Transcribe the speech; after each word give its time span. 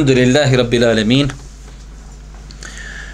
Alhamdulillahi 0.00 0.56
Rabbil 0.56 0.84
Alamin. 0.84 1.28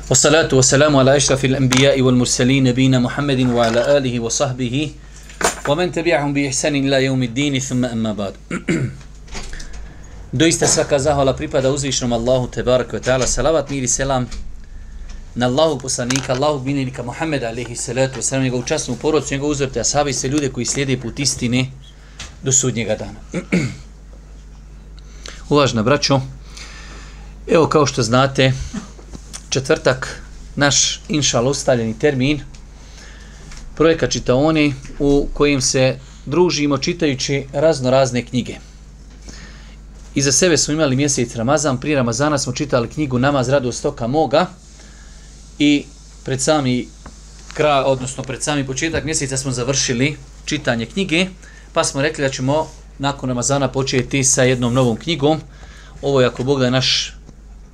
Wassalatu 0.08 0.54
wassalamu 0.56 1.00
ala 1.00 1.18
ashrafil 1.18 1.56
anbiya'i 1.56 1.98
wal 2.00 2.14
mursalin 2.14 2.62
nabina 2.62 3.00
Muhammedin 3.02 3.50
wa 3.50 3.66
ala 3.66 3.98
alihi 3.98 4.20
wa 4.22 4.30
sahbihi 4.30 4.95
wa 5.66 5.74
man 5.74 5.90
tabi'ahum 5.90 6.30
bi 6.32 6.46
ihsanin 6.46 6.86
ila 6.86 7.02
yawmid 7.02 7.34
din 7.34 7.59
thumma 7.59 7.90
amma 7.90 8.14
ba'd. 8.14 8.38
Doista 10.32 10.68
svaka 10.70 10.98
zahvala 11.02 11.34
pripada 11.34 11.74
uzvišnom 11.74 12.12
Allahu 12.12 12.46
tebarek 12.54 12.92
ve 12.92 13.00
taala 13.02 13.26
salavat 13.26 13.66
miri 13.70 13.84
i 13.84 13.88
selam 13.88 14.28
na 15.34 15.46
Allahu 15.46 15.82
poslanika, 15.82 16.38
Allahu 16.38 16.62
binika 16.62 17.02
Muhammeda 17.02 17.48
alejhi 17.48 17.74
salatu 17.74 18.23
vesselam 18.23 18.45
njegovu 18.45 18.62
časnu 18.62 18.95
porodicu, 18.95 19.34
njegovu 19.34 19.50
uzorte 19.50 19.80
ashabe 19.80 20.10
i 20.10 20.14
se 20.14 20.28
ljude 20.28 20.52
koji 20.54 20.66
slijede 20.66 21.00
put 21.00 21.18
istine 21.18 21.66
do 22.42 22.52
sudnjega 22.52 22.95
dana. 22.95 23.18
Uvažna 25.51 25.82
braćo, 25.82 26.20
evo 27.57 27.66
kao 27.66 27.87
što 27.87 28.02
znate, 28.02 28.52
četvrtak, 29.49 30.23
naš 30.57 31.01
inšal 31.09 31.49
ostavljeni 31.49 31.98
termin, 31.98 32.40
projekat 33.74 34.10
čitaoni 34.10 34.74
u 34.98 35.29
kojim 35.35 35.60
se 35.60 35.98
družimo 36.26 36.79
čitajući 36.79 37.46
razno 37.52 37.90
razne 37.90 38.26
knjige. 38.26 38.57
Iza 40.15 40.32
sebe 40.32 40.57
smo 40.57 40.74
imali 40.74 40.96
mjesec 40.96 41.35
Ramazan, 41.37 41.80
prije 41.80 41.96
Ramazana 41.96 42.38
smo 42.38 42.52
čitali 42.52 42.88
knjigu 42.88 43.18
Namaz 43.18 43.48
radu 43.48 43.73
stoka 43.73 44.07
moga 44.07 44.46
i 45.59 45.85
pred 46.24 46.43
sami 46.43 46.88
kraj, 47.54 47.82
odnosno 47.82 48.23
pred 48.23 48.43
sami 48.43 48.66
početak 48.66 49.04
mjeseca 49.04 49.37
smo 49.37 49.52
završili 49.52 50.16
čitanje 50.45 50.87
knjige, 50.87 51.26
pa 51.73 51.85
smo 51.85 52.02
rekli 52.02 52.24
da 52.24 52.30
ćemo 52.30 52.68
nakon 52.98 53.29
Ramazana 53.29 53.68
početi 53.68 54.24
sa 54.24 54.43
jednom 54.43 54.74
novom 54.74 54.96
knjigom. 54.96 55.41
Ovo 56.02 56.20
je 56.20 56.26
ako 56.26 56.45
Bog 56.45 56.60
da 56.60 56.70
naš 56.70 57.15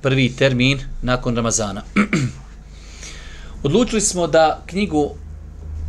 prvi 0.03 0.29
termin 0.35 0.79
nakon 1.01 1.35
Ramazana. 1.35 1.81
Odlučili 3.63 4.01
smo 4.01 4.27
da 4.27 4.63
knjigu 4.65 5.11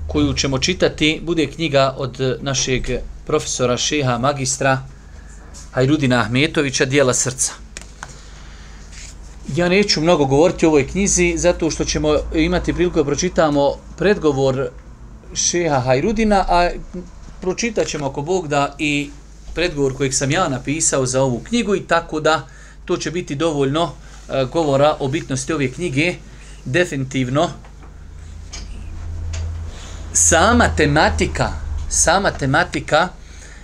koju 0.07 0.35
ćemo 0.35 0.59
čitati 0.59 1.21
bude 1.23 1.47
knjiga 1.47 1.95
od 1.99 2.39
našeg 2.41 2.91
profesora 3.27 3.77
šeha 3.77 4.19
magistra 4.19 4.83
Hajrudina 5.73 6.21
Ahmetovića 6.21 6.85
Dijela 6.85 7.15
srca. 7.15 7.53
Ja 9.57 9.69
neću 9.69 10.01
mnogo 10.01 10.25
govoriti 10.25 10.67
o 10.67 10.69
ovoj 10.69 10.87
knjizi 10.89 11.35
zato 11.37 11.71
što 11.71 11.85
ćemo 11.85 12.17
imati 12.35 12.73
priliku 12.73 12.97
da 12.97 13.05
pročitamo 13.05 13.73
predgovor 13.99 14.69
šeha 15.35 15.81
Hajrudina, 15.81 16.45
a 16.49 16.71
pročitat 17.41 17.87
ćemo 17.87 18.07
ako 18.07 18.23
Bog 18.23 18.49
da 18.49 18.75
i 18.79 19.11
predgovor 19.55 19.97
kojeg 19.97 20.15
sam 20.15 20.31
ja 20.31 20.49
napisao 20.49 21.07
za 21.07 21.23
ovu 21.23 21.41
knjigu 21.49 21.75
i 21.75 21.87
tako 21.87 22.21
da 22.21 22.47
to 22.85 22.97
će 22.97 23.11
biti 23.11 23.35
dovoljno 23.35 23.93
e, 24.29 24.45
govora 24.53 24.97
o 25.01 25.09
bitnosti 25.09 25.53
ove 25.53 25.73
knjige. 25.73 26.15
Definitivno 26.65 27.51
sama 30.13 30.69
tematika 30.77 31.65
sama 31.95 32.31
tematika 32.31 33.09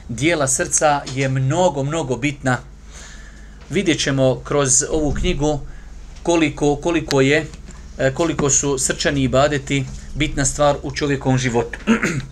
dijela 0.08 0.48
srca 0.48 1.02
je 1.14 1.28
mnogo, 1.28 1.82
mnogo 1.82 2.16
bitna. 2.16 2.58
Vidjet 3.70 4.00
ćemo 4.00 4.40
kroz 4.44 4.84
ovu 4.90 5.14
knjigu 5.14 5.60
koliko, 6.22 6.76
koliko 6.76 7.20
je 7.20 7.46
e, 7.98 8.14
koliko 8.14 8.50
su 8.50 8.78
srčani 8.78 9.22
ibadeti 9.22 9.84
bitna 10.14 10.44
stvar 10.44 10.76
u 10.82 10.90
čovjekovom 10.90 11.38
životu. 11.38 11.78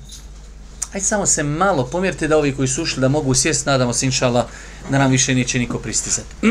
Ajde 0.92 1.06
samo 1.06 1.26
se 1.26 1.42
malo 1.42 1.86
pomjerite 1.86 2.28
da 2.28 2.36
ovi 2.36 2.56
koji 2.56 2.68
su 2.68 2.82
ušli 2.82 3.00
da 3.00 3.08
mogu 3.08 3.34
sjest, 3.34 3.66
nadamo 3.66 3.92
se 3.92 4.06
inšala 4.06 4.48
da 4.90 4.98
nam 4.98 5.10
više 5.10 5.34
neće 5.34 5.58
niko 5.58 5.78
pristizati. 5.78 6.34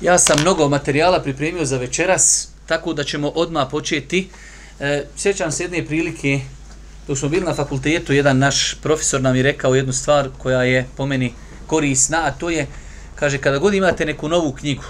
ja 0.00 0.18
sam 0.18 0.40
mnogo 0.40 0.68
materijala 0.68 1.22
pripremio 1.22 1.64
za 1.64 1.78
večeras, 1.78 2.48
tako 2.66 2.92
da 2.92 3.04
ćemo 3.04 3.28
odmah 3.28 3.68
početi. 3.70 4.28
E, 4.80 5.04
sjećam 5.16 5.52
se 5.52 5.64
jedne 5.64 5.86
prilike, 5.86 6.40
dok 7.06 7.18
smo 7.18 7.28
bili 7.28 7.44
na 7.44 7.54
fakultetu, 7.54 8.12
jedan 8.12 8.38
naš 8.38 8.74
profesor 8.82 9.20
nam 9.20 9.36
je 9.36 9.42
rekao 9.42 9.74
jednu 9.74 9.92
stvar 9.92 10.28
koja 10.38 10.62
je 10.62 10.86
po 10.96 11.06
meni 11.06 11.32
korisna, 11.66 12.18
a 12.24 12.30
to 12.30 12.50
je, 12.50 12.66
kaže, 13.14 13.38
kada 13.38 13.58
god 13.58 13.74
imate 13.74 14.06
neku 14.06 14.28
novu 14.28 14.52
knjigu, 14.52 14.84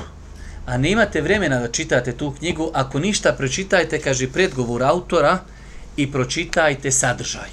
a 0.67 0.79
ne 0.79 0.91
imate 0.91 1.21
vremena 1.21 1.61
da 1.61 1.73
čitate 1.73 2.13
tu 2.13 2.35
knjigu, 2.39 2.71
ako 2.75 2.99
ništa 2.99 3.33
pročitajte, 3.33 4.01
kaže, 4.01 4.29
predgovor 4.29 4.83
autora, 4.83 5.39
i 5.99 6.13
pročitajte 6.13 6.91
sadržaj. 6.91 7.51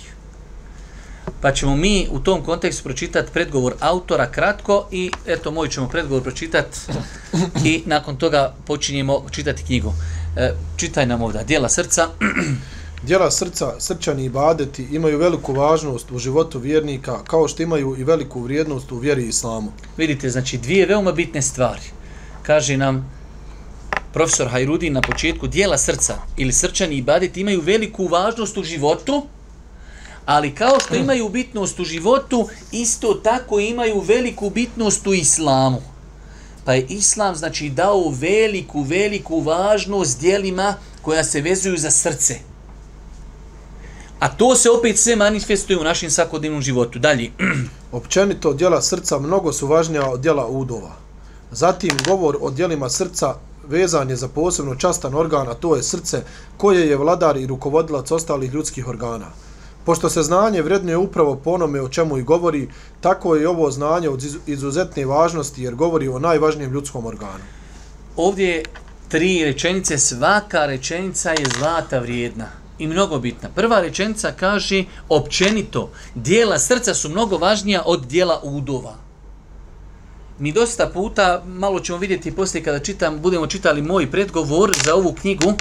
Pa 1.42 1.52
ćemo 1.52 1.76
mi 1.76 2.08
u 2.12 2.20
tom 2.20 2.44
kontekstu 2.44 2.84
pročitati 2.84 3.32
predgovor 3.34 3.74
autora 3.80 4.32
kratko 4.32 4.88
i 4.92 5.12
eto 5.26 5.52
moj 5.52 5.70
ćemo 5.70 5.90
predgovor 5.90 6.24
pročitati 6.24 6.80
i 7.66 7.84
nakon 7.86 8.16
toga 8.16 8.54
počinjemo 8.66 9.26
čitati 9.32 9.64
knjigu. 9.64 9.94
E, 10.38 10.54
čitaj 10.78 11.06
nam 11.06 11.22
ovdje, 11.22 11.44
dijela 11.44 11.70
srca. 11.70 12.08
Dijela 13.08 13.32
srca, 13.32 13.74
srčani 13.80 14.26
i 14.26 14.30
badeti 14.30 14.88
imaju 14.92 15.18
veliku 15.18 15.54
važnost 15.54 16.12
u 16.12 16.20
životu 16.20 16.60
vjernika 16.60 17.24
kao 17.24 17.48
što 17.48 17.64
imaju 17.64 17.96
i 17.98 18.04
veliku 18.04 18.42
vrijednost 18.42 18.92
u 18.92 18.98
vjeri 18.98 19.28
islamu. 19.28 19.72
Vidite, 19.98 20.30
znači 20.30 20.58
dvije 20.58 20.86
veoma 20.86 21.12
bitne 21.12 21.42
stvari. 21.42 21.82
Kaže 22.44 22.78
nam 22.78 23.12
profesor 24.16 24.48
Hajrudin 24.48 24.94
na 24.94 25.02
početku 25.02 25.48
dijela 25.48 25.78
srca 25.78 26.16
ili 26.38 26.54
srčani 26.54 26.96
ibadet 26.96 27.38
imaju 27.38 27.62
veliku 27.62 28.08
važnost 28.08 28.58
u 28.58 28.64
životu, 28.64 29.26
ali 30.26 30.56
kao 30.56 30.80
što 30.80 30.96
imaju 30.96 31.30
bitnost 31.30 31.80
u 31.80 31.84
životu, 31.84 32.48
isto 32.72 33.14
tako 33.14 33.60
imaju 33.60 34.00
veliku 34.00 34.50
bitnost 34.50 35.08
u 35.08 35.14
islamu. 35.14 35.82
Pa 36.66 36.74
je 36.74 36.86
islam 36.90 37.36
znači 37.36 37.70
dao 37.70 38.10
veliku, 38.10 38.82
veliku 38.82 39.40
važnost 39.40 40.20
dijelima 40.20 40.76
koja 41.02 41.24
se 41.24 41.42
vezuju 41.42 41.78
za 41.78 41.92
srce. 41.92 42.36
A 44.20 44.30
to 44.30 44.56
se 44.56 44.70
opet 44.70 45.00
sve 45.00 45.16
manifestuje 45.16 45.80
u 45.80 45.84
našem 45.84 46.12
svakodnevnom 46.12 46.62
životu. 46.62 47.00
Dalje. 47.00 47.32
Općenito, 47.92 48.54
dijela 48.54 48.82
srca 48.82 49.20
mnogo 49.20 49.54
su 49.54 49.68
važnija 49.68 50.10
od 50.10 50.20
dijela 50.20 50.48
udova. 50.48 50.96
Zatim, 51.52 51.98
govor 52.08 52.38
o 52.42 52.52
dijelima 52.52 52.90
srca 52.90 53.36
vezan 53.70 54.10
je 54.10 54.16
za 54.16 54.28
posebno 54.28 54.76
častan 54.76 55.16
organ, 55.16 55.48
a 55.48 55.54
to 55.54 55.76
je 55.76 55.84
srce, 55.84 56.24
koje 56.58 56.90
je 56.90 56.98
vladar 56.98 57.38
i 57.38 57.48
rukovodilac 57.48 58.12
ostalih 58.12 58.54
ljudskih 58.54 58.88
organa. 58.88 59.28
Pošto 59.86 60.10
se 60.10 60.24
znanje 60.24 60.62
vrednuje 60.62 60.98
upravo 60.98 61.36
po 61.36 61.52
onome 61.52 61.82
o 61.82 61.90
čemu 61.90 62.18
i 62.18 62.24
govori, 62.24 62.70
tako 63.02 63.36
je 63.36 63.50
ovo 63.50 63.72
znanje 63.72 64.10
od 64.10 64.24
izuzetne 64.48 65.06
važnosti 65.06 65.64
jer 65.64 65.76
govori 65.76 66.08
o 66.08 66.20
najvažnijem 66.20 66.74
ljudskom 66.74 67.06
organu. 67.06 67.44
Ovdje 68.16 68.64
tri 69.10 69.44
rečenice, 69.44 69.98
svaka 69.98 70.66
rečenica 70.66 71.30
je 71.30 71.46
zlata 71.60 72.00
vrijedna 72.00 72.48
i 72.80 72.88
mnogo 72.88 73.20
bitna. 73.20 73.50
Prva 73.56 73.82
rečenica 73.82 74.32
kaže 74.32 74.84
općenito, 75.10 75.90
dijela 76.16 76.60
srca 76.60 76.94
su 76.94 77.10
mnogo 77.10 77.38
važnija 77.38 77.84
od 77.86 78.06
dijela 78.06 78.40
udova 78.44 79.05
mi 80.40 80.52
dosta 80.52 80.90
puta, 80.94 81.44
malo 81.48 81.80
ćemo 81.80 81.98
vidjeti 81.98 82.36
poslije 82.36 82.64
kada 82.64 82.80
čitam, 82.80 83.20
budemo 83.22 83.48
čitali 83.48 83.82
moj 83.82 84.12
predgovor 84.12 84.72
za 84.86 84.96
ovu 84.96 85.14
knjigu, 85.22 85.54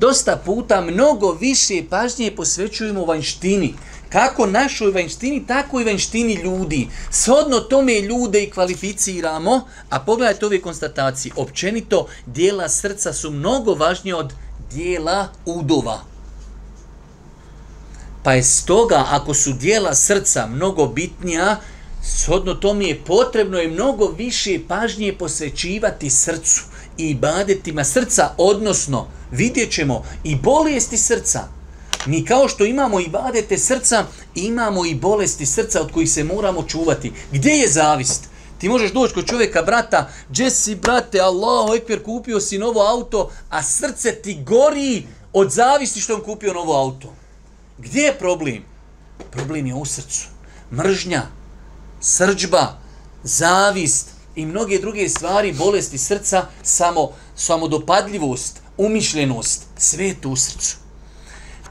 dosta 0.00 0.36
puta 0.36 0.80
mnogo 0.80 1.32
više 1.32 1.82
pažnje 1.90 2.32
posvećujemo 2.36 3.04
vanštini. 3.04 3.74
Kako 4.08 4.46
našoj 4.46 4.90
vanštini, 4.90 5.46
tako 5.46 5.80
i 5.80 5.84
vanštini 5.84 6.34
ljudi. 6.34 6.88
Shodno 7.10 7.60
tome 7.60 8.00
ljude 8.00 8.42
i 8.42 8.50
kvalificiramo, 8.50 9.60
a 9.90 10.00
pogledajte 10.00 10.46
ove 10.46 10.60
konstatacije. 10.60 11.32
Općenito, 11.36 12.06
dijela 12.26 12.68
srca 12.68 13.12
su 13.12 13.30
mnogo 13.30 13.74
važnije 13.74 14.14
od 14.14 14.32
dijela 14.72 15.28
udova. 15.46 16.00
Pa 18.22 18.32
je 18.32 18.42
stoga, 18.42 19.04
ako 19.10 19.34
su 19.34 19.52
dijela 19.52 19.94
srca 19.94 20.46
mnogo 20.46 20.86
bitnija, 20.86 21.56
Shodno 22.16 22.54
tome 22.54 22.84
je 22.84 23.00
potrebno 23.04 23.62
i 23.62 23.68
mnogo 23.68 24.06
više 24.06 24.58
pažnje 24.68 25.12
posvećivati 25.18 26.10
srcu 26.10 26.62
i 26.96 27.14
badetima 27.14 27.84
srca, 27.84 28.30
odnosno 28.38 29.06
vidjet 29.30 29.70
ćemo 29.70 30.04
i 30.24 30.36
bolesti 30.36 30.96
srca. 30.96 31.40
Mi 32.06 32.24
kao 32.24 32.48
što 32.48 32.64
imamo 32.64 33.00
i 33.00 33.08
badete 33.08 33.58
srca, 33.58 34.04
imamo 34.34 34.86
i 34.86 34.94
bolesti 34.94 35.46
srca 35.46 35.80
od 35.80 35.92
kojih 35.92 36.10
se 36.10 36.24
moramo 36.24 36.62
čuvati. 36.62 37.12
Gdje 37.32 37.50
je 37.50 37.68
zavist? 37.68 38.24
Ti 38.58 38.68
možeš 38.68 38.92
doći 38.92 39.14
kod 39.14 39.26
čovjeka, 39.26 39.62
brata, 39.62 40.10
Jesse, 40.36 40.76
brate, 40.76 41.20
Allah, 41.20 41.76
ekver, 41.76 42.02
kupio 42.04 42.40
si 42.40 42.58
novo 42.58 42.80
auto, 42.80 43.30
a 43.50 43.62
srce 43.62 44.12
ti 44.12 44.42
gori 44.46 45.06
od 45.32 45.50
zavisti 45.50 46.00
što 46.00 46.14
on 46.14 46.20
kupio 46.20 46.52
novo 46.52 46.76
auto. 46.76 47.12
Gdje 47.78 48.02
je 48.02 48.18
problem? 48.18 48.64
Problem 49.30 49.66
je 49.66 49.74
u 49.74 49.84
srcu. 49.84 50.28
Mržnja, 50.72 51.37
srđba, 52.00 52.78
zavist 53.22 54.08
i 54.36 54.46
mnoge 54.46 54.78
druge 54.78 55.08
stvari, 55.08 55.52
bolesti 55.52 55.98
srca, 55.98 56.46
samo 56.62 57.10
samodopadljivost, 57.36 58.60
umišljenost, 58.76 59.66
sve 59.76 60.14
to 60.14 60.28
u 60.28 60.36
srcu. 60.36 60.76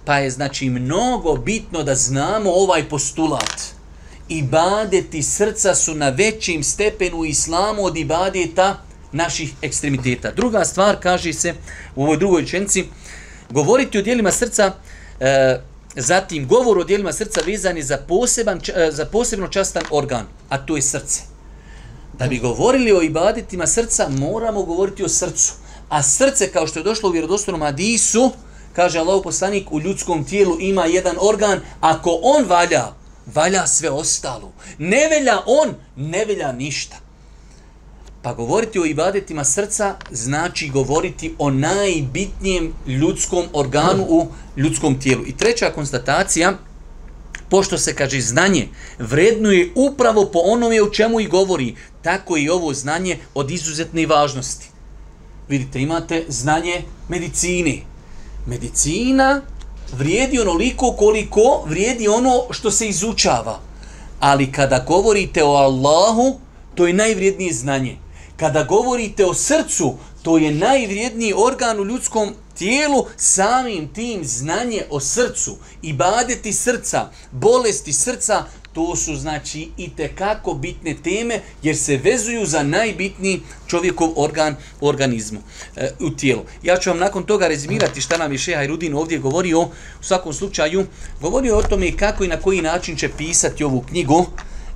Pa 0.06 0.18
je 0.18 0.32
znači 0.32 0.70
mnogo 0.70 1.36
bitno 1.36 1.84
da 1.84 1.96
znamo 1.96 2.52
ovaj 2.52 2.90
postulat 2.90 3.78
ibadeti 4.30 5.24
srca 5.24 5.76
su 5.76 5.96
na 5.96 6.10
većim 6.10 6.64
stepenu 6.64 7.26
islamu 7.26 7.86
od 7.86 7.98
ibadeta 7.98 8.84
naših 9.12 9.54
ekstremiteta. 9.62 10.32
Druga 10.32 10.66
stvar, 10.66 10.98
kaže 11.00 11.34
se 11.34 11.54
u 11.96 12.04
ovoj 12.04 12.18
drugoj 12.18 12.46
čenci, 12.46 12.86
govoriti 13.50 13.98
o 13.98 14.02
dijelima 14.02 14.32
srca, 14.32 14.72
e, 15.20 15.62
zatim 15.98 16.48
govor 16.48 16.78
o 16.78 16.84
dijelima 16.84 17.14
srca 17.14 17.42
vezani 17.46 17.84
za, 17.84 17.98
poseban, 17.98 18.62
eh, 18.76 18.92
za 18.92 19.06
posebno 19.06 19.48
častan 19.48 19.84
organ, 19.92 20.26
a 20.50 20.58
to 20.58 20.76
je 20.76 20.82
srce. 20.82 21.22
Da 22.20 22.28
bi 22.28 22.40
govorili 22.40 22.92
o 22.92 23.02
ibadetima 23.02 23.68
srca, 23.68 24.10
moramo 24.10 24.64
govoriti 24.64 25.04
o 25.04 25.10
srcu. 25.10 25.54
A 25.90 26.04
srce, 26.04 26.52
kao 26.52 26.68
što 26.68 26.80
je 26.80 26.84
došlo 26.84 27.10
u 27.10 27.12
vjerodostojnom 27.12 27.62
Adisu, 27.62 28.32
kaže 28.74 29.00
Allah 29.00 29.22
poslanik, 29.24 29.72
u 29.72 29.80
ljudskom 29.80 30.26
tijelu 30.26 30.58
ima 30.60 30.86
jedan 30.86 31.16
organ, 31.20 31.60
ako 31.82 32.20
on 32.24 32.46
valja, 32.46 32.94
valja 33.26 33.68
sve 33.68 33.90
ostalo. 33.90 34.52
Ne 34.78 35.08
velja 35.10 35.42
on, 35.46 35.76
ne 35.96 36.26
velja 36.26 36.52
ništa. 36.52 37.07
Pa 38.22 38.34
govoriti 38.34 38.80
o 38.80 38.86
ibadetima 38.86 39.44
srca 39.44 39.96
znači 40.12 40.70
govoriti 40.70 41.36
o 41.40 41.50
najbitnijem 41.50 42.74
ljudskom 42.88 43.46
organu 43.54 44.06
u 44.10 44.28
ljudskom 44.58 45.00
tijelu. 45.00 45.24
I 45.26 45.38
treća 45.38 45.72
konstatacija, 45.76 46.54
pošto 47.50 47.78
se 47.78 47.96
kaže 47.96 48.22
znanje 48.22 48.68
vrednuje 49.00 49.72
upravo 49.76 50.26
po 50.26 50.40
onome 50.40 50.82
u 50.82 50.90
čemu 50.92 51.20
i 51.20 51.28
govori, 51.28 51.76
tako 52.02 52.38
i 52.38 52.50
ovo 52.50 52.74
znanje 52.74 53.18
od 53.34 53.52
izuzetne 53.52 54.06
važnosti. 54.06 54.70
Vidite, 55.50 55.82
imate 55.82 56.26
znanje 56.28 56.84
medicine. 57.10 57.78
Medicina 58.48 59.42
vrijedi 59.98 60.40
onoliko 60.40 60.92
koliko 60.92 61.64
vrijedi 61.66 62.08
ono 62.08 62.42
što 62.52 62.72
se 62.72 62.88
izučava. 62.88 63.60
Ali 64.20 64.52
kada 64.52 64.86
govorite 64.88 65.44
o 65.44 65.52
Allahu, 65.52 66.40
to 66.76 66.88
je 66.88 66.94
najvrijednije 66.94 67.54
znanje. 67.54 67.98
Kada 68.38 68.64
govorite 68.64 69.26
o 69.26 69.34
srcu, 69.34 69.98
to 70.22 70.38
je 70.38 70.52
najvrijedniji 70.52 71.34
organ 71.36 71.80
u 71.80 71.86
ljudskom 71.86 72.34
tijelu, 72.58 73.06
samim 73.18 73.88
tim 73.94 74.24
znanje 74.24 74.84
o 74.90 75.00
srcu, 75.00 75.58
i 75.82 75.94
badeti 75.94 76.54
srca, 76.54 77.10
bolesti 77.32 77.94
srca, 77.94 78.46
to 78.74 78.96
su 78.96 79.16
znači 79.16 79.70
i 79.78 79.90
te 79.96 80.16
kako 80.16 80.54
bitne 80.54 80.96
teme 81.04 81.42
jer 81.64 81.78
se 81.78 81.98
vezuju 81.98 82.46
za 82.46 82.64
najbitniji 82.64 83.42
čovjekov 83.68 84.10
organ 84.16 84.56
u 84.82 84.88
organizmu 84.88 85.40
e, 85.76 85.92
u 86.00 86.10
tijelu. 86.10 86.42
Ja 86.64 86.78
ću 86.78 86.90
vam 86.90 87.00
nakon 87.00 87.24
toga 87.24 87.48
rezimirati 87.48 88.02
šta 88.02 88.18
nam 88.18 88.32
je 88.32 88.38
Šeha 88.38 88.64
Irudin 88.64 88.94
ovdje 88.94 89.18
govorio. 89.18 89.62
U 89.62 89.70
svakom 90.02 90.34
slučaju 90.34 90.86
govorio 91.22 91.58
o 91.58 91.64
tome 91.64 91.98
kako 91.98 92.24
i 92.24 92.28
na 92.28 92.38
koji 92.38 92.62
način 92.62 92.96
će 92.96 93.10
pisati 93.18 93.64
ovu 93.64 93.82
knjigu. 93.82 94.26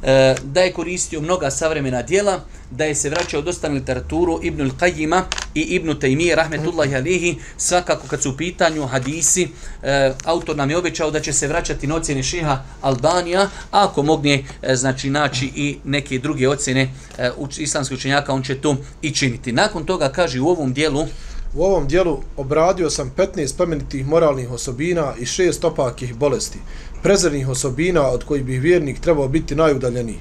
E, 0.03 0.36
da 0.44 0.62
je 0.62 0.74
koristio 0.74 1.21
mnoga 1.21 1.51
savremena 1.51 2.01
dijela 2.01 2.42
da 2.71 2.86
je 2.86 2.95
se 2.95 3.09
vraćao 3.09 3.42
dosta 3.42 3.69
na 3.69 3.75
literaturu 3.75 4.39
Ibn 4.44 4.62
al-Qayyima 4.62 5.21
i 5.56 5.62
Ibnu 5.62 5.94
Taymiye 5.94 6.36
rahmetullahi 6.36 6.95
alihi. 6.95 7.38
Svakako 7.57 8.07
kad 8.07 8.21
su 8.21 8.30
u 8.30 8.38
pitanju 8.38 8.86
hadisi 8.86 9.48
e, 9.83 10.13
autor 10.25 10.56
nam 10.56 10.69
je 10.69 10.77
obećao 10.77 11.12
da 11.12 11.19
će 11.19 11.33
se 11.33 11.48
vraćati 11.48 11.88
na 11.88 11.95
ocjene 11.95 12.24
šeha 12.24 12.63
Albanija 12.81 13.42
a 13.42 13.50
ako 13.71 14.03
mogne 14.03 14.44
e, 14.62 14.75
znači 14.75 15.09
naći 15.09 15.51
i 15.56 15.77
neke 15.83 16.19
druge 16.19 16.50
ocjene 16.50 16.89
e, 17.18 17.31
islamskih 17.57 17.97
učenjaka 17.97 18.33
on 18.33 18.44
će 18.44 18.56
to 18.56 18.75
i 19.01 19.12
činiti. 19.12 19.51
Nakon 19.51 19.86
toga 19.86 20.09
kaže 20.09 20.42
u 20.42 20.50
ovom 20.50 20.74
dijelu 20.74 21.07
U 21.53 21.63
ovom 21.63 21.88
dijelu 21.88 22.19
obradio 22.38 22.89
sam 22.89 23.12
15 23.18 23.48
spomenitih 23.48 24.07
moralnih 24.07 24.51
osobina 24.51 25.13
i 25.19 25.25
šest 25.25 25.63
opakih 25.63 26.15
bolesti, 26.15 26.59
prezernih 27.03 27.50
osobina 27.50 28.07
od 28.07 28.24
kojih 28.24 28.44
bi 28.44 28.59
vjernik 28.59 29.00
trebao 29.00 29.27
biti 29.27 29.56
najudaljeniji. 29.56 30.19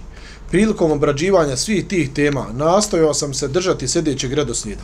Prilikom 0.50 0.90
obrađivanja 0.90 1.56
svih 1.56 1.86
tih 1.86 2.10
tema 2.12 2.46
nastojao 2.52 3.14
sam 3.14 3.34
se 3.34 3.48
držati 3.48 3.88
sljedećeg 3.88 4.32
redoslijeda. 4.32 4.82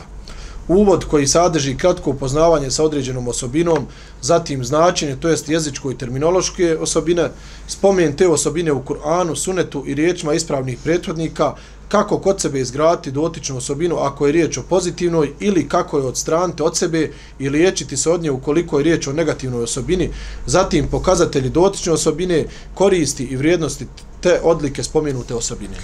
Uvod 0.67 1.05
koji 1.05 1.27
sadrži 1.27 1.77
kratko 1.77 2.09
upoznavanje 2.09 2.71
sa 2.71 2.83
određenom 2.83 3.27
osobinom, 3.27 3.87
zatim 4.21 4.63
značenje, 4.63 5.15
to 5.15 5.29
jest 5.29 5.49
jezičko 5.49 5.91
i 5.91 5.97
terminološke 5.97 6.77
osobine, 6.77 7.29
spomen 7.67 8.15
te 8.15 8.27
osobine 8.27 8.71
u 8.71 8.83
Kur'anu, 8.83 9.35
sunetu 9.35 9.83
i 9.87 9.93
riječima 9.93 10.33
ispravnih 10.33 10.77
prethodnika, 10.83 11.55
kako 11.87 12.19
kod 12.19 12.41
sebe 12.41 12.59
izgraditi 12.59 13.11
dotičnu 13.11 13.57
osobinu 13.57 13.97
ako 13.97 14.25
je 14.25 14.31
riječ 14.31 14.57
o 14.57 14.63
pozitivnoj 14.63 15.31
ili 15.39 15.69
kako 15.69 15.97
je 15.97 16.03
odstraniti 16.03 16.63
od 16.63 16.77
sebe 16.77 17.11
i 17.39 17.49
liječiti 17.49 17.97
se 17.97 18.09
od 18.09 18.21
nje 18.21 18.31
ukoliko 18.31 18.79
je 18.79 18.83
riječ 18.83 19.07
o 19.07 19.13
negativnoj 19.13 19.63
osobini, 19.63 20.09
zatim 20.45 20.87
pokazatelji 20.87 21.49
dotične 21.49 21.91
osobine, 21.91 22.45
koristi 22.73 23.23
i 23.23 23.35
vrijednosti 23.35 23.87
te 24.21 24.39
odlike 24.43 24.83
spomenute 24.83 25.35
osobine. 25.35 25.75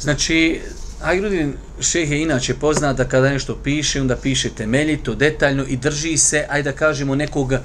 Znači, 0.00 0.60
Ajrudin 1.02 1.54
šeh 1.80 2.10
je 2.10 2.22
inače 2.22 2.54
poznat 2.54 2.96
da 2.96 3.08
kada 3.08 3.30
nešto 3.30 3.56
piše, 3.64 4.00
onda 4.00 4.16
piše 4.16 4.50
temeljito, 4.50 5.14
detaljno 5.14 5.64
i 5.68 5.76
drži 5.76 6.16
se, 6.16 6.46
ajde 6.48 6.70
da 6.72 6.76
kažemo, 6.76 7.14
nekog 7.14 7.52
e, 7.52 7.58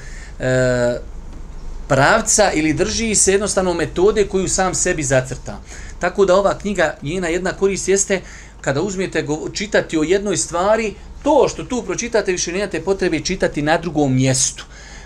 pravca 1.87 2.51
ili 2.51 2.73
drži 2.73 3.15
se 3.15 3.31
jednostavno 3.31 3.73
metode 3.73 4.27
koju 4.27 4.47
sam 4.47 4.75
sebi 4.75 5.03
zacrta. 5.03 5.61
Tako 6.05 6.25
da 6.25 6.35
ova 6.35 6.57
knjiga, 6.57 6.95
njena 7.01 7.27
jedna 7.27 7.53
korist 7.53 7.87
jeste 7.87 8.21
kada 8.61 8.81
uzmijete 8.81 9.25
čitati 9.53 9.97
o 9.97 10.03
jednoj 10.03 10.37
stvari, 10.37 10.93
to 11.23 11.47
što 11.49 11.63
tu 11.63 11.83
pročitate 11.83 12.31
više 12.31 12.51
nemate 12.51 12.81
potrebe 12.81 13.19
čitati 13.19 13.61
na 13.61 13.77
drugom 13.77 14.15
mjestu. 14.15 14.65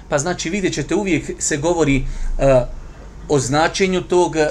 Pa 0.10 0.18
znači 0.18 0.50
vidjet 0.50 0.74
ćete 0.74 0.96
uvijek 0.96 1.32
se 1.39 1.58
govori 1.58 1.98
uh, 1.98 2.46
o 3.29 3.39
značenju 3.39 4.01
tog 4.01 4.36
eh, 4.36 4.50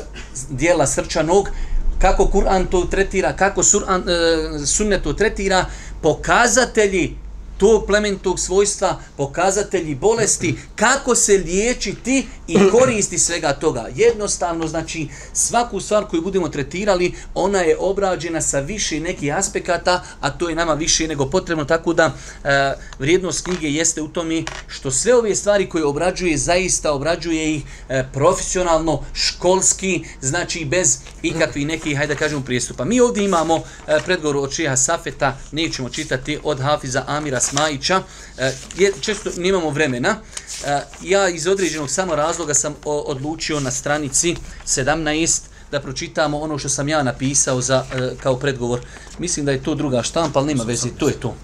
dijela 0.51 0.87
srčanog, 0.87 1.49
kako 1.99 2.25
Kur'an 2.25 2.67
to 2.71 2.85
tretira, 2.85 3.33
kako 3.33 3.63
sur, 3.63 3.83
uh, 3.83 4.67
sunnet 4.67 5.03
to 5.03 5.13
tretira, 5.13 5.65
pokazatelji 6.03 7.17
tog 7.59 7.87
plementog 7.87 8.41
svojstva, 8.41 9.01
pokazatelji 9.17 9.95
bolesti, 9.95 10.59
kako 10.77 11.15
se 11.15 11.33
liječiti 11.33 12.27
i 12.49 12.59
koristi 12.73 13.19
svega 13.19 13.53
toga. 13.53 13.87
Jednostavno, 13.95 14.67
znači, 14.67 15.09
svaku 15.33 15.81
stvar 15.81 16.05
koju 16.05 16.23
budemo 16.23 16.49
tretirali, 16.49 17.15
ona 17.35 17.61
je 17.61 17.77
obrađena 17.79 18.41
sa 18.41 18.61
više 18.61 19.01
nekih 19.01 19.37
aspekata, 19.37 20.05
a 20.21 20.31
to 20.31 20.49
je 20.49 20.55
nama 20.55 20.75
više 20.75 21.09
nego 21.09 21.27
potrebno, 21.27 21.65
tako 21.65 21.93
da 21.93 22.15
e, 22.45 22.75
vrijednost 22.99 23.45
knjige 23.45 23.69
jeste 23.69 24.03
u 24.03 24.09
tome 24.09 24.43
što 24.67 24.91
sve 24.91 25.15
ove 25.15 25.35
stvari 25.35 25.69
koje 25.69 25.85
obrađuje, 25.85 26.39
zaista 26.39 26.93
obrađuje 26.93 27.55
ih 27.55 27.63
e, 27.89 28.05
profesionalno, 28.13 29.05
školski, 29.13 30.05
znači 30.21 30.65
bez 30.65 30.99
ikakvih 31.23 31.67
nekih, 31.67 31.97
hajde 31.97 32.15
da 32.15 32.19
kažemo, 32.19 32.43
prijestupa. 32.45 32.85
Mi 32.85 33.01
ovdje 33.01 33.25
imamo 33.25 33.57
e, 33.57 33.99
predgovor 34.05 34.37
od 34.37 34.53
Čeha 34.55 34.77
Safeta, 34.77 35.37
nećemo 35.53 35.89
čitati 35.89 36.39
od 36.45 36.61
Hafiza 36.61 37.05
Amira 37.07 37.41
Smajića, 37.51 38.03
e, 38.39 38.53
često 39.01 39.31
nemamo 39.37 39.71
vremena, 39.71 40.17
e, 40.65 40.81
ja 41.03 41.29
iz 41.29 41.47
određenog 41.47 41.91
samo 41.91 42.15
razloga 42.15 42.55
sam 42.55 42.75
odlučio 42.85 43.61
na 43.61 43.71
stranici 43.71 44.37
17 44.67 45.41
da 45.71 45.81
pročitamo 45.81 46.41
ono 46.41 46.59
što 46.59 46.69
sam 46.69 46.89
ja 46.89 47.03
napisao 47.03 47.61
za, 47.61 47.85
e, 47.95 48.11
kao 48.23 48.37
predgovor. 48.37 48.81
Mislim 49.19 49.47
da 49.47 49.53
je 49.53 49.63
to 49.63 49.75
druga 49.75 50.03
štampa, 50.03 50.39
ali 50.39 50.49
nema 50.49 50.65
veze, 50.65 50.89
to 50.99 51.09
je 51.09 51.21
to. 51.21 51.35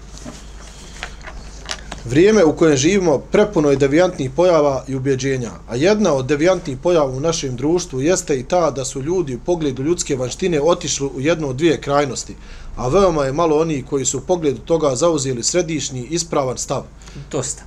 Vrijeme 2.09 2.43
u 2.43 2.55
kojem 2.55 2.77
živimo 2.77 3.17
prepuno 3.17 3.69
je 3.69 3.75
devijantnih 3.75 4.31
pojava 4.35 4.83
i 4.87 4.95
ubjeđenja, 4.95 5.51
a 5.67 5.75
jedna 5.75 6.13
od 6.13 6.25
devijantnih 6.25 6.77
pojava 6.77 7.11
u 7.11 7.19
našem 7.19 7.55
društvu 7.55 8.01
jeste 8.01 8.39
i 8.39 8.43
ta 8.43 8.71
da 8.71 8.85
su 8.85 9.01
ljudi 9.01 9.35
u 9.35 9.39
pogledu 9.39 9.83
ljudske 9.83 10.15
vanštine 10.15 10.61
otišli 10.61 11.07
u 11.15 11.21
jednu 11.21 11.49
od 11.49 11.55
dvije 11.55 11.81
krajnosti, 11.81 12.35
a 12.75 12.87
veoma 12.87 13.25
je 13.25 13.33
malo 13.33 13.59
oni 13.59 13.83
koji 13.89 14.05
su 14.05 14.17
u 14.17 14.21
pogledu 14.21 14.59
toga 14.59 14.95
zauzeli 14.95 15.43
središnji 15.43 16.07
ispravan 16.09 16.57
stav. 16.57 16.83
Dosta. 17.31 17.63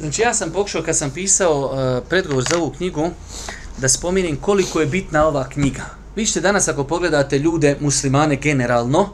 Znači 0.00 0.22
ja 0.22 0.34
sam 0.34 0.50
pokušao 0.50 0.82
kad 0.82 0.96
sam 0.96 1.10
pisao 1.10 1.64
uh, 1.64 2.08
predgovor 2.08 2.44
za 2.50 2.58
ovu 2.58 2.70
knjigu 2.70 3.10
da 3.78 3.88
spominim 3.88 4.36
koliko 4.36 4.80
je 4.80 4.86
bitna 4.86 5.26
ova 5.26 5.48
knjiga. 5.48 5.84
Vi 6.16 6.26
ćete 6.26 6.40
danas 6.40 6.68
ako 6.68 6.84
pogledate 6.84 7.38
ljude 7.38 7.76
muslimane 7.80 8.36
generalno, 8.36 9.08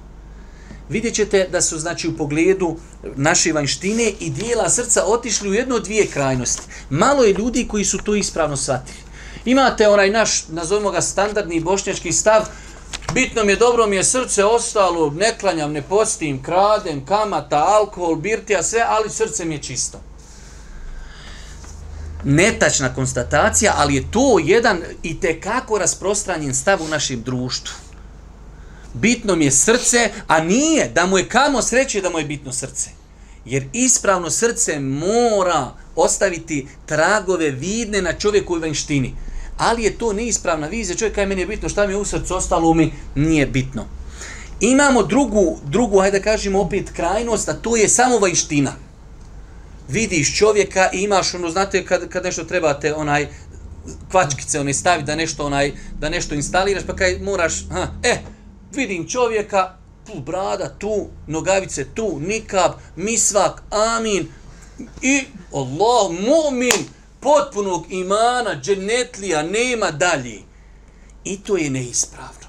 vidjet 0.88 1.14
ćete 1.14 1.48
da 1.52 1.60
su 1.60 1.78
znači 1.78 2.08
u 2.08 2.16
pogledu 2.16 2.76
naše 3.16 3.52
vanštine 3.52 4.12
i 4.20 4.30
dijela 4.30 4.70
srca 4.70 5.04
otišli 5.06 5.50
u 5.50 5.54
jednu 5.54 5.78
dvije 5.78 6.06
krajnosti. 6.06 6.62
Malo 6.90 7.24
je 7.24 7.32
ljudi 7.32 7.68
koji 7.68 7.84
su 7.84 7.98
to 7.98 8.14
ispravno 8.14 8.56
shvatili. 8.56 8.98
Imate 9.44 9.88
onaj 9.88 10.10
naš, 10.10 10.48
nazovimo 10.48 10.90
ga 10.90 11.00
standardni 11.00 11.60
bošnjački 11.60 12.12
stav, 12.12 12.42
bitno 13.14 13.44
mi 13.44 13.52
je, 13.52 13.56
dobro 13.56 13.86
mi 13.86 13.96
je 13.96 14.04
srce 14.04 14.44
ostalo, 14.44 15.10
ne 15.10 15.38
klanjam, 15.40 15.72
ne 15.72 15.82
postim, 15.82 16.42
kradem, 16.42 17.06
kamata, 17.06 17.64
alkohol, 17.64 18.16
birtija, 18.16 18.62
sve, 18.62 18.84
ali 18.88 19.10
srce 19.10 19.44
mi 19.44 19.54
je 19.54 19.62
čisto 19.62 20.00
netačna 22.24 22.94
konstatacija, 22.94 23.74
ali 23.76 23.94
je 23.94 24.10
to 24.10 24.38
jedan 24.44 24.82
i 25.02 25.20
te 25.20 25.40
kako 25.40 25.78
rasprostranjen 25.78 26.54
stav 26.54 26.82
u 26.82 26.88
našem 26.88 27.22
društvu. 27.22 27.74
Bitno 28.94 29.36
mi 29.36 29.44
je 29.44 29.50
srce, 29.50 30.10
a 30.26 30.40
nije 30.40 30.88
da 30.88 31.06
mu 31.06 31.18
je 31.18 31.28
kamo 31.28 31.62
sreće 31.62 32.00
da 32.00 32.10
mu 32.10 32.18
je 32.18 32.24
bitno 32.24 32.52
srce. 32.52 32.90
Jer 33.44 33.68
ispravno 33.72 34.30
srce 34.30 34.80
mora 34.80 35.70
ostaviti 35.96 36.66
tragove 36.86 37.50
vidne 37.50 38.02
na 38.02 38.12
čovjeku 38.12 38.54
u 38.54 38.60
vanštini. 38.60 39.14
ali 39.56 39.84
je 39.84 39.98
to 39.98 40.12
neispravna 40.12 40.66
vizija. 40.66 40.96
čovjeka, 40.96 41.20
je 41.20 41.26
meni 41.26 41.40
je 41.40 41.46
bitno, 41.46 41.68
šta 41.68 41.86
mi 41.86 41.92
je 41.92 41.96
u 41.96 42.04
srcu 42.04 42.34
ostalo 42.34 42.74
mi, 42.74 42.92
nije 43.14 43.46
bitno. 43.46 43.84
Imamo 44.60 45.02
drugu, 45.02 45.58
drugu, 45.64 46.00
hajde 46.00 46.18
da 46.18 46.24
kažemo 46.24 46.60
opet, 46.60 46.90
krajnost, 46.90 47.48
a 47.48 47.52
to 47.52 47.76
je 47.76 47.88
samo 47.88 48.18
vanština. 48.18 48.72
Vidiš 49.88 50.38
čovjeka 50.38 50.90
i 50.92 51.02
imaš, 51.02 51.34
ono, 51.34 51.50
znate, 51.50 51.84
kad, 51.84 52.08
kad 52.08 52.24
nešto 52.24 52.44
trebate, 52.44 52.94
onaj, 52.94 53.28
kvačkice 54.10 54.60
one 54.60 54.74
stavi 54.74 55.02
da 55.02 55.16
nešto 55.16 55.46
onaj 55.46 55.72
da 55.98 56.08
nešto 56.08 56.34
instaliraš 56.34 56.82
pa 56.86 56.96
kaj 56.96 57.18
moraš 57.18 57.68
ha 57.70 57.88
e 58.02 58.18
vidim 58.76 59.08
čovjeka 59.08 59.76
tu 60.06 60.20
brada 60.20 60.68
tu 60.78 61.08
nogavice 61.26 61.86
tu 61.94 62.20
nikab 62.20 62.72
misvak 62.96 63.62
amin. 63.70 64.28
I 65.02 65.24
Allah 65.52 66.10
mu'min 66.10 66.84
potpunog 67.20 67.92
imana 67.92 68.60
dženetlija 68.62 69.42
nema 69.42 69.90
dalje. 69.90 70.38
I 71.24 71.40
to 71.40 71.56
je 71.56 71.70
neispravno. 71.70 72.44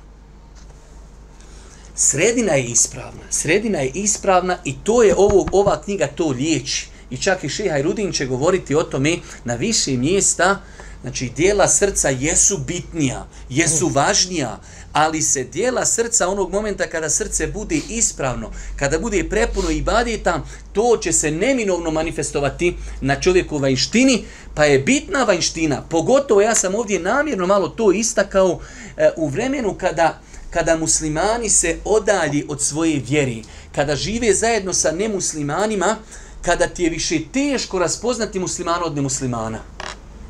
Sredina 1.96 2.53
je 2.53 2.65
ispravna 2.65 3.25
sredina 3.29 3.79
je 3.79 3.91
ispravna 3.94 4.58
i 4.63 4.75
to 4.84 5.03
je 5.03 5.15
ovo 5.17 5.46
ova 5.51 5.82
knjiga 5.82 6.08
to 6.08 6.27
liječi. 6.27 6.88
I 7.10 7.17
čak 7.17 7.44
i 7.44 7.50
Šeha 7.50 7.82
Rudin 7.82 8.12
će 8.12 8.25
govoriti 8.25 8.75
o 8.75 8.84
tome 8.84 9.17
na 9.44 9.55
više 9.55 9.98
mjesta. 9.98 10.62
Znači, 11.01 11.29
dijela 11.36 11.67
srca 11.67 12.10
jesu 12.10 12.58
bitnija, 12.58 13.27
jesu 13.50 13.88
važnija, 13.88 14.60
ali 14.96 15.22
se 15.22 15.44
dijela 15.44 15.86
srca 15.86 16.28
onog 16.28 16.52
momenta 16.52 16.88
kada 16.88 17.10
srce 17.10 17.48
bude 17.48 17.80
ispravno, 17.90 18.52
kada 18.75 19.00
bude 19.00 19.30
prepuno 19.30 19.70
i 19.70 19.82
badeta, 19.82 20.42
to 20.74 20.98
će 21.02 21.14
se 21.14 21.32
neminovno 21.32 21.92
manifestovati 21.92 22.75
na 23.02 23.22
čovjeku 23.22 23.58
vanjštini, 23.58 24.25
pa 24.54 24.66
je 24.66 24.80
bitna 24.80 25.24
vanjština, 25.24 25.82
pogotovo 25.90 26.42
ja 26.42 26.56
sam 26.56 26.75
ovdje 26.75 27.00
namjerno 27.00 27.48
malo 27.48 27.68
to 27.68 27.92
istakao 27.92 28.60
e, 28.98 29.10
u 29.18 29.28
vremenu 29.28 29.74
kada 29.74 30.22
kada 30.50 30.78
muslimani 30.78 31.50
se 31.50 31.78
odalji 31.86 32.46
od 32.50 32.62
svoje 32.62 33.02
vjeri, 33.08 33.44
kada 33.75 33.96
žive 33.96 34.34
zajedno 34.34 34.74
sa 34.74 34.92
nemuslimanima, 34.92 35.96
kada 36.42 36.68
ti 36.68 36.84
je 36.84 36.90
više 36.90 37.20
teško 37.34 37.80
raspoznati 37.80 38.40
muslimana 38.40 38.86
od 38.86 38.96
nemuslimana. 38.96 39.75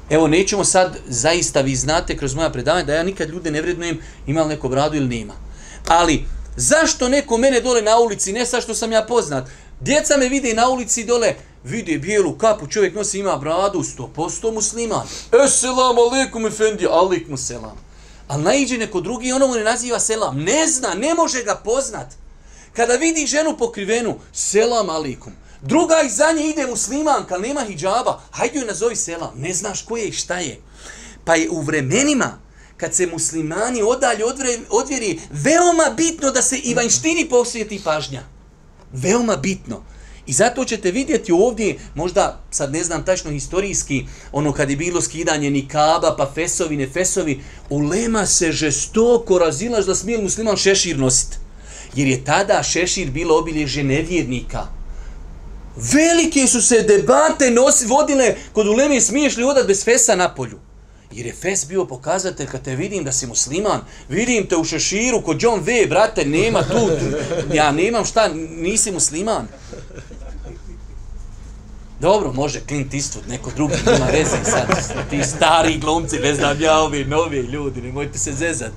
Evo, 0.10 0.28
nećemo 0.28 0.64
sad, 0.64 0.98
zaista 1.08 1.62
vi 1.62 1.76
znate 1.76 2.18
kroz 2.18 2.36
moja 2.36 2.50
predavanja 2.50 2.86
da 2.86 2.94
ja 2.94 3.04
nikad 3.04 3.30
ljude 3.30 3.52
ne 3.52 3.62
vrednujem 3.62 4.00
ima 4.28 4.42
li 4.42 4.50
neko 4.50 4.70
bradu 4.70 4.98
ili 4.98 5.18
nema. 5.20 5.34
Ali, 5.88 6.26
zašto 6.56 7.10
neko 7.10 7.38
mene 7.38 7.62
dole 7.62 7.82
na 7.82 8.00
ulici, 8.00 8.34
ne 8.34 8.46
sa 8.46 8.62
što 8.62 8.76
sam 8.76 8.92
ja 8.92 9.06
poznat, 9.06 9.50
djeca 9.80 10.18
me 10.18 10.30
vide 10.30 10.54
na 10.54 10.70
ulici 10.70 11.04
dole, 11.04 11.36
vide 11.64 11.98
bijelu 11.98 12.38
kapu, 12.38 12.68
čovjek 12.68 12.96
nosi 12.96 13.20
ima 13.20 13.38
bradu, 13.38 13.80
100% 13.80 14.54
musliman. 14.54 15.08
Esselam 15.46 15.98
alaikum 15.98 16.46
efendi, 16.46 16.88
alaikum 16.92 17.38
selam. 17.38 17.78
Ali 18.28 18.44
naiđe 18.44 18.78
neko 18.78 19.02
drugi, 19.02 19.32
ono 19.32 19.48
mu 19.48 19.54
ne 19.54 19.64
naziva 19.64 20.00
selam. 20.00 20.40
Ne 20.40 20.68
zna, 20.68 20.94
ne 20.94 21.14
može 21.14 21.44
ga 21.44 21.56
poznat. 21.56 22.08
Kada 22.74 22.94
vidi 22.94 23.28
ženu 23.28 23.58
pokrivenu, 23.58 24.20
selam 24.34 24.90
alaikum. 24.90 25.34
Druga 25.66 26.02
iza 26.06 26.32
nje 26.32 26.50
ide 26.50 26.68
muslimanka, 26.68 27.38
nema 27.38 27.62
hijjaba, 27.68 28.22
hajde 28.32 28.60
joj 28.60 28.68
nazovi 28.68 28.96
sela, 28.96 29.34
ne 29.36 29.54
znaš 29.54 29.82
ko 29.82 29.98
je 29.98 30.08
i 30.08 30.12
šta 30.12 30.38
je. 30.38 30.62
Pa 31.24 31.36
je 31.36 31.50
u 31.50 31.62
vremenima, 31.62 32.38
kad 32.78 32.96
se 32.96 33.08
muslimani 33.08 33.82
odalje 33.82 34.24
odvjeri, 34.70 35.20
veoma 35.32 35.90
bitno 35.98 36.32
da 36.32 36.42
se 36.42 36.58
i 36.58 36.74
vanjštini 36.74 37.30
posvijeti 37.30 37.82
pažnja. 37.84 38.24
Veoma 38.94 39.36
bitno. 39.36 39.84
I 40.28 40.34
zato 40.34 40.66
ćete 40.66 40.92
vidjeti 40.92 41.32
ovdje, 41.32 41.80
možda 41.96 42.44
sad 42.52 42.74
ne 42.74 42.84
znam 42.84 43.06
tačno 43.06 43.32
historijski, 43.32 44.06
ono 44.32 44.54
kad 44.54 44.70
je 44.70 44.76
bilo 44.76 45.02
skidanje 45.02 45.50
nikaba, 45.50 46.16
pa 46.18 46.32
fesovi, 46.36 46.78
ne 46.78 46.90
fesovi, 46.90 47.42
ulema 47.70 48.26
se 48.26 48.52
žestoko 48.52 49.38
razilaš 49.38 49.86
da 49.86 49.96
smije 49.96 50.22
musliman 50.22 50.58
šešir 50.58 51.00
nositi. 51.00 51.38
Jer 51.96 52.08
je 52.08 52.24
tada 52.24 52.64
šešir 52.64 53.12
bilo 53.12 53.38
obilježe 53.38 53.84
nevjernika. 53.84 54.75
Velike 55.78 56.48
su 56.48 56.62
se 56.62 56.82
debate 56.82 57.52
nosi, 57.52 57.86
vodile 57.86 58.36
kod 58.54 58.68
uleme 58.68 59.02
smiješ 59.02 59.38
li 59.38 59.44
odat 59.44 59.68
bez 59.68 59.84
fesa 59.84 60.16
na 60.16 60.34
polju. 60.34 60.60
Jer 61.12 61.26
je 61.26 61.34
fes 61.34 61.68
bio 61.68 61.86
pokazatelj 61.86 62.48
kad 62.48 62.62
te 62.62 62.76
vidim 62.76 63.04
da 63.04 63.12
si 63.12 63.28
musliman, 63.28 63.82
vidim 64.10 64.48
te 64.48 64.58
u 64.58 64.64
šeširu 64.64 65.22
kod 65.22 65.44
John 65.44 65.60
V, 65.60 65.86
brate, 65.90 66.26
nema 66.26 66.64
tu, 66.64 66.90
ja 67.54 67.72
nemam 67.72 68.06
šta, 68.06 68.30
nisi 68.58 68.92
musliman. 68.92 69.48
Dobro, 72.00 72.34
može 72.34 72.62
Clint 72.68 72.94
Eastwood, 72.94 73.28
neko 73.30 73.52
drugi, 73.56 73.76
nema 73.86 74.06
veze 74.06 74.38
sad, 74.44 75.10
ti 75.10 75.24
stari 75.24 75.78
glumci, 75.78 76.20
ne 76.20 76.36
znam 76.36 76.62
ja, 76.62 76.80
ovi 76.80 77.06
novi 77.06 77.38
ljudi, 77.38 77.82
nemojte 77.82 78.20
se 78.20 78.34
zezat. 78.34 78.72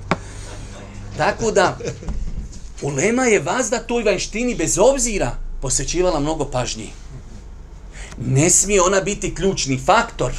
Tako 1.17 1.51
da, 1.51 1.79
ulema 2.83 3.25
je 3.25 3.41
vazda 3.41 3.79
toj 3.79 4.03
vanštini 4.03 4.55
bez 4.55 4.79
obzira, 4.79 5.37
posvećivala 5.61 6.21
mnogo 6.21 6.45
pažnji. 6.45 6.91
Ne 8.27 8.51
smije 8.51 8.83
ona 8.83 9.01
biti 9.01 9.35
ključni 9.35 9.81
faktor, 9.87 10.33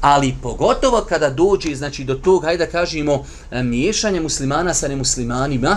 ali 0.00 0.34
pogotovo 0.42 1.06
kada 1.08 1.30
dođe 1.30 1.74
znači, 1.74 2.04
do 2.04 2.14
tog, 2.14 2.44
hajde 2.44 2.66
da 2.66 2.70
kažemo, 2.70 3.24
e, 3.50 3.62
miješanja 3.62 4.22
muslimana 4.22 4.74
sa 4.74 4.88
nemuslimanima, 4.88 5.76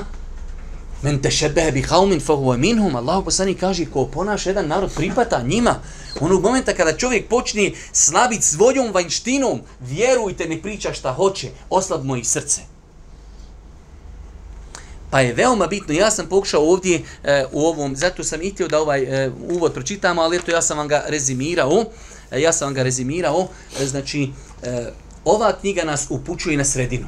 men 1.01 1.21
te 1.21 1.31
šebehe 1.31 1.71
bi 1.71 1.81
haumin 1.81 2.19
fahuva 2.19 2.57
minhum, 2.57 2.95
Allah 2.95 3.23
poslani 3.25 3.55
kaže, 3.55 3.85
ko 3.85 4.05
ponaš 4.05 4.45
jedan 4.45 4.67
narod 4.67 4.91
pripata 4.95 5.41
njima, 5.41 5.75
onog 6.19 6.43
momenta 6.43 6.73
kada 6.73 6.97
čovjek 6.97 7.29
počne 7.29 7.71
slabiti 7.91 8.45
svojom 8.45 8.91
vanjštinom, 8.93 9.61
vjerujte, 9.79 10.47
ne 10.47 10.61
priča 10.61 10.93
šta 10.93 11.13
hoće, 11.13 11.49
oslab 11.69 12.05
moji 12.05 12.23
srce. 12.23 12.78
Pa 15.09 15.19
je 15.19 15.33
veoma 15.33 15.67
bitno, 15.67 15.93
ja 15.93 16.11
sam 16.11 16.27
pokušao 16.27 16.71
ovdje 16.71 17.01
e, 17.23 17.45
u 17.51 17.61
ovom, 17.65 17.95
zato 17.95 18.23
sam 18.23 18.41
i 18.41 18.53
da 18.69 18.81
ovaj 18.81 19.03
e, 19.03 19.31
uvod 19.49 19.73
pročitamo, 19.73 20.21
ali 20.21 20.37
eto 20.37 20.51
ja 20.51 20.61
sam 20.61 20.77
vam 20.77 20.87
ga 20.87 21.03
rezimirao, 21.07 21.85
e, 22.31 22.41
ja 22.41 22.53
sam 22.53 22.65
vam 22.65 22.73
ga 22.73 22.83
rezimirao, 22.83 23.47
e, 23.81 23.85
znači 23.85 24.29
e, 24.63 24.91
ova 25.25 25.53
knjiga 25.59 25.83
nas 25.83 26.07
upućuje 26.09 26.57
na 26.57 26.65
sredinu. 26.65 27.07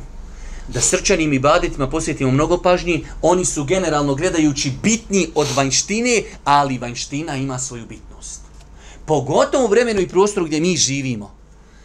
Da 0.68 0.82
srčanim 0.82 1.34
i 1.34 1.40
baditima 1.40 1.90
posjetimo 1.90 2.32
mnogo 2.32 2.58
pažnji, 2.58 3.06
oni 3.22 3.46
su 3.46 3.64
generalno 3.64 4.16
gledajući 4.16 4.72
bitni 4.84 5.28
od 5.36 5.48
vanjštine, 5.56 6.24
ali 6.44 6.78
vanjština 6.78 7.36
ima 7.36 7.60
svoju 7.60 7.86
bitnost. 7.86 8.42
Pogotovo 9.06 9.66
u 9.66 9.68
vremenu 9.68 10.02
i 10.02 10.08
prostoru 10.08 10.46
gdje 10.46 10.62
mi 10.62 10.78
živimo. 10.78 11.41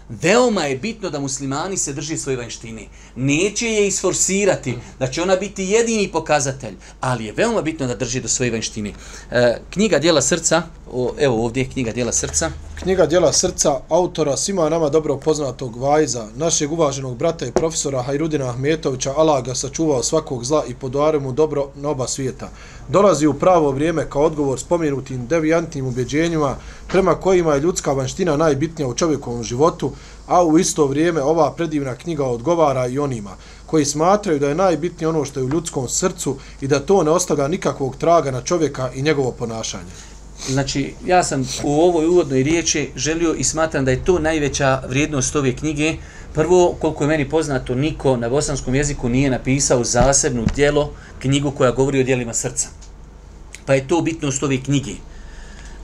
Veoma 0.08 0.64
je 0.64 0.78
bitno 0.78 1.10
da 1.10 1.20
muslimani 1.20 1.76
se 1.76 1.92
drži 1.92 2.16
svoje 2.16 2.36
vanštine. 2.36 2.86
Neće 3.16 3.66
je 3.66 3.86
isforsirati, 3.86 4.78
da 4.98 5.06
će 5.06 5.22
ona 5.22 5.36
biti 5.36 5.64
jedini 5.64 6.08
pokazatelj, 6.08 6.74
ali 7.00 7.24
je 7.24 7.32
veoma 7.32 7.62
bitno 7.62 7.86
da 7.86 7.94
drži 7.94 8.20
do 8.20 8.28
svoje 8.28 8.50
vanštine. 8.50 8.92
E, 9.30 9.58
knjiga 9.70 9.98
Dijela 9.98 10.22
srca, 10.22 10.62
o, 10.92 11.12
evo 11.18 11.44
ovdje 11.44 11.62
je 11.62 11.70
knjiga 11.70 11.92
Djela 11.92 12.12
srca. 12.12 12.50
Knjiga 12.74 13.06
Djela 13.06 13.32
srca 13.32 13.80
autora 13.88 14.36
svima 14.36 14.68
nama 14.68 14.88
dobro 14.88 15.16
poznatog 15.16 15.76
Vajza, 15.76 16.26
našeg 16.36 16.72
uvaženog 16.72 17.16
brata 17.16 17.46
i 17.46 17.52
profesora 17.52 18.02
Hajrudina 18.02 18.48
Ahmetovića, 18.48 19.12
Allah 19.16 19.44
ga 19.44 19.54
sačuvao 19.54 20.02
svakog 20.02 20.44
zla 20.44 20.64
i 20.68 20.74
podoare 20.74 21.18
mu 21.18 21.32
dobro 21.32 21.68
na 21.74 21.88
oba 21.88 22.08
svijeta. 22.08 22.48
Dolazi 22.88 23.26
u 23.26 23.34
pravo 23.34 23.70
vrijeme 23.70 24.10
kao 24.10 24.22
odgovor 24.22 24.60
spomenutim 24.60 25.26
devijantnim 25.26 25.86
ubjeđenjima 25.86 26.56
prema 26.88 27.14
kojima 27.14 27.54
je 27.54 27.60
ljudska 27.60 27.92
vanština 27.92 28.36
najbitnija 28.36 28.88
u 28.88 28.94
čovjekovom 28.94 29.42
životu, 29.42 29.92
a 30.26 30.44
u 30.44 30.58
isto 30.58 30.86
vrijeme 30.86 31.22
ova 31.22 31.52
predivna 31.52 31.94
knjiga 31.94 32.24
odgovara 32.24 32.86
i 32.86 32.98
onima 32.98 33.30
koji 33.66 33.84
smatraju 33.84 34.38
da 34.38 34.48
je 34.48 34.54
najbitnije 34.54 35.08
ono 35.08 35.24
što 35.24 35.40
je 35.40 35.44
u 35.44 35.48
ljudskom 35.48 35.88
srcu 35.88 36.36
i 36.60 36.68
da 36.68 36.80
to 36.80 37.02
ne 37.02 37.10
ostavlja 37.10 37.48
nikakvog 37.48 37.96
traga 37.96 38.30
na 38.30 38.42
čovjeka 38.42 38.90
i 38.94 39.02
njegovo 39.02 39.32
ponašanje. 39.32 39.90
Znači, 40.48 40.94
ja 41.06 41.24
sam 41.24 41.48
u 41.64 41.80
ovoj 41.80 42.06
uvodnoj 42.06 42.42
riječi 42.42 42.90
želio 42.96 43.34
i 43.34 43.44
smatram 43.44 43.84
da 43.84 43.90
je 43.90 44.04
to 44.04 44.18
najveća 44.18 44.82
vrijednost 44.88 45.36
ove 45.36 45.56
knjige. 45.56 45.94
Prvo, 46.34 46.76
koliko 46.80 47.04
je 47.04 47.08
meni 47.08 47.28
poznato, 47.28 47.74
niko 47.74 48.16
na 48.16 48.28
bosanskom 48.28 48.74
jeziku 48.74 49.08
nije 49.08 49.30
napisao 49.30 49.84
zasebnu 49.84 50.46
dijelo, 50.56 50.92
knjigu 51.18 51.50
koja 51.50 51.70
govori 51.70 52.00
o 52.00 52.04
dijelima 52.04 52.34
srca. 52.34 52.68
Pa 53.66 53.74
je 53.74 53.88
to 53.88 54.00
bitnost 54.00 54.42
ove 54.42 54.62
knjige 54.62 54.92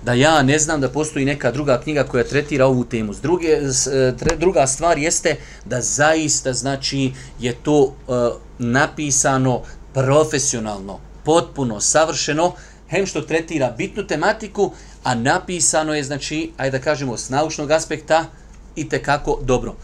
da 0.05 0.13
ja 0.13 0.43
ne 0.43 0.59
znam 0.59 0.81
da 0.81 0.89
postoji 0.89 1.25
neka 1.25 1.51
druga 1.51 1.81
knjiga 1.81 2.05
koja 2.05 2.25
tretira 2.25 2.67
ovu 2.67 2.85
temu. 2.85 3.15
S 3.15 3.21
druge, 3.21 3.73
s, 3.73 3.87
e, 3.87 4.15
tre, 4.19 4.37
druga 4.37 4.67
stvar 4.67 4.99
jeste 4.99 5.37
da 5.65 5.81
zaista 5.81 6.53
znači 6.53 7.13
je 7.41 7.55
to 7.55 7.95
e, 8.09 8.13
napisano 8.59 9.63
profesionalno, 9.95 10.99
potpuno, 11.25 11.81
savršeno, 11.81 12.53
hem 12.93 13.07
što 13.07 13.21
tretira 13.21 13.75
bitnu 13.79 14.07
tematiku, 14.07 14.73
a 15.03 15.15
napisano 15.15 15.95
je, 15.95 16.03
znači, 16.05 16.51
ajde 16.57 16.79
da 16.79 16.85
kažemo, 16.85 17.17
s 17.17 17.29
naučnog 17.29 17.71
aspekta 17.71 18.25
i 18.77 18.89
te 18.89 19.03
kako 19.03 19.39
dobro. 19.43 19.75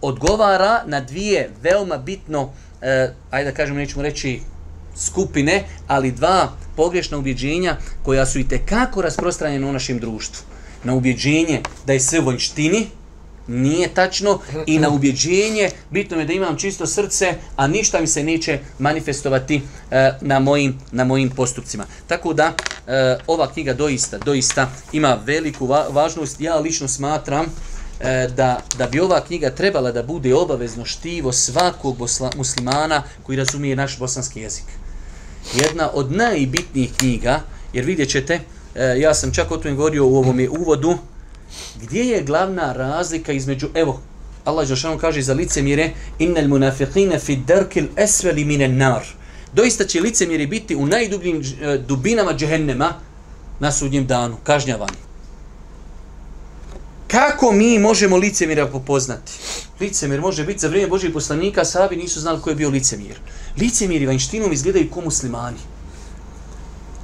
Odgovara 0.00 0.82
na 0.86 1.00
dvije 1.00 1.50
veoma 1.62 1.98
bitno, 1.98 2.52
eh, 2.82 3.14
ajde 3.30 3.50
da 3.50 3.56
kažemo, 3.56 3.78
nećemo 3.78 4.02
reći 4.02 4.40
skupine, 4.96 5.64
ali 5.86 6.12
dva 6.12 6.52
pogrešna 6.76 7.18
ubjeđenja 7.18 7.76
koja 8.02 8.26
su 8.26 8.38
i 8.38 8.48
tekako 8.48 9.02
rasprostranjene 9.02 9.66
u 9.66 9.72
našem 9.72 9.98
društvu. 9.98 10.42
Na 10.84 10.94
ubjeđenje 10.94 11.62
da 11.86 11.92
je 11.92 12.00
sve 12.00 12.20
u 12.20 12.24
vanjštini, 12.24 12.86
nije 13.46 13.88
tačno 13.88 14.38
i 14.66 14.78
na 14.78 14.88
ubjeđenje 14.88 15.70
bitno 15.90 16.18
je 16.18 16.24
da 16.24 16.32
imam 16.32 16.56
čisto 16.56 16.86
srce, 16.86 17.34
a 17.56 17.66
ništa 17.66 18.00
mi 18.00 18.06
se 18.06 18.22
neće 18.22 18.58
manifestovati 18.78 19.62
e, 19.90 20.12
na, 20.20 20.38
mojim, 20.38 20.78
na 20.92 21.04
mojim 21.04 21.30
postupcima. 21.30 21.84
Tako 22.06 22.32
da 22.32 22.52
e, 22.86 23.18
ova 23.26 23.52
knjiga 23.52 23.74
doista, 23.74 24.18
doista 24.18 24.70
ima 24.92 25.18
veliku 25.24 25.66
va 25.66 25.86
važnost. 25.90 26.40
Ja 26.40 26.56
lično 26.56 26.88
smatram 26.88 27.46
e, 28.00 28.28
da, 28.36 28.60
da 28.78 28.86
bi 28.86 29.00
ova 29.00 29.20
knjiga 29.20 29.50
trebala 29.50 29.92
da 29.92 30.02
bude 30.02 30.34
obavezno 30.34 30.84
štivo 30.84 31.32
svakog 31.32 31.96
muslimana 32.36 33.02
koji 33.22 33.36
razumije 33.36 33.76
naš 33.76 33.98
bosanski 33.98 34.40
jezik. 34.40 34.64
Jedna 35.54 35.90
od 35.92 36.12
najbitnijih 36.12 36.90
knjiga, 36.98 37.40
jer 37.72 37.84
vidjet 37.84 38.10
ćete, 38.10 38.40
e, 38.74 38.94
ja 38.98 39.14
sam 39.14 39.32
čak 39.32 39.50
o 39.50 39.56
tome 39.56 39.74
govorio 39.74 40.06
u 40.06 40.16
ovom 40.16 40.40
uvodu, 40.50 40.98
gdje 41.82 42.04
je 42.04 42.22
glavna 42.22 42.72
razlika 42.72 43.32
između, 43.32 43.68
evo, 43.74 44.00
Allah 44.44 44.66
Žešanu 44.66 44.98
kaže 44.98 45.22
za 45.22 45.34
licemire, 45.34 45.90
innal 46.18 46.48
munafiqine 46.48 47.18
fi 47.18 47.36
darkil 47.36 47.86
esveli 47.96 48.44
minen 48.44 48.76
nar. 48.76 49.02
Doista 49.52 49.84
će 49.84 50.00
licemiri 50.00 50.46
biti 50.46 50.76
u 50.76 50.86
najdubljim 50.86 51.40
eh, 51.40 51.78
dubinama 51.78 52.34
džehennema 52.34 52.94
na 53.60 53.72
sudnjem 53.72 54.06
danu, 54.06 54.36
kažnjavani. 54.44 55.06
Kako 57.06 57.52
mi 57.52 57.78
možemo 57.78 58.16
licemira 58.16 58.66
popoznati? 58.66 59.32
Licemir 59.80 60.20
može 60.20 60.44
biti 60.44 60.58
za 60.58 60.68
vrijeme 60.68 60.90
Božih 60.90 61.10
poslanika, 61.12 61.64
sahabi 61.64 61.96
nisu 61.96 62.20
znali 62.20 62.40
ko 62.40 62.50
je 62.50 62.56
bio 62.56 62.70
licemir. 62.70 63.20
Licemiri 63.56 64.06
vanjštinom 64.06 64.52
izgledaju 64.52 64.90
ko 64.90 65.00
muslimani. 65.00 65.58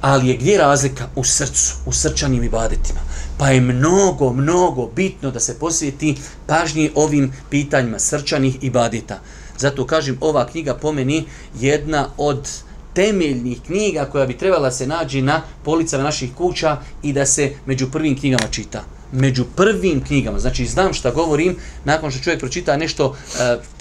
Ali 0.03 0.27
je 0.27 0.37
gdje 0.37 0.57
razlika? 0.57 1.07
U 1.15 1.23
srcu, 1.23 1.75
u 1.85 1.91
srčanim 1.91 2.43
ibadetima. 2.43 2.99
Pa 3.37 3.49
je 3.49 3.61
mnogo, 3.61 4.33
mnogo 4.33 4.89
bitno 4.95 5.31
da 5.31 5.39
se 5.39 5.59
posvijeti 5.59 6.15
pažnji 6.47 6.91
ovim 6.95 7.33
pitanjima 7.49 7.99
srčanih 7.99 8.57
ibadeta. 8.61 9.19
Zato 9.57 9.85
kažem, 9.87 10.17
ova 10.21 10.47
knjiga 10.47 10.73
pomeni 10.73 11.25
jedna 11.59 12.09
od 12.17 12.49
temeljnih 12.93 13.61
knjiga 13.65 14.05
koja 14.05 14.25
bi 14.25 14.37
trebala 14.37 14.71
se 14.71 14.87
nađi 14.87 15.21
na 15.21 15.41
policama 15.63 16.03
naših 16.03 16.33
kuća 16.35 16.77
i 17.03 17.13
da 17.13 17.25
se 17.25 17.53
među 17.65 17.91
prvim 17.91 18.19
knjigama 18.19 18.51
čita 18.51 18.83
među 19.13 19.45
prvim 19.55 20.03
knjigama, 20.03 20.39
znači 20.39 20.65
znam 20.65 20.93
šta 20.93 21.11
govorim, 21.11 21.55
nakon 21.85 22.11
što 22.11 22.23
čovjek 22.23 22.39
pročita 22.39 22.77
nešto 22.77 23.05
uh, 23.07 23.15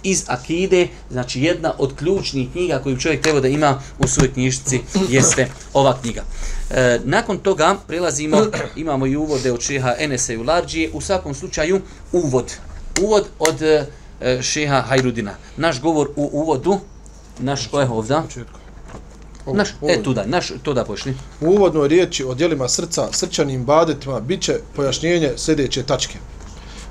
iz 0.02 0.24
Akide, 0.26 0.88
znači 1.10 1.42
jedna 1.42 1.72
od 1.78 1.96
ključnih 1.96 2.48
knjiga 2.52 2.78
koju 2.78 2.98
čovjek 2.98 3.22
treba 3.22 3.40
da 3.40 3.48
ima 3.48 3.80
u 3.98 4.08
svojoj 4.08 4.32
knjižici 4.32 4.80
jeste 5.14 5.48
ova 5.72 5.98
knjiga. 6.02 6.22
Uh, 6.22 6.76
nakon 7.04 7.38
toga 7.38 7.76
prelazimo, 7.86 8.46
imamo 8.76 9.06
i 9.06 9.16
uvode 9.16 9.52
od 9.52 9.60
šeha 9.60 9.94
Enese 9.98 10.38
Ularđije, 10.38 10.90
u 10.92 11.00
svakom 11.00 11.34
slučaju 11.34 11.80
uvod. 12.12 12.52
Uvod 13.02 13.26
od 13.38 13.62
uh, 13.62 14.42
šeha 14.42 14.80
Hajrudina. 14.80 15.34
Naš 15.56 15.80
govor 15.80 16.08
u 16.16 16.30
uvodu, 16.32 16.78
naš 17.38 17.66
ko 17.66 17.80
je 17.80 17.88
ovdje? 17.88 18.16
Naš, 19.46 19.68
e, 19.88 20.02
tu 20.02 20.14
da, 20.14 20.26
naš, 20.26 20.52
to 20.62 20.74
da 20.74 20.84
pošli. 20.84 21.14
U 21.40 21.46
uvodnoj 21.46 21.88
riječi 21.88 22.24
o 22.24 22.34
dijelima 22.34 22.68
srca, 22.68 23.08
srčanim 23.12 23.64
badetima, 23.64 24.20
bit 24.20 24.42
će 24.42 24.60
pojašnjenje 24.76 25.32
sljedeće 25.36 25.82
tačke. 25.82 26.18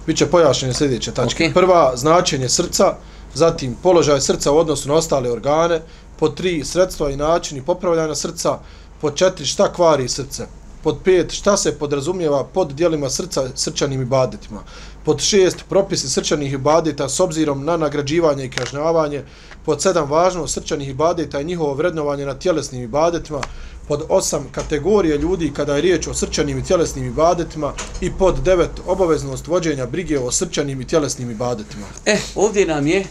Biće 0.08 0.26
pojašnjenje 0.26 0.74
sljedeće 0.74 1.12
tačke. 1.12 1.44
Okay. 1.44 1.54
Prva, 1.54 1.92
značenje 1.96 2.50
srca, 2.50 2.96
zatim 3.34 3.76
položaj 3.84 4.22
srca 4.22 4.52
u 4.52 4.58
odnosu 4.58 4.90
na 4.90 4.96
ostale 4.96 5.32
organe, 5.32 5.82
po 6.20 6.30
tri, 6.30 6.64
sredstva 6.66 7.10
i 7.10 7.16
načini 7.16 7.62
popravljanja 7.62 8.16
srca, 8.16 8.60
po 9.02 9.12
četiri, 9.12 9.46
šta 9.46 9.74
kvari 9.74 10.10
srce, 10.10 10.48
pod 10.84 10.98
pet, 11.04 11.32
šta 11.32 11.58
se 11.58 11.78
podrazumijeva 11.80 12.44
pod 12.44 12.74
dijelima 12.74 13.10
srca 13.10 13.50
srčanim 13.56 14.02
ibadetima, 14.02 14.62
pod 15.06 15.20
šest, 15.22 15.64
propisi 15.70 16.10
srčanih 16.10 16.54
ibadeta 16.54 17.10
s 17.10 17.20
obzirom 17.20 17.66
na 17.66 17.78
nagrađivanje 17.78 18.46
i 18.46 18.50
kažnjavanje, 18.50 19.24
pod 19.66 19.82
sedam, 19.82 20.10
važnost 20.10 20.54
srčanih 20.54 20.90
ibadeta 20.90 21.42
i 21.42 21.46
njihovo 21.46 21.74
vrednovanje 21.74 22.26
na 22.26 22.34
tjelesnim 22.34 22.84
ibadetima, 22.84 23.42
pod 23.88 24.04
osam, 24.10 24.48
kategorije 24.52 25.18
ljudi 25.18 25.52
kada 25.56 25.76
je 25.76 25.82
riječ 25.82 26.08
o 26.08 26.14
srčanim 26.14 26.58
i 26.58 26.64
tjelesnim 26.64 27.06
ibadetima 27.06 27.74
i 28.02 28.12
pod 28.12 28.40
devet, 28.44 28.72
obaveznost 28.88 29.48
vođenja 29.48 29.86
brige 29.86 30.20
o 30.20 30.32
srčanim 30.32 30.82
i 30.82 30.88
tjelesnim 30.88 31.32
ibadetima. 31.32 31.86
E, 32.06 32.18
ovdje 32.36 32.66
nam 32.66 32.88
je 32.88 33.06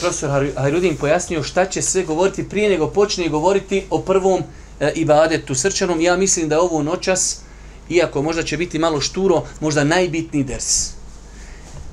profesor 0.00 0.50
Hajrudin 0.56 0.96
pojasnio 0.96 1.42
šta 1.42 1.66
će 1.66 1.82
sve 1.82 2.02
govoriti 2.02 2.48
prije 2.48 2.68
nego 2.68 2.86
počne 2.86 3.28
govoriti 3.28 3.84
o 3.90 3.98
prvom 3.98 4.42
e, 4.80 4.92
ibadetu 4.94 5.54
srčanom. 5.54 6.00
Ja 6.00 6.16
mislim 6.16 6.48
da 6.48 6.60
ovo 6.60 6.82
noćas, 6.82 7.40
iako 7.88 8.22
možda 8.22 8.42
će 8.42 8.56
biti 8.56 8.78
malo 8.78 9.00
šturo, 9.00 9.42
možda 9.60 9.84
najbitniji 9.84 10.44
ders 10.44 10.95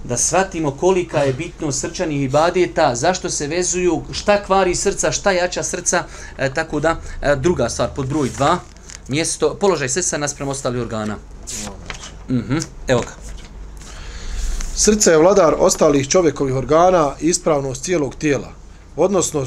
da 0.03 0.17
shvatimo 0.17 0.71
kolika 0.71 1.19
je 1.19 1.33
bitno 1.33 1.71
srčanih 1.71 2.21
ibadeta, 2.21 2.95
zašto 2.95 3.29
se 3.29 3.47
vezuju, 3.47 4.01
šta 4.11 4.43
kvari 4.43 4.75
srca, 4.75 5.11
šta 5.11 5.31
jača 5.31 5.63
srca, 5.63 6.03
e, 6.37 6.53
tako 6.53 6.79
da, 6.79 6.97
e, 7.21 7.35
druga 7.35 7.69
stvar, 7.69 7.89
pod 7.95 8.07
broj 8.07 8.29
dva, 8.29 8.57
mjesto, 9.07 9.55
položaj 9.55 9.89
srca 9.89 10.17
nasprem 10.17 10.49
ostali 10.49 10.79
organa. 10.79 11.15
Mm 12.29 12.37
-hmm, 12.37 12.63
evo 12.87 13.01
ga. 13.01 13.13
Srce 14.75 15.11
je 15.11 15.17
vladar 15.17 15.55
ostalih 15.57 16.09
čovjekovih 16.09 16.55
organa 16.55 17.15
i 17.21 17.27
ispravnost 17.27 17.83
cijelog 17.83 18.15
tijela, 18.15 18.51
odnosno 18.95 19.45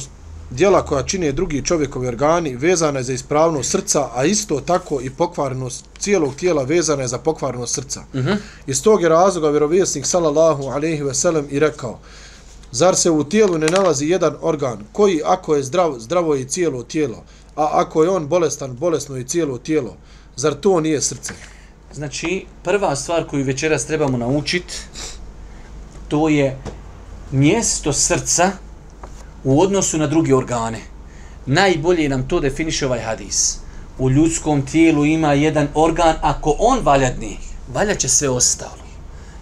dijela 0.51 0.85
koja 0.85 1.03
čine 1.03 1.33
drugi 1.33 1.65
čovjekovi 1.65 2.09
organi 2.09 2.57
vezana 2.57 2.99
je 2.99 3.05
za 3.05 3.13
ispravnost 3.13 3.71
srca, 3.71 4.09
a 4.15 4.25
isto 4.25 4.61
tako 4.61 5.01
i 5.01 5.11
pokvarnost 5.11 5.85
cijelog 5.99 6.35
tijela 6.35 6.63
vezana 6.63 7.03
je 7.03 7.09
za 7.09 7.19
pokvarnost 7.19 7.75
srca. 7.75 8.01
Uh 8.13 8.21
mhm. 8.21 8.29
-huh. 8.29 8.37
Iz 8.67 8.83
tog 8.83 9.03
je 9.03 9.09
razloga 9.09 9.51
vjerovjesnik 9.51 10.07
sallallahu 10.07 10.63
alaihi 10.63 11.03
ve 11.03 11.15
sellem 11.15 11.47
i 11.51 11.59
rekao 11.59 11.99
Zar 12.73 12.97
se 12.97 13.11
u 13.11 13.25
tijelu 13.25 13.59
ne 13.59 13.67
nalazi 13.67 14.07
jedan 14.07 14.37
organ 14.41 14.79
koji 14.93 15.21
ako 15.25 15.55
je 15.55 15.63
zdrav, 15.63 15.95
zdravo 15.99 16.35
je 16.35 16.49
cijelo 16.49 16.83
tijelo, 16.83 17.25
a 17.57 17.69
ako 17.73 18.03
je 18.03 18.11
on 18.11 18.27
bolestan, 18.27 18.77
bolesno 18.77 19.17
je 19.17 19.25
cijelo 19.25 19.59
tijelo. 19.59 19.97
Zar 20.37 20.55
to 20.55 20.81
nije 20.81 21.01
srce? 21.01 21.33
Znači, 21.93 22.47
prva 22.65 22.97
stvar 22.97 23.27
koju 23.27 23.45
večeras 23.45 23.87
trebamo 23.87 24.19
naučiti, 24.19 24.75
to 26.09 26.29
je 26.29 26.59
mjesto 27.31 27.93
srca 27.93 28.53
u 29.47 29.61
odnosu 29.61 29.99
na 29.99 30.07
druge 30.07 30.35
organe. 30.35 30.81
Najbolje 31.47 32.09
nam 32.09 32.29
to 32.29 32.41
definiše 32.41 32.87
ovaj 32.87 33.01
hadis. 33.01 33.59
U 33.99 34.11
ljudskom 34.11 34.67
tijelu 34.67 35.05
ima 35.05 35.33
jedan 35.33 35.69
organ, 35.75 36.17
ako 36.23 36.57
on 36.59 36.81
valja 36.83 37.11
dni, 37.11 37.39
valja 37.73 37.95
će 37.95 38.09
sve 38.09 38.29
ostalo. 38.29 38.87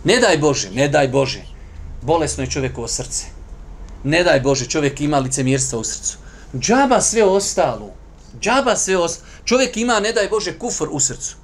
Ne 0.04 0.18
daj 0.20 0.38
Bože, 0.38 0.70
ne 0.70 0.88
daj 0.88 1.08
Bože. 1.08 1.42
Bolesno 2.02 2.44
je 2.44 2.50
čovjekovo 2.50 2.88
srce. 2.88 3.24
Ne 4.04 4.22
daj 4.24 4.40
Bože, 4.40 4.66
čovjek 4.66 5.00
ima 5.00 5.18
licemjerstva 5.18 5.78
u 5.78 5.84
srcu. 5.84 6.18
Džaba 6.58 7.00
sve 7.00 7.24
ostalo. 7.24 7.94
Džaba 8.40 8.76
sve 8.76 8.96
ostalo. 8.96 9.28
Čovjek 9.44 9.76
ima, 9.76 10.00
ne 10.00 10.12
daj 10.12 10.28
Bože, 10.28 10.58
kufr 10.58 10.88
u 10.90 11.00
srcu. 11.00 11.36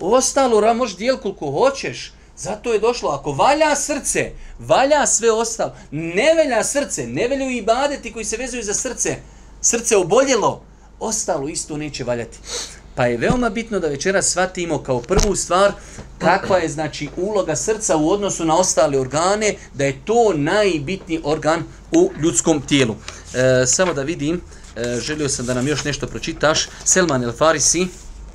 Ostalo, 0.00 0.60
ra, 0.60 0.72
možeš 0.74 0.96
dijel 0.96 1.16
koliko 1.16 1.50
hoćeš, 1.50 2.12
Zato 2.42 2.72
je 2.72 2.78
došlo, 2.78 3.10
ako 3.10 3.32
valja 3.32 3.76
srce, 3.76 4.30
valja 4.58 5.06
sve 5.06 5.32
ostalo. 5.32 5.74
Ne 5.90 6.34
velja 6.34 6.64
srce, 6.64 7.06
ne 7.06 7.28
velju 7.28 7.50
i 7.50 7.62
badeti 7.62 8.12
koji 8.12 8.24
se 8.24 8.36
vezuju 8.36 8.62
za 8.62 8.74
srce. 8.74 9.16
Srce 9.60 9.96
oboljelo, 9.96 10.62
ostalo 11.00 11.48
isto 11.48 11.76
neće 11.76 12.04
valjati. 12.04 12.38
Pa 12.94 13.06
je 13.06 13.16
veoma 13.16 13.50
bitno 13.50 13.80
da 13.80 13.88
večera 13.88 14.22
shvatimo 14.22 14.82
kao 14.82 15.00
prvu 15.00 15.36
stvar 15.36 15.72
kakva 16.18 16.58
je 16.58 16.68
znači 16.68 17.08
uloga 17.16 17.56
srca 17.56 17.96
u 17.96 18.10
odnosu 18.10 18.44
na 18.44 18.56
ostale 18.58 18.98
organe, 18.98 19.54
da 19.74 19.84
je 19.84 20.00
to 20.04 20.32
najbitniji 20.34 21.20
organ 21.24 21.62
u 21.92 22.10
ljudskom 22.22 22.62
tijelu. 22.62 22.94
E, 23.34 23.66
samo 23.66 23.94
da 23.94 24.02
vidim, 24.02 24.40
e, 24.76 25.00
želio 25.00 25.28
sam 25.28 25.46
da 25.46 25.54
nam 25.54 25.68
još 25.68 25.84
nešto 25.84 26.06
pročitaš. 26.06 26.68
Selman 26.84 27.24
El 27.24 27.32
Farisi, 27.32 27.86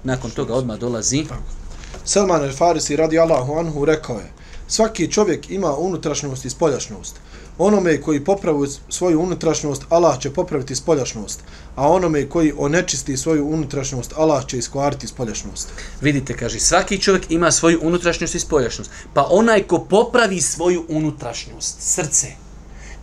nakon 0.03 0.31
toga 0.31 0.53
odmah 0.53 0.77
dolazi. 0.77 1.23
Tako. 1.29 1.64
Salman 2.05 2.43
el 2.43 2.51
Farisi 2.53 2.95
radi 2.95 3.19
Allahu 3.19 3.53
anhu 3.53 3.85
rekao 3.85 4.15
je 4.15 4.31
Svaki 4.67 5.11
čovjek 5.11 5.49
ima 5.49 5.75
unutrašnjost 5.77 6.45
i 6.45 6.49
spoljašnjost. 6.49 7.15
Onome 7.57 8.01
koji 8.01 8.23
popravi 8.23 8.67
svoju 8.89 9.21
unutrašnjost, 9.21 9.83
Allah 9.89 10.19
će 10.19 10.33
popraviti 10.33 10.75
spoljašnjost. 10.75 11.39
A 11.75 11.91
onome 11.91 12.29
koji 12.29 12.53
onečisti 12.57 13.17
svoju 13.17 13.47
unutrašnjost, 13.47 14.13
Allah 14.15 14.45
će 14.45 14.57
iskvariti 14.57 15.07
spoljašnjost. 15.07 15.69
Vidite, 16.01 16.37
kaže, 16.37 16.59
svaki 16.59 17.01
čovjek 17.01 17.31
ima 17.31 17.51
svoju 17.51 17.79
unutrašnjost 17.83 18.35
i 18.35 18.39
spoljašnjost. 18.39 18.91
Pa 19.13 19.27
onaj 19.29 19.63
ko 19.63 19.79
popravi 19.79 20.41
svoju 20.41 20.85
unutrašnjost, 20.89 21.75
srce, 21.79 22.27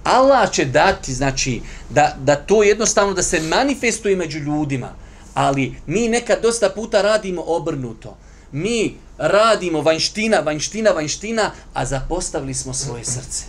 Allah 0.04 0.50
će 0.50 0.64
dati, 0.64 1.14
znači, 1.14 1.60
da, 1.90 2.16
da 2.20 2.36
to 2.36 2.62
jednostavno 2.62 3.14
da 3.14 3.22
se 3.22 3.40
manifestuje 3.40 4.16
među 4.16 4.38
ljudima. 4.38 4.94
Ali 5.34 5.74
mi 5.86 6.08
nekad 6.08 6.42
dosta 6.42 6.70
puta 6.70 7.02
radimo 7.02 7.42
obrnuto 7.46 8.16
mi 8.52 8.94
radimo 9.18 9.80
vanština, 9.80 10.40
vanština, 10.40 10.90
vanština, 10.90 11.50
a 11.74 11.86
zapostavili 11.86 12.54
smo 12.54 12.74
svoje 12.74 13.04
srce. 13.04 13.44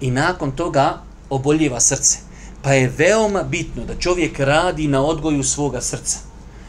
I 0.00 0.10
nakon 0.10 0.56
toga 0.56 1.02
oboljeva 1.30 1.80
srce. 1.80 2.18
Pa 2.62 2.72
je 2.72 2.92
veoma 2.98 3.42
bitno 3.42 3.84
da 3.84 3.98
čovjek 3.98 4.40
radi 4.40 4.88
na 4.88 5.04
odgoju 5.04 5.42
svoga 5.42 5.80
srca. 5.80 6.18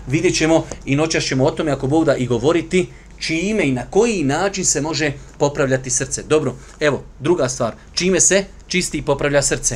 Vidjet 0.08 0.36
ćemo 0.36 0.66
i 0.86 0.96
noćas 0.96 1.24
ćemo 1.24 1.46
o 1.46 1.52
tome, 1.52 1.72
ako 1.72 1.88
Bog 1.88 2.06
da 2.06 2.16
i 2.16 2.28
govoriti, 2.28 2.90
čime 3.20 3.64
i 3.64 3.72
na 3.72 3.86
koji 3.90 4.24
način 4.24 4.66
se 4.66 4.82
može 4.82 5.12
popravljati 5.38 5.90
srce. 5.90 6.24
Dobro, 6.24 6.56
evo, 6.80 7.04
druga 7.20 7.50
stvar. 7.50 7.76
Čime 7.94 8.20
se 8.20 8.46
čisti 8.68 8.98
i 8.98 9.02
popravlja 9.02 9.42
srce? 9.42 9.76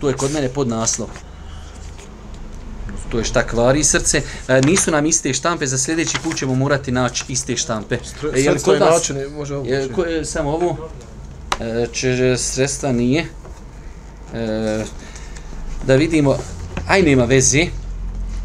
Tu 0.00 0.08
je 0.08 0.14
kod 0.14 0.32
mene 0.32 0.48
pod 0.48 0.68
naslov. 0.68 1.08
To 3.10 3.18
je 3.18 3.24
šta 3.24 3.46
kvari 3.46 3.84
srce. 3.84 4.22
E, 4.48 4.60
nisu 4.60 4.90
nam 4.90 5.06
iste 5.06 5.34
štampe, 5.34 5.66
za 5.66 5.78
sljedeći 5.78 6.18
put 6.24 6.36
ćemo 6.36 6.54
morati 6.54 6.92
naći 6.92 7.24
iste 7.28 7.56
štampe. 7.56 7.98
E, 8.34 8.40
je 8.40 8.50
li 8.50 8.60
kod 8.60 8.80
vas? 8.80 8.90
Način, 8.90 9.16
može 9.34 9.56
ovo. 9.56 9.68
Je, 9.68 9.88
ko, 9.92 10.04
je, 10.04 10.24
samo 10.24 10.50
ovo. 10.50 10.88
E, 11.60 11.86
če, 11.92 12.36
sredstva 12.38 12.92
nije. 12.92 13.26
E, 14.34 14.84
da 15.86 15.94
vidimo. 15.94 16.38
Aj, 16.88 17.02
nema 17.02 17.24
veze. 17.24 17.66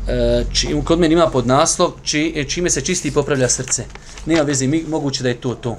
E, 0.07 0.45
či, 0.53 0.75
kod 0.85 0.99
mene 0.99 1.13
ima 1.13 1.27
pod 1.29 1.47
naslov 1.47 1.91
či, 2.03 2.33
e, 2.35 2.43
čime 2.43 2.69
se 2.69 2.81
čisti 2.81 3.07
i 3.07 3.11
popravlja 3.11 3.49
srce. 3.49 3.85
Nema 4.25 4.41
veze, 4.41 4.67
mi, 4.67 4.83
moguće 4.87 5.23
da 5.23 5.29
je 5.29 5.41
to 5.41 5.55
to. 5.55 5.77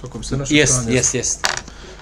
Kako 0.00 0.18
bi 0.18 0.24
se 0.24 0.36
naše 0.36 0.54
jest, 0.54 0.72
stanje... 0.72 0.96
Jest, 0.96 1.14
jest. 1.14 1.46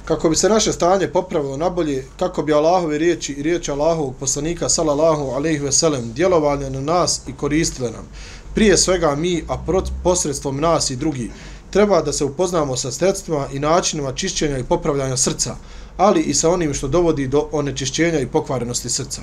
Kako 0.04 0.28
bi 0.28 0.36
se 0.36 0.48
naše 0.48 0.72
stanje 0.72 1.08
popravilo 1.08 1.56
nabolje, 1.56 2.04
kako 2.18 2.42
bi 2.42 2.52
Allahove 2.52 2.98
riječi 2.98 3.32
i 3.32 3.42
riječi 3.42 3.70
Allahovog 3.70 4.14
poslanika 4.20 4.68
sallallahu 4.68 5.30
alejhi 5.30 5.58
ve 5.58 5.72
sellem 5.72 6.12
djelovali 6.12 6.70
na 6.70 6.80
nas 6.80 7.20
i 7.26 7.32
koristile 7.32 7.90
nam. 7.90 8.08
Prije 8.54 8.76
svega 8.76 9.14
mi, 9.14 9.44
a 9.48 9.58
posredstvom 10.02 10.60
nas 10.60 10.90
i 10.90 10.96
drugi, 10.96 11.30
treba 11.70 12.02
da 12.02 12.12
se 12.12 12.24
upoznamo 12.24 12.76
sa 12.76 12.90
sredstvima 12.90 13.46
i 13.52 13.58
načinima 13.58 14.12
čišćenja 14.12 14.58
i 14.58 14.64
popravljanja 14.64 15.16
srca, 15.16 15.56
ali 15.96 16.20
i 16.20 16.34
sa 16.34 16.50
onim 16.50 16.74
što 16.74 16.88
dovodi 16.88 17.26
do 17.26 17.48
onečišćenja 17.52 18.20
i 18.20 18.26
pokvarenosti 18.26 18.90
srca. 18.90 19.22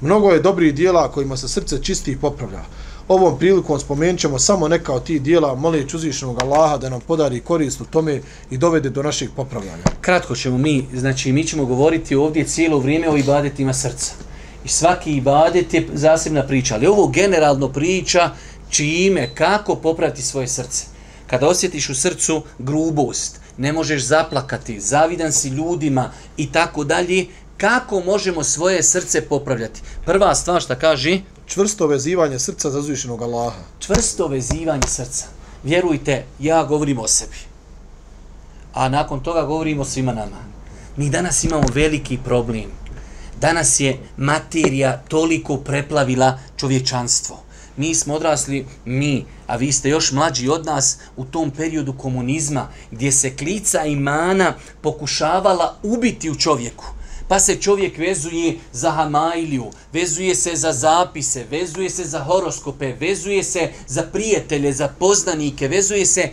Mnogo 0.00 0.30
je 0.30 0.40
dobrih 0.40 0.74
dijela 0.74 1.12
kojima 1.12 1.36
se 1.36 1.48
srce 1.48 1.82
čisti 1.82 2.12
i 2.12 2.16
popravlja. 2.16 2.64
Ovom 3.08 3.38
prilikom 3.38 3.80
spomenut 3.80 4.20
ćemo 4.20 4.38
samo 4.38 4.68
neka 4.68 4.92
od 4.92 5.04
tih 5.04 5.22
dijela, 5.22 5.54
molit 5.54 5.94
uzvišenog 5.94 6.42
Allaha 6.42 6.76
da 6.76 6.88
nam 6.88 7.00
podari 7.00 7.40
korist 7.40 7.80
u 7.80 7.84
tome 7.84 8.20
i 8.50 8.58
dovede 8.58 8.90
do 8.90 9.02
našeg 9.02 9.30
popravljanja. 9.36 9.82
Kratko 10.00 10.36
ćemo 10.36 10.58
mi, 10.58 10.86
znači 10.94 11.32
mi 11.32 11.44
ćemo 11.44 11.64
govoriti 11.64 12.14
ovdje 12.14 12.44
cijelo 12.44 12.78
vrijeme 12.78 13.08
o 13.08 13.16
ibadetima 13.16 13.72
srca. 13.72 14.12
I 14.64 14.68
svaki 14.68 15.12
ibadet 15.12 15.74
je 15.74 15.88
zasebna 15.92 16.46
priča, 16.46 16.74
ali 16.74 16.86
ovo 16.86 17.06
generalno 17.06 17.68
priča 17.68 18.30
čime, 18.70 19.34
kako 19.34 19.74
popraviti 19.74 20.22
svoje 20.22 20.48
srce. 20.48 20.84
Kada 21.26 21.48
osjetiš 21.48 21.90
u 21.90 21.94
srcu 21.94 22.42
grubost, 22.58 23.40
ne 23.56 23.72
možeš 23.72 24.02
zaplakati, 24.02 24.80
zavidan 24.80 25.32
si 25.32 25.48
ljudima 25.48 26.10
i 26.36 26.52
tako 26.52 26.84
dalje, 26.84 27.26
kako 27.56 28.00
možemo 28.00 28.44
svoje 28.44 28.82
srce 28.82 29.20
popravljati? 29.20 29.80
Prva 30.04 30.34
stvar 30.34 30.62
što 30.62 30.74
kaže... 30.76 31.20
Čvrsto 31.48 31.86
vezivanje 31.86 32.38
srca 32.38 32.70
za 32.70 32.78
uzvišenog 32.78 33.22
Allaha. 33.22 33.60
Čvrsto 33.80 34.26
vezivanje 34.26 34.88
srca. 34.88 35.26
Vjerujte, 35.64 36.24
ja 36.38 36.64
govorim 36.64 36.98
o 36.98 37.08
sebi. 37.08 37.36
A 38.74 38.88
nakon 38.88 39.20
toga 39.20 39.42
govorimo 39.42 39.84
svima 39.84 40.12
nama. 40.12 40.44
Mi 40.96 41.10
danas 41.10 41.44
imamo 41.44 41.66
veliki 41.74 42.18
problem. 42.24 42.70
Danas 43.40 43.80
je 43.80 43.98
materija 44.16 45.02
toliko 45.08 45.56
preplavila 45.56 46.38
čovječanstvo 46.56 47.48
mi 47.78 47.94
smo 47.94 48.14
odrasli, 48.14 48.66
mi, 48.84 49.24
a 49.46 49.56
vi 49.56 49.72
ste 49.72 49.88
još 49.88 50.12
mlađi 50.12 50.48
od 50.48 50.66
nas, 50.66 50.98
u 51.16 51.24
tom 51.24 51.50
periodu 51.50 51.92
komunizma, 51.92 52.68
gdje 52.90 53.12
se 53.12 53.36
klica 53.36 53.84
imana 53.84 54.54
pokušavala 54.80 55.76
ubiti 55.82 56.30
u 56.30 56.34
čovjeku. 56.34 56.84
Pa 57.28 57.40
se 57.40 57.56
čovjek 57.56 57.98
vezuje 57.98 58.58
za 58.72 58.90
hamailiju, 58.90 59.70
vezuje 59.92 60.34
se 60.34 60.56
za 60.56 60.72
zapise, 60.72 61.44
vezuje 61.50 61.90
se 61.90 62.04
za 62.04 62.18
horoskope, 62.18 62.92
vezuje 63.00 63.44
se 63.44 63.68
za 63.86 64.02
prijatelje, 64.02 64.72
za 64.72 64.88
poznanike, 64.88 65.68
vezuje 65.68 66.06
se... 66.06 66.28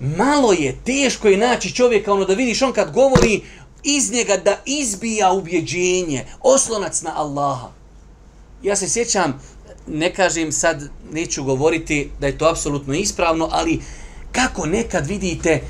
Malo 0.00 0.52
je, 0.52 0.76
teško 0.84 1.28
je 1.28 1.36
naći 1.36 1.74
čovjeka, 1.74 2.12
ono 2.12 2.24
da 2.24 2.34
vidiš 2.34 2.62
on 2.62 2.72
kad 2.72 2.92
govori 2.92 3.40
iz 3.82 4.12
njega 4.12 4.36
da 4.36 4.62
izbija 4.66 5.32
ubjeđenje, 5.32 6.24
oslonac 6.40 7.02
na 7.02 7.12
Allaha. 7.16 7.70
Ja 8.62 8.76
se 8.76 8.88
sjećam, 8.88 9.40
ne 9.86 10.14
kažem 10.14 10.52
sad, 10.52 10.88
neću 11.12 11.44
govoriti 11.44 12.10
da 12.20 12.26
je 12.26 12.38
to 12.38 12.48
apsolutno 12.48 12.94
ispravno, 12.94 13.48
ali 13.52 13.80
kako 14.32 14.66
nekad 14.66 15.06
vidite 15.06 15.60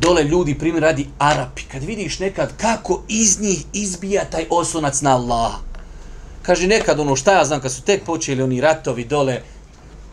dole 0.00 0.24
ljudi, 0.24 0.58
primjer 0.58 0.82
radi 0.82 1.06
Arapi, 1.18 1.62
kad 1.72 1.84
vidiš 1.84 2.18
nekad 2.18 2.56
kako 2.56 3.02
iz 3.08 3.40
njih 3.40 3.64
izbija 3.72 4.24
taj 4.24 4.46
oslonac 4.50 5.00
na 5.00 5.14
Allah. 5.14 5.52
Kaže 6.42 6.66
nekad 6.66 7.00
ono 7.00 7.16
šta 7.16 7.32
ja 7.32 7.44
znam, 7.44 7.60
kad 7.60 7.72
su 7.72 7.82
tek 7.82 8.04
počeli 8.04 8.42
oni 8.42 8.60
ratovi 8.60 9.04
dole, 9.04 9.42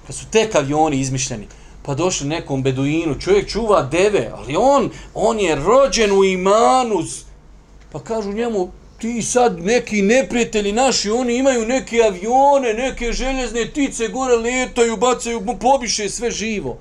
kad 0.08 0.16
su 0.16 0.26
tek 0.32 0.56
avioni 0.56 1.00
izmišljeni, 1.00 1.48
pa 1.86 1.96
došli 1.96 2.28
nekom 2.28 2.64
beduinu, 2.64 3.20
čovjek 3.20 3.50
čuva 3.50 3.82
deve, 3.84 4.32
ali 4.38 4.56
on, 4.56 4.90
on 5.14 5.40
je 5.40 5.56
rođen 5.56 6.12
u 6.12 6.24
imanu, 6.24 7.04
pa 7.92 8.00
kažu 8.00 8.34
njemu, 8.34 8.72
ti 8.98 9.22
sad 9.22 9.60
neki 9.60 10.02
neprijatelji 10.02 10.72
naši, 10.72 11.10
oni 11.10 11.38
imaju 11.38 11.66
neke 11.66 12.02
avione, 12.04 12.74
neke 12.74 13.12
željezne 13.12 13.66
tice, 13.66 14.08
gore 14.08 14.36
letaju, 14.36 14.98
bacaju, 14.98 15.46
pobiše 15.62 16.10
sve 16.10 16.32
živo. 16.32 16.78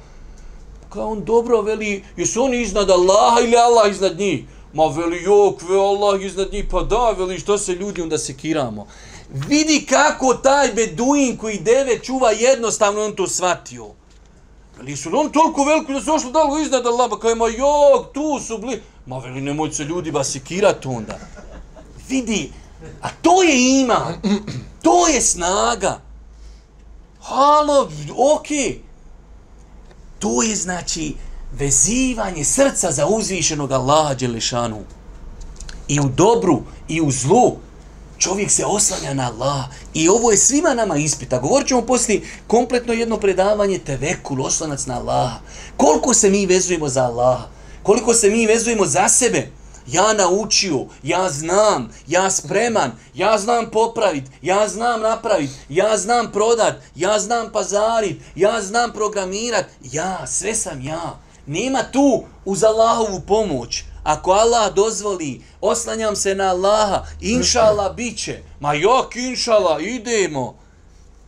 Kao 0.89 1.11
on 1.11 1.25
dobro 1.25 1.63
veli, 1.63 2.05
jesu 2.17 2.43
oni 2.43 2.63
iznad 2.63 2.91
Allaha 2.91 3.41
ili 3.41 3.57
Allah 3.57 3.91
iznad 3.91 4.19
njih? 4.19 4.45
Ma 4.73 4.87
veli, 4.87 5.23
jok, 5.23 5.63
ve 5.63 5.81
Allah 5.81 6.23
iznad 6.23 6.53
njih, 6.53 6.65
pa 6.71 6.83
da, 6.83 7.11
veli, 7.19 7.39
što 7.39 7.59
se 7.59 7.73
ljudi 7.73 8.03
onda 8.03 8.19
sekiramo. 8.19 8.87
Vidi 9.49 9.87
kako 9.87 10.35
taj 10.35 10.73
beduin 10.73 11.37
koji 11.37 11.59
deve 11.59 11.99
čuva 11.99 12.31
jednostavno 12.31 13.05
on 13.05 13.17
to 13.17 13.27
shvatio. 13.27 13.87
Veli, 14.79 14.97
su 14.97 15.11
on 15.13 15.33
toliko 15.33 15.65
veliko 15.65 15.93
da 15.93 16.01
su 16.01 16.15
ošli 16.15 16.33
dalo 16.33 16.59
iznad 16.59 16.87
Allaha, 16.87 17.09
pa 17.09 17.19
kao 17.19 17.31
ima, 17.31 17.49
jok, 17.49 18.13
tu 18.13 18.41
su 18.47 18.59
bli. 18.59 18.83
Ma 19.07 19.19
veli, 19.19 19.41
nemoj 19.41 19.73
se 19.73 19.85
ljudi 19.85 20.11
ba 20.11 20.25
sekirati 20.25 20.89
onda 20.89 21.19
vidi, 22.09 22.53
a 23.03 23.09
to 23.23 23.43
je 23.43 23.81
ima, 23.81 24.15
to 24.83 25.09
je 25.09 25.21
snaga. 25.21 26.01
Halo, 27.21 27.91
okej. 28.35 28.81
To 30.19 30.43
je 30.43 30.57
znači 30.57 31.15
vezivanje 31.53 32.45
srca 32.45 32.93
za 32.93 33.07
uzvišenog 33.07 33.73
Allaha 33.73 34.15
Đelešanu. 34.15 34.85
I 35.89 36.01
u 36.01 36.09
dobru, 36.09 36.63
i 36.89 37.01
u 37.01 37.11
zlu, 37.11 37.57
čovjek 38.19 38.51
se 38.51 38.65
oslanja 38.65 39.15
na 39.15 39.31
Allah. 39.33 39.65
I 39.95 40.09
ovo 40.09 40.31
je 40.31 40.37
svima 40.37 40.75
nama 40.75 40.97
ispita. 40.97 41.39
Govorit 41.39 41.69
ćemo 41.69 41.83
poslije 41.83 42.23
kompletno 42.47 42.93
jedno 42.93 43.17
predavanje 43.17 43.79
tevekul, 43.79 44.43
oslanac 44.43 44.87
na 44.87 44.99
Allaha. 44.99 45.39
Koliko 45.77 46.15
se 46.15 46.31
mi 46.31 46.47
vezujemo 46.47 46.89
za 46.89 47.03
Allaha? 47.03 47.49
Koliko 47.83 48.15
se 48.15 48.31
mi 48.31 48.47
vezujemo 48.47 48.87
za 48.87 49.09
sebe? 49.09 49.51
Ja 49.91 50.13
naučio, 50.13 50.87
ja 51.03 51.31
znam, 51.31 51.91
ja 52.07 52.31
spreman, 52.31 52.93
ja 53.15 53.39
znam 53.39 53.71
popravit, 53.71 54.25
ja 54.43 54.69
znam 54.69 55.01
napravit, 55.01 55.51
ja 55.69 55.99
znam 55.99 56.33
prodat, 56.33 56.75
ja 56.95 57.19
znam 57.19 57.53
pazarit, 57.53 58.23
ja 58.35 58.63
znam 58.63 58.93
programirat, 58.93 59.67
ja, 59.83 60.27
sve 60.27 60.55
sam 60.55 60.83
ja. 60.83 61.19
Nema 61.47 61.83
tu 61.93 62.25
uz 62.45 62.65
Allahovu 62.65 63.21
pomoć. 63.27 63.85
Ako 64.03 64.31
Allah 64.31 64.75
dozvoli, 64.75 65.43
oslanjam 65.61 66.17
se 66.17 66.35
na 66.35 66.45
Allaha, 66.45 67.07
inšala 67.21 67.93
bit 67.93 68.19
će. 68.19 68.43
Ma 68.61 68.75
jok, 68.75 69.17
inšala, 69.17 69.81
idemo. 69.81 70.55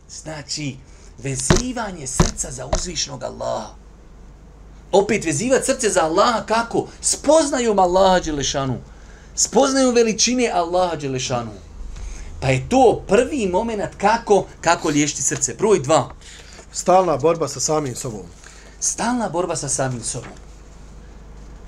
Znači, 0.09 0.77
vezivanje 1.17 2.07
srca 2.07 2.51
za 2.51 2.65
uzvišnog 2.75 3.23
Allaha 3.23 3.80
opet 4.91 5.25
vezivati 5.25 5.65
srce 5.65 5.89
za 5.89 6.03
Allaha 6.03 6.45
kako? 6.45 6.87
Spoznaju 7.01 7.79
Allaha 7.79 8.19
Đelešanu. 8.19 8.77
Spoznaju 9.35 9.91
veličine 9.91 10.49
Allaha 10.53 10.95
Đelešanu. 10.95 11.51
Pa 12.41 12.47
je 12.47 12.69
to 12.69 13.03
prvi 13.07 13.47
moment 13.47 13.95
kako, 13.97 14.45
kako 14.61 14.89
liješiti 14.89 15.21
srce. 15.21 15.53
Broj 15.53 15.79
dva. 15.79 16.09
Stalna 16.71 17.17
borba 17.17 17.47
sa 17.47 17.59
samim 17.59 17.95
sobom. 17.95 18.25
Stalna 18.79 19.29
borba 19.29 19.55
sa 19.55 19.69
samim 19.69 20.03
sobom. 20.03 20.31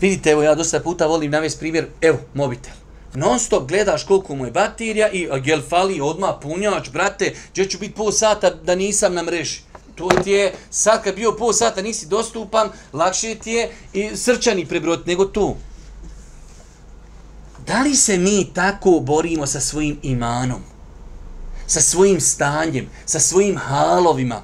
Vidite, 0.01 0.31
evo 0.31 0.43
ja 0.43 0.55
dosta 0.55 0.79
puta 0.79 1.07
volim 1.07 1.31
navesti 1.31 1.59
primjer, 1.59 1.88
evo, 2.01 2.17
mobitel. 2.33 2.73
Non 3.15 3.39
stop 3.39 3.67
gledaš 3.67 4.03
koliko 4.03 4.36
mu 4.36 4.45
je 4.45 4.51
baterija 4.51 5.09
i 5.09 5.29
gel 5.43 5.62
fali 5.69 6.01
odma 6.01 6.39
punjač, 6.39 6.89
brate, 6.89 7.36
gdje 7.51 7.69
ću 7.69 7.79
biti 7.79 7.93
pol 7.93 8.12
sata 8.12 8.49
da 8.49 8.75
nisam 8.75 9.13
na 9.13 9.23
mreži 9.23 9.62
to 9.95 10.10
ti 10.23 10.32
je, 10.32 10.53
sad 10.69 11.03
kad 11.03 11.15
bio 11.15 11.32
pol 11.32 11.53
sata 11.53 11.82
nisi 11.82 12.06
dostupan, 12.06 12.69
lakše 12.93 13.36
ti 13.36 13.51
je 13.51 13.71
i 13.93 14.17
srčani 14.17 14.65
prebrot 14.65 15.06
nego 15.06 15.25
tu. 15.25 15.56
Da 17.67 17.82
li 17.82 17.95
se 17.95 18.17
mi 18.17 18.51
tako 18.53 18.99
borimo 18.99 19.47
sa 19.47 19.60
svojim 19.60 19.99
imanom? 20.03 20.62
Sa 21.67 21.82
svojim 21.82 22.21
stanjem? 22.21 22.89
Sa 23.06 23.19
svojim 23.19 23.58
halovima? 23.58 24.41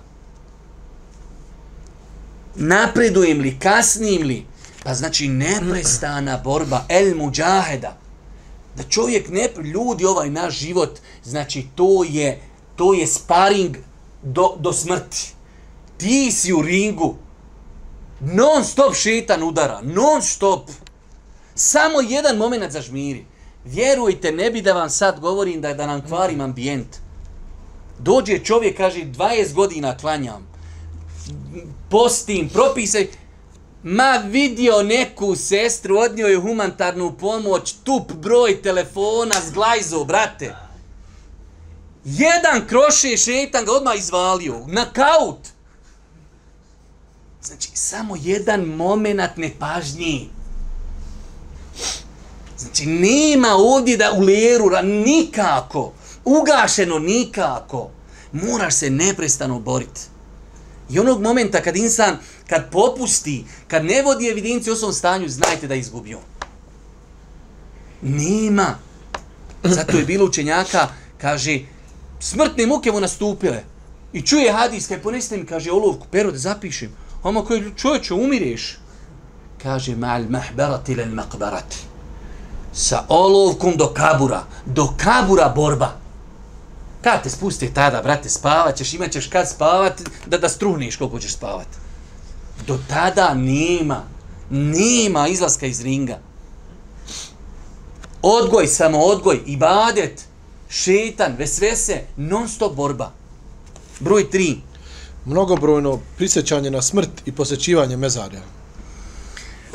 Napredujem 2.56 3.40
li? 3.40 3.60
Kasnim 3.60 4.22
li? 4.22 4.46
Pa 4.84 4.94
znači 4.94 5.28
neprestana 5.28 6.38
borba, 6.38 6.86
el 6.90 7.16
muđaheda. 7.16 7.98
Da 8.76 8.84
čovjek 8.84 9.30
ne, 9.30 9.50
ljudi 9.64 10.06
ovaj 10.06 10.30
naš 10.30 10.60
život, 10.60 11.00
znači 11.24 11.68
to 11.76 12.04
je, 12.04 12.42
to 12.76 12.94
je 12.94 13.08
sparing 13.08 13.78
do, 14.24 14.56
do 14.60 14.74
smrti 14.74 15.34
Ti 16.00 16.32
si 16.32 16.54
u 16.54 16.62
ringu. 16.62 17.16
Non 18.22 18.64
stop 18.64 18.96
šetan 18.96 19.44
udara. 19.44 19.82
Non 19.84 20.22
stop. 20.22 20.70
Samo 21.56 22.02
jedan 22.02 22.38
moment 22.38 22.72
zažmiri. 22.72 23.26
Vjerujte, 23.66 24.32
ne 24.32 24.52
bi 24.52 24.62
da 24.62 24.74
vam 24.74 24.90
sad 24.90 25.20
govorim 25.20 25.62
da, 25.62 25.74
da 25.74 25.88
nam 25.88 26.02
kvarim 26.08 26.42
ambijent. 26.42 26.98
Dođe 28.00 28.40
čovjek, 28.40 28.78
kaže, 28.78 29.00
20 29.00 29.54
godina 29.54 29.98
klanjam. 29.98 30.48
Postim, 31.90 32.50
propisaj. 32.50 33.08
Ma 33.84 34.24
vidio 34.26 34.84
neku 34.84 35.36
sestru, 35.36 35.98
odnio 35.98 36.28
je 36.28 36.40
humanitarnu 36.40 37.18
pomoć, 37.18 37.74
tup 37.84 38.12
broj 38.12 38.62
telefona, 38.62 39.36
zglajzo, 39.48 40.04
brate. 40.04 40.56
Jedan 42.06 42.68
kroše 42.68 43.18
šetan 43.18 43.66
ga 43.66 43.72
odmah 43.72 43.98
izvalio. 43.98 44.66
Nakaut. 44.68 45.40
Znači, 47.44 47.70
samo 47.74 48.16
jedan 48.22 48.62
moment 48.62 49.38
nepažnji. 49.38 50.30
Znači, 52.58 52.86
nema 52.86 53.48
ovdje 53.58 53.98
da 53.98 54.12
u 54.12 54.22
leru, 54.22 54.70
nikako. 54.84 55.94
Ugašeno 56.26 57.00
nikako. 57.00 57.90
Moraš 58.32 58.74
se 58.74 58.90
neprestano 58.90 59.60
boriti. 59.60 60.02
I 60.90 61.00
onog 61.00 61.22
momenta 61.22 61.62
kad 61.62 61.78
insan, 61.78 62.18
kad 62.48 62.72
popusti, 62.72 63.46
kad 63.68 63.86
ne 63.86 64.02
vodi 64.02 64.30
evidenciju 64.30 64.74
o 64.74 64.76
svom 64.76 64.94
stanju, 64.94 65.30
znajte 65.30 65.68
da 65.68 65.74
je 65.74 65.80
izgubio. 65.80 66.20
Nema. 68.02 68.78
Zato 69.64 69.98
je 69.98 70.06
bilo 70.06 70.26
učenjaka, 70.26 70.88
kaže, 71.18 71.60
smrtne 72.20 72.66
muke 72.66 72.92
mu 72.92 73.00
nastupile. 73.00 73.64
I 74.14 74.22
čuje 74.22 74.52
hadis, 74.52 74.88
kaj 74.88 75.02
poneste 75.02 75.38
mi, 75.38 75.46
kaže, 75.46 75.72
olovku, 75.72 76.08
pero 76.12 76.32
da 76.32 76.38
zapišem. 76.38 76.96
Oma 77.24 77.46
koji 77.46 77.72
čovječe, 77.78 78.14
umireš. 78.14 78.78
Kaže, 79.64 79.96
mal 79.96 80.24
mahbarati 80.30 80.92
ila 80.92 81.06
maqbarat. 81.06 81.76
Sa 82.74 83.04
olovkom 83.08 83.78
do 83.78 83.94
kabura. 83.94 84.44
Do 84.66 84.94
kabura 84.98 85.50
borba. 85.56 85.92
Kad 87.02 87.24
te 87.24 87.30
spusti 87.30 87.74
tada, 87.74 88.02
brate, 88.02 88.30
spavat 88.30 88.76
ćeš, 88.76 88.94
imat 88.94 89.12
ćeš 89.12 89.28
kad 89.28 89.50
spavat, 89.50 90.02
da 90.26 90.38
da 90.38 90.50
struhneš 90.50 90.96
koliko 90.96 91.20
ćeš 91.20 91.34
spavat. 91.34 91.68
Do 92.68 92.78
tada 92.90 93.34
nema, 93.34 94.04
nema 94.50 95.28
izlaska 95.28 95.66
iz 95.66 95.82
ringa. 95.82 96.20
Odgoj, 98.22 98.68
samo 98.68 99.00
odgoj, 99.00 99.40
ibadet, 99.46 100.26
šetan, 100.70 101.36
vesvese, 101.38 102.04
non 102.18 102.50
stop 102.50 102.76
borba. 102.76 103.12
Broj 104.00 104.30
tri. 104.30 104.62
Mnogobrojno 105.26 106.00
prisjećanje 106.18 106.72
na 106.72 106.82
smrt 106.82 107.10
i 107.26 107.32
posjećivanje 107.32 107.98
mezarja. 107.98 108.42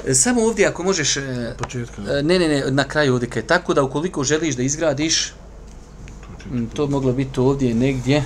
E, 0.06 0.14
samo 0.14 0.42
ovdje 0.42 0.66
ako 0.66 0.82
možeš... 0.82 1.16
e, 1.16 1.54
Početka. 1.58 2.02
e, 2.02 2.22
Ne, 2.22 2.38
ne, 2.38 2.48
ne, 2.48 2.64
na 2.70 2.84
kraju 2.84 3.12
ovdje. 3.12 3.28
kaj, 3.30 3.42
Tako 3.42 3.74
da 3.74 3.82
ukoliko 3.82 4.24
želiš 4.24 4.56
da 4.56 4.62
izgradiš, 4.62 5.32
to 6.74 6.86
moglo 6.86 7.12
biti 7.12 7.40
ovdje 7.40 7.74
negdje. 7.74 8.24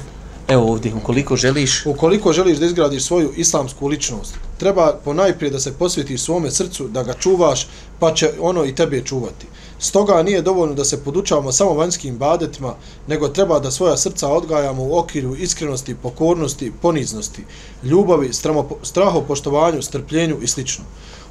Evo 0.49 0.73
ovdje, 0.73 0.95
ukoliko 0.95 1.37
želiš... 1.37 1.87
Ukoliko 1.87 2.33
želiš 2.33 2.59
da 2.59 2.67
izgradiš 2.67 3.03
svoju 3.03 3.33
islamsku 3.37 3.87
ličnost, 3.87 4.35
treba 4.59 5.01
ponajprije 5.05 5.51
da 5.51 5.61
se 5.61 5.73
posvetiš 5.73 6.21
svome 6.21 6.51
srcu, 6.51 6.89
da 6.89 7.03
ga 7.03 7.15
čuvaš, 7.15 7.69
pa 7.99 8.15
će 8.15 8.31
ono 8.41 8.65
i 8.65 8.75
tebe 8.75 9.05
čuvati. 9.05 9.47
Stoga 9.79 10.23
nije 10.23 10.43
dovoljno 10.43 10.75
da 10.75 10.85
se 10.85 11.05
podučavamo 11.05 11.53
samo 11.53 11.75
vanjskim 11.75 12.19
badetima, 12.19 12.75
nego 13.07 13.29
treba 13.29 13.59
da 13.59 13.71
svoja 13.71 13.97
srca 13.97 14.29
odgajamo 14.29 14.83
u 14.83 14.99
okviru 14.99 15.37
iskrenosti, 15.37 15.95
pokornosti, 15.95 16.73
poniznosti, 16.83 17.45
ljubavi, 17.83 18.29
stramo- 18.33 18.77
strahopoštovanju, 18.83 19.83
strpljenju 19.83 20.37
i 20.43 20.47
sl. 20.47 20.61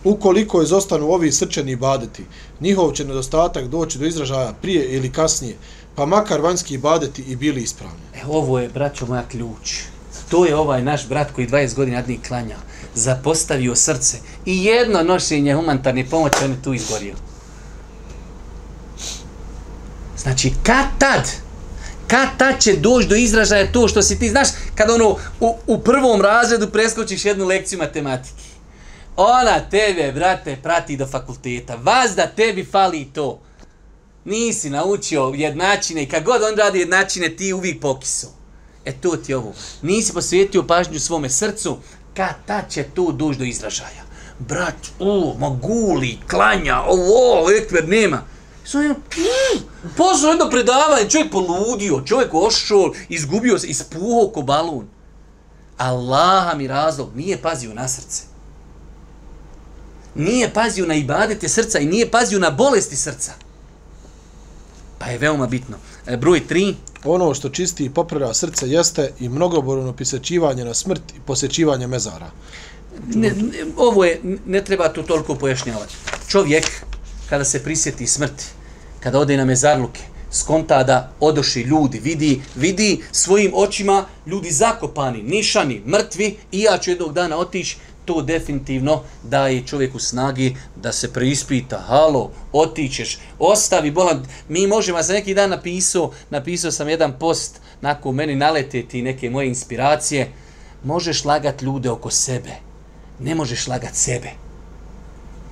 Ukoliko 0.03 0.61
izostanu 0.61 1.11
ovi 1.11 1.31
srčani 1.31 1.75
badeti, 1.75 2.25
njihov 2.61 2.91
će 2.91 3.05
nedostatak 3.05 3.67
doći 3.67 3.99
do 3.99 4.05
izražaja 4.05 4.53
prije 4.61 4.85
ili 4.95 5.11
kasnije, 5.11 5.55
pa 5.95 6.05
makar 6.05 6.41
vanjski 6.41 6.77
badeti 6.77 7.21
i 7.21 7.35
bili 7.35 7.61
ispravni. 7.61 7.99
E, 8.15 8.19
ovo 8.27 8.59
je, 8.59 8.69
braćo 8.69 9.05
moja, 9.05 9.23
ključ. 9.27 9.81
To 10.29 10.45
je 10.45 10.55
ovaj 10.55 10.83
naš 10.83 11.07
brat 11.07 11.31
koji 11.31 11.47
20 11.47 11.75
godina 11.75 12.01
dni 12.01 12.19
klanja. 12.27 12.55
Zapostavio 12.97 13.75
srce. 13.75 14.17
I 14.45 14.65
jedno 14.65 15.03
nošenje 15.03 15.55
humanitarne 15.55 16.05
pomoći, 16.09 16.35
on 16.43 16.51
je 16.51 16.63
tu 16.63 16.73
izgorio. 16.73 17.15
Znači, 20.17 20.53
kad 20.63 20.85
tad, 20.99 21.31
kad 22.07 22.27
tad 22.37 22.61
će 22.61 22.73
doći 22.73 23.07
do 23.07 23.15
izražaja 23.15 23.71
to 23.71 23.87
što 23.87 24.01
si 24.01 24.19
ti, 24.19 24.29
znaš, 24.29 24.47
kad 24.75 24.89
ono 24.89 25.17
u, 25.39 25.55
u 25.67 25.79
prvom 25.79 26.21
razredu 26.21 26.67
preskočiš 26.67 27.25
jednu 27.25 27.45
lekciju 27.45 27.79
matematike. 27.79 28.43
Ona 29.15 29.59
tebe, 29.69 30.11
brate, 30.11 30.57
prati 30.63 30.97
do 30.97 31.07
fakulteta. 31.07 31.75
Vas 31.75 32.15
da 32.15 32.27
tebi 32.27 32.65
fali 32.65 33.07
to. 33.13 33.39
Nisi 34.25 34.69
naučio 34.69 35.33
jednačine 35.35 36.03
i 36.03 36.09
kad 36.09 36.23
god 36.23 36.41
on 36.43 36.57
radi 36.57 36.79
jednačine, 36.79 37.29
ti 37.29 37.53
uvijek 37.53 37.81
pokisu. 37.81 38.27
E 38.85 38.91
to 38.91 39.17
ti 39.17 39.31
je 39.31 39.37
ovo. 39.37 39.53
Nisi 39.81 40.13
posvetio 40.13 40.63
pažnju 40.63 40.99
svome 40.99 41.29
srcu, 41.29 41.77
kad 42.17 42.35
ta 42.45 42.61
će 42.69 42.83
to 42.83 43.11
doći 43.11 43.39
do 43.39 43.45
izražaja. 43.45 44.03
Brat, 44.39 44.75
o, 44.99 45.35
maguli, 45.39 46.17
klanja, 46.29 46.81
ovo, 46.81 47.51
ekver, 47.61 47.89
nema. 47.89 48.21
Svo 48.63 48.79
ono, 48.79 48.89
je, 48.89 48.95
poslao 49.97 50.29
jedno 50.29 50.49
predavanje, 50.49 51.09
čovjek 51.09 51.31
poludio, 51.31 52.03
čovjek 52.05 52.33
ošao, 52.33 52.91
izgubio 53.09 53.59
se, 53.59 53.67
ispuhao 53.67 54.31
ko 54.33 54.41
balun. 54.41 54.87
Allaha 55.77 56.55
mi 56.55 56.67
razlog, 56.67 57.15
nije 57.15 57.41
pazio 57.41 57.73
na 57.73 57.87
srce. 57.87 58.23
Nije 60.15 60.53
pazio 60.53 60.85
na 60.85 60.95
ibadete 60.95 61.49
srca 61.49 61.79
i 61.79 61.85
nije 61.85 62.11
pazio 62.11 62.39
na 62.39 62.49
bolesti 62.49 62.95
srca. 62.95 63.31
Pa 64.99 65.05
je 65.05 65.17
veoma 65.17 65.47
bitno. 65.47 65.77
E, 66.07 66.17
broj 66.17 66.41
3. 66.49 66.73
Ono 67.03 67.33
što 67.33 67.49
čisti 67.49 67.85
i 67.85 67.89
popravlja 67.89 68.33
srce 68.33 68.69
jeste 68.69 69.11
i 69.19 69.29
mnogoborno 69.29 69.93
pisjećivanje 69.93 70.65
na 70.65 70.73
smrt 70.73 71.01
i 71.17 71.19
posjećivanje 71.25 71.87
mezara. 71.87 72.31
Ne, 73.07 73.29
ne, 73.29 73.65
ovo 73.77 74.05
je, 74.05 74.21
ne 74.45 74.63
treba 74.63 74.89
to 74.89 75.03
toliko 75.03 75.35
pojašnjavati. 75.35 75.95
Čovjek, 76.29 76.65
kada 77.29 77.43
se 77.43 77.63
prisjeti 77.63 78.07
smrti, 78.07 78.45
kada 78.99 79.19
ode 79.19 79.37
na 79.37 79.45
mezarluke, 79.45 80.01
skonta 80.31 80.83
da 80.83 81.11
odoši 81.19 81.61
ljudi, 81.61 81.99
vidi, 81.99 82.41
vidi 82.55 83.01
svojim 83.11 83.51
očima 83.55 84.05
ljudi 84.25 84.51
zakopani, 84.51 85.23
nišani, 85.23 85.81
mrtvi 85.85 86.37
i 86.51 86.61
ja 86.61 86.77
ću 86.77 86.89
jednog 86.89 87.13
dana 87.13 87.37
otići, 87.37 87.77
to 88.07 88.21
definitivno 88.21 89.03
daje 89.23 89.67
čovjeku 89.67 89.99
snagi 89.99 90.55
da 90.75 90.91
se 90.91 91.13
preispita, 91.13 91.77
halo, 91.77 92.31
otićeš, 92.51 93.19
ostavi 93.39 93.91
bolan. 93.91 94.25
Mi 94.49 94.67
možemo, 94.67 94.97
ja 94.97 95.03
sam 95.03 95.15
neki 95.15 95.33
dan 95.33 95.49
napisao, 95.49 96.11
napisao 96.29 96.71
sam 96.71 96.89
jedan 96.89 97.19
post, 97.19 97.59
nakon 97.81 98.15
meni 98.15 98.35
nalete 98.35 98.83
ti 98.83 99.01
neke 99.01 99.29
moje 99.29 99.47
inspiracije, 99.47 100.31
možeš 100.83 101.25
lagat 101.25 101.61
ljude 101.61 101.89
oko 101.89 102.11
sebe, 102.11 102.55
ne 103.19 103.35
možeš 103.35 103.67
lagat 103.67 103.95
sebe. 103.95 104.29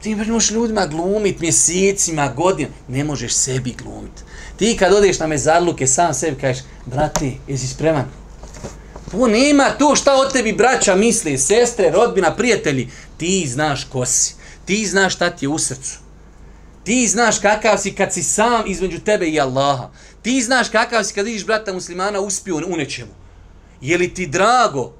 Ti 0.02 0.16
ne 0.16 0.26
možeš 0.26 0.52
ljudima 0.52 0.88
glumit 0.88 1.40
mjesecima, 1.40 2.34
godinama, 2.36 2.76
ne 2.88 3.04
možeš 3.04 3.34
sebi 3.34 3.76
glumit. 3.84 4.24
Ti 4.58 4.78
kad 4.80 4.94
odeš 4.94 5.20
na 5.20 5.28
mezarluke, 5.28 5.88
sam 5.88 6.14
sebi 6.14 6.42
kažeš, 6.42 6.64
brate, 6.86 7.32
jesi 7.48 7.68
spreman? 7.68 8.06
To 9.12 9.28
nema 9.28 9.70
to 9.70 9.96
šta 9.96 10.16
o 10.16 10.26
tebi 10.26 10.54
braća 10.54 10.96
misle, 10.96 11.38
sestre, 11.38 11.90
rodbina, 11.90 12.36
prijatelji. 12.36 12.90
Ti 13.18 13.48
znaš 13.48 13.84
ko 13.84 14.06
si. 14.06 14.36
Ti 14.66 14.86
znaš 14.86 15.16
šta 15.16 15.30
ti 15.30 15.46
je 15.46 15.50
u 15.50 15.60
srcu. 15.60 16.00
Ti 16.84 17.08
znaš 17.08 17.40
kakav 17.40 17.78
si 17.78 17.92
kad 17.92 18.14
si 18.14 18.24
sam 18.24 18.64
između 18.68 19.00
tebe 19.00 19.28
i 19.28 19.40
Allaha. 19.40 19.90
Ti 20.22 20.42
znaš 20.42 20.70
kakav 20.70 21.04
si 21.04 21.14
kad 21.14 21.26
vidiš 21.26 21.46
brata 21.46 21.74
muslimana 21.74 22.20
uspio 22.20 22.56
u 22.56 22.78
nečemu. 22.78 23.12
Je 23.82 23.98
li 23.98 24.14
ti 24.14 24.28
drago 24.28 24.94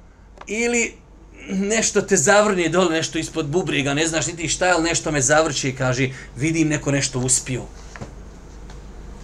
ili 0.46 0.94
nešto 1.48 2.02
te 2.02 2.16
zavrnje 2.16 2.68
dole, 2.68 2.90
nešto 2.90 3.18
ispod 3.18 3.46
bubriga, 3.46 3.94
ne 3.94 4.06
znaš 4.06 4.26
niti 4.26 4.48
šta, 4.48 4.66
ali 4.66 4.82
nešto 4.82 5.12
me 5.12 5.20
zavrće 5.20 5.68
i 5.68 5.76
kaže 5.76 6.10
vidim 6.36 6.68
neko 6.68 6.90
nešto 6.90 7.18
uspio. 7.18 7.62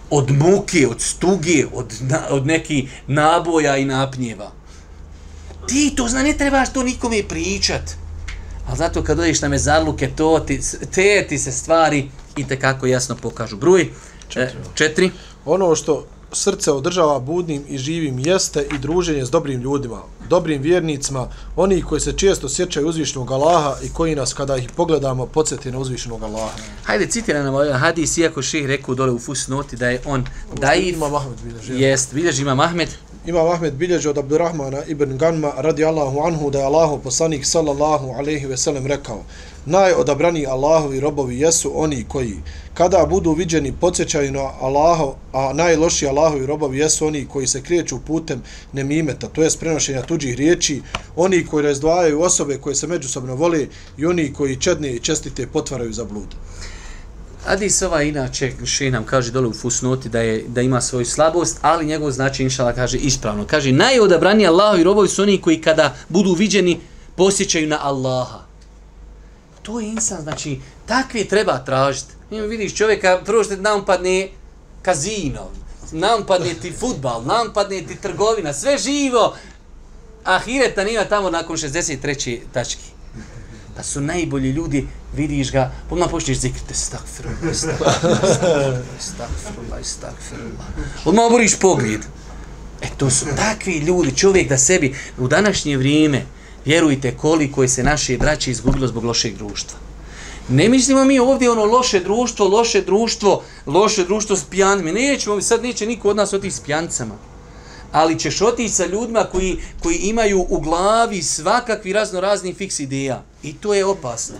Od 0.09 0.31
muke, 0.31 0.87
od 0.87 1.01
stuge, 1.01 1.65
od, 1.73 1.93
na, 2.01 2.27
od 2.29 2.47
neki 2.47 2.87
naboja 3.07 3.77
i 3.77 3.85
napnjeva. 3.85 4.51
Ti 5.67 5.93
to 5.95 6.07
zna, 6.07 6.23
ne 6.23 6.37
trebaš 6.37 6.73
to 6.73 6.83
nikome 6.83 7.23
pričat. 7.23 7.81
Ali 8.67 8.77
zato 8.77 9.03
kad 9.03 9.19
odeš 9.19 9.41
na 9.41 9.47
mezarluke, 9.47 10.09
to 10.15 10.39
ti, 10.39 10.61
te 10.91 11.25
ti 11.29 11.37
se 11.39 11.51
stvari 11.51 12.09
i 12.37 12.47
te 12.47 12.59
kako 12.59 12.85
jasno 12.85 13.15
pokažu. 13.15 13.57
Broj 13.57 13.89
četiri. 14.29 14.59
E, 14.59 14.75
četiri. 14.75 15.11
Ono 15.45 15.75
što 15.75 16.05
srce 16.31 16.71
održava 16.71 17.19
budnim 17.19 17.63
i 17.69 17.77
živim 17.77 18.19
jeste 18.19 18.67
i 18.75 18.77
druženje 18.77 19.25
s 19.25 19.29
dobrim 19.29 19.61
ljudima, 19.61 20.01
dobrim 20.29 20.61
vjernicima, 20.61 21.27
oni 21.55 21.81
koji 21.81 22.01
se 22.01 22.13
često 22.17 22.49
sjećaju 22.49 22.87
uzvišnog 22.87 23.31
Allaha 23.31 23.75
i 23.83 23.89
koji 23.89 24.15
nas 24.15 24.33
kada 24.33 24.57
ih 24.57 24.69
pogledamo 24.75 25.25
podsjeti 25.25 25.71
na 25.71 25.77
uzvišnog 25.77 26.23
Allaha. 26.23 26.57
Hajde, 26.83 27.07
citira 27.07 27.43
nam 27.43 27.53
ovaj 27.53 27.73
hadis, 27.73 28.17
iako 28.17 28.41
ših 28.41 28.65
rekao 28.65 28.95
dole 28.95 29.11
u 29.11 29.19
fusnoti 29.19 29.75
da 29.75 29.89
je 29.89 30.01
on 30.05 30.25
daif. 30.59 30.95
Bilježi. 31.43 31.83
Jest, 31.83 32.13
vidiš 32.13 32.39
ima 32.39 32.55
Mahmed. 32.55 32.89
Imam 33.25 33.47
Ahmed 33.47 33.73
bilježi 33.73 34.09
od 34.09 34.17
Abdurrahmana 34.17 34.83
ibn 34.87 35.17
Ganma 35.17 35.53
radi 35.57 35.85
Allahu 35.85 36.19
anhu 36.19 36.49
da 36.49 36.59
je 36.59 36.65
Allahu 36.65 36.99
poslanik 37.03 37.45
sallallahu 37.45 38.09
alaihi 38.09 38.45
ve 38.45 38.57
sellem 38.57 38.87
rekao 38.87 39.23
najodabrani 39.65 40.45
Allahovi 40.45 40.99
robovi 40.99 41.39
jesu 41.39 41.71
oni 41.75 42.05
koji 42.07 42.35
kada 42.73 43.05
budu 43.09 43.31
viđeni 43.31 43.73
podsjećaju 43.81 44.31
na 44.31 44.51
Allaho, 44.61 45.15
a 45.33 45.53
najlošiji 45.53 46.09
Allahovi 46.09 46.45
robovi 46.45 46.79
jesu 46.79 47.07
oni 47.07 47.25
koji 47.25 47.47
se 47.47 47.61
kreću 47.61 47.99
putem 48.07 48.41
nemimeta, 48.73 49.27
to 49.27 49.43
je 49.43 49.49
prenošenja 49.59 50.01
tuđih 50.01 50.35
riječi, 50.35 50.81
oni 51.15 51.45
koji 51.45 51.63
razdvajaju 51.63 52.21
osobe 52.21 52.57
koje 52.57 52.75
se 52.75 52.87
međusobno 52.87 53.35
vole 53.35 53.67
i 53.97 54.05
oni 54.05 54.33
koji 54.33 54.55
čedne 54.59 54.91
i 54.91 54.99
čestite 54.99 55.47
potvaraju 55.47 55.93
za 55.93 56.05
blud. 56.05 56.35
Hadis 57.45 57.81
ova 57.81 58.01
inače 58.01 58.53
še 58.65 58.87
nam 58.91 59.03
kaže 59.05 59.31
dole 59.31 59.47
u 59.47 59.53
fusnoti 59.53 60.09
da 60.09 60.21
je 60.21 60.43
da 60.47 60.61
ima 60.61 60.81
svoju 60.81 61.05
slabost, 61.05 61.57
ali 61.61 61.85
njegov 61.85 62.11
znači 62.11 62.43
inšala 62.43 62.73
kaže 62.73 62.97
ispravno. 62.97 63.45
Kaže 63.47 63.71
najodabraniji 63.71 64.47
Allahovi 64.47 64.83
robovi 64.83 65.07
su 65.07 65.21
oni 65.21 65.41
koji 65.41 65.61
kada 65.61 65.95
budu 66.09 66.33
viđeni 66.33 66.79
posjećaju 67.15 67.67
na 67.67 67.79
Allaha. 67.81 68.39
To 69.61 69.79
je 69.79 69.87
insan, 69.87 70.21
znači 70.21 70.59
takvi 70.85 71.25
treba 71.27 71.57
tražiti. 71.65 72.13
Ima 72.31 72.45
vidiš 72.45 72.75
čovjeka, 72.75 73.21
prvo 73.25 73.43
što 73.43 73.55
nam 73.55 73.85
padne 73.85 74.29
kazino, 74.81 75.49
nam 75.91 76.25
padne 76.25 76.53
ti 76.53 76.71
futbal, 76.71 77.23
nam 77.25 77.53
padne 77.53 77.81
ti 77.81 77.95
trgovina, 78.01 78.53
sve 78.53 78.77
živo. 78.77 79.35
A 80.23 80.39
Hireta 80.39 80.83
nima 80.83 81.05
tamo 81.05 81.29
nakon 81.29 81.57
63. 81.57 82.39
tački. 82.53 82.92
Pa 83.75 83.83
su 83.83 84.01
najbolji 84.01 84.51
ljudi, 84.51 84.87
vidiš 85.15 85.51
ga, 85.51 85.71
odmah 85.89 86.09
počneš 86.11 86.37
zikriti, 86.37 86.73
stakfirullah, 86.73 87.55
stakfirullah, 88.99 89.83
stakfirullah. 89.83 90.67
Odmah 91.05 91.25
oboriš 91.25 91.59
pogled. 91.59 92.01
E 92.81 92.87
to 92.97 93.09
su 93.09 93.25
takvi 93.35 93.77
ljudi, 93.77 94.15
čovjek 94.15 94.49
da 94.49 94.57
sebi 94.57 94.95
u 95.17 95.27
današnje 95.27 95.77
vrijeme, 95.77 96.25
vjerujte 96.65 97.17
koliko 97.17 97.61
je 97.61 97.67
se 97.67 97.83
naše 97.83 98.17
braće 98.17 98.51
izgubilo 98.51 98.87
zbog 98.87 99.03
lošeg 99.03 99.37
društva. 99.37 99.79
Ne 100.49 100.69
mislimo 100.69 101.05
mi 101.05 101.19
ovdje 101.19 101.51
ono 101.51 101.65
loše 101.65 101.99
društvo, 101.99 102.47
loše 102.47 102.81
društvo, 102.81 103.43
loše 103.65 104.05
društvo 104.05 104.35
s 104.35 104.43
pijanima. 104.43 104.91
Nećemo, 104.91 105.41
sad 105.41 105.63
neće 105.63 105.85
niko 105.85 106.09
od 106.09 106.15
nas 106.15 106.33
otići 106.33 106.55
s 106.55 106.59
pijancama. 106.59 107.15
Ali 107.93 108.19
ćeš 108.19 108.41
otići 108.41 108.73
sa 108.73 108.85
ljudima 108.85 109.23
koji, 109.23 109.57
koji 109.83 109.95
imaju 109.95 110.45
u 110.49 110.59
glavi 110.59 111.21
svakakvi 111.21 111.93
razno 111.93 112.21
razni 112.21 112.53
fiks 112.53 112.79
ideja. 112.79 113.23
I 113.43 113.53
to 113.53 113.73
je 113.73 113.85
opasno. 113.85 114.35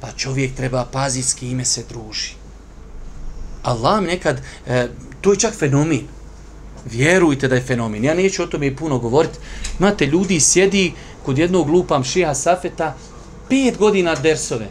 Pa 0.00 0.12
čovjek 0.16 0.54
treba 0.54 0.84
paziti 0.84 1.28
s 1.28 1.34
kime 1.34 1.64
se 1.64 1.84
druži. 1.88 2.30
Allah 3.62 4.02
nekad, 4.02 4.40
e, 4.66 4.88
to 5.20 5.32
je 5.32 5.38
čak 5.38 5.54
fenomen. 5.54 6.06
Vjerujte 6.84 7.48
da 7.48 7.54
je 7.54 7.62
fenomen. 7.62 8.04
Ja 8.04 8.14
neću 8.14 8.42
o 8.42 8.46
tome 8.46 8.76
puno 8.76 8.98
govoriti. 8.98 9.38
Imate 9.78 10.06
ljudi 10.06 10.40
sjedi 10.40 10.92
kod 11.24 11.38
jednog 11.38 11.68
lupam 11.68 12.04
šija 12.04 12.34
Safeta, 12.34 12.96
pet 13.48 13.78
godina 13.78 14.14
dersove 14.14 14.68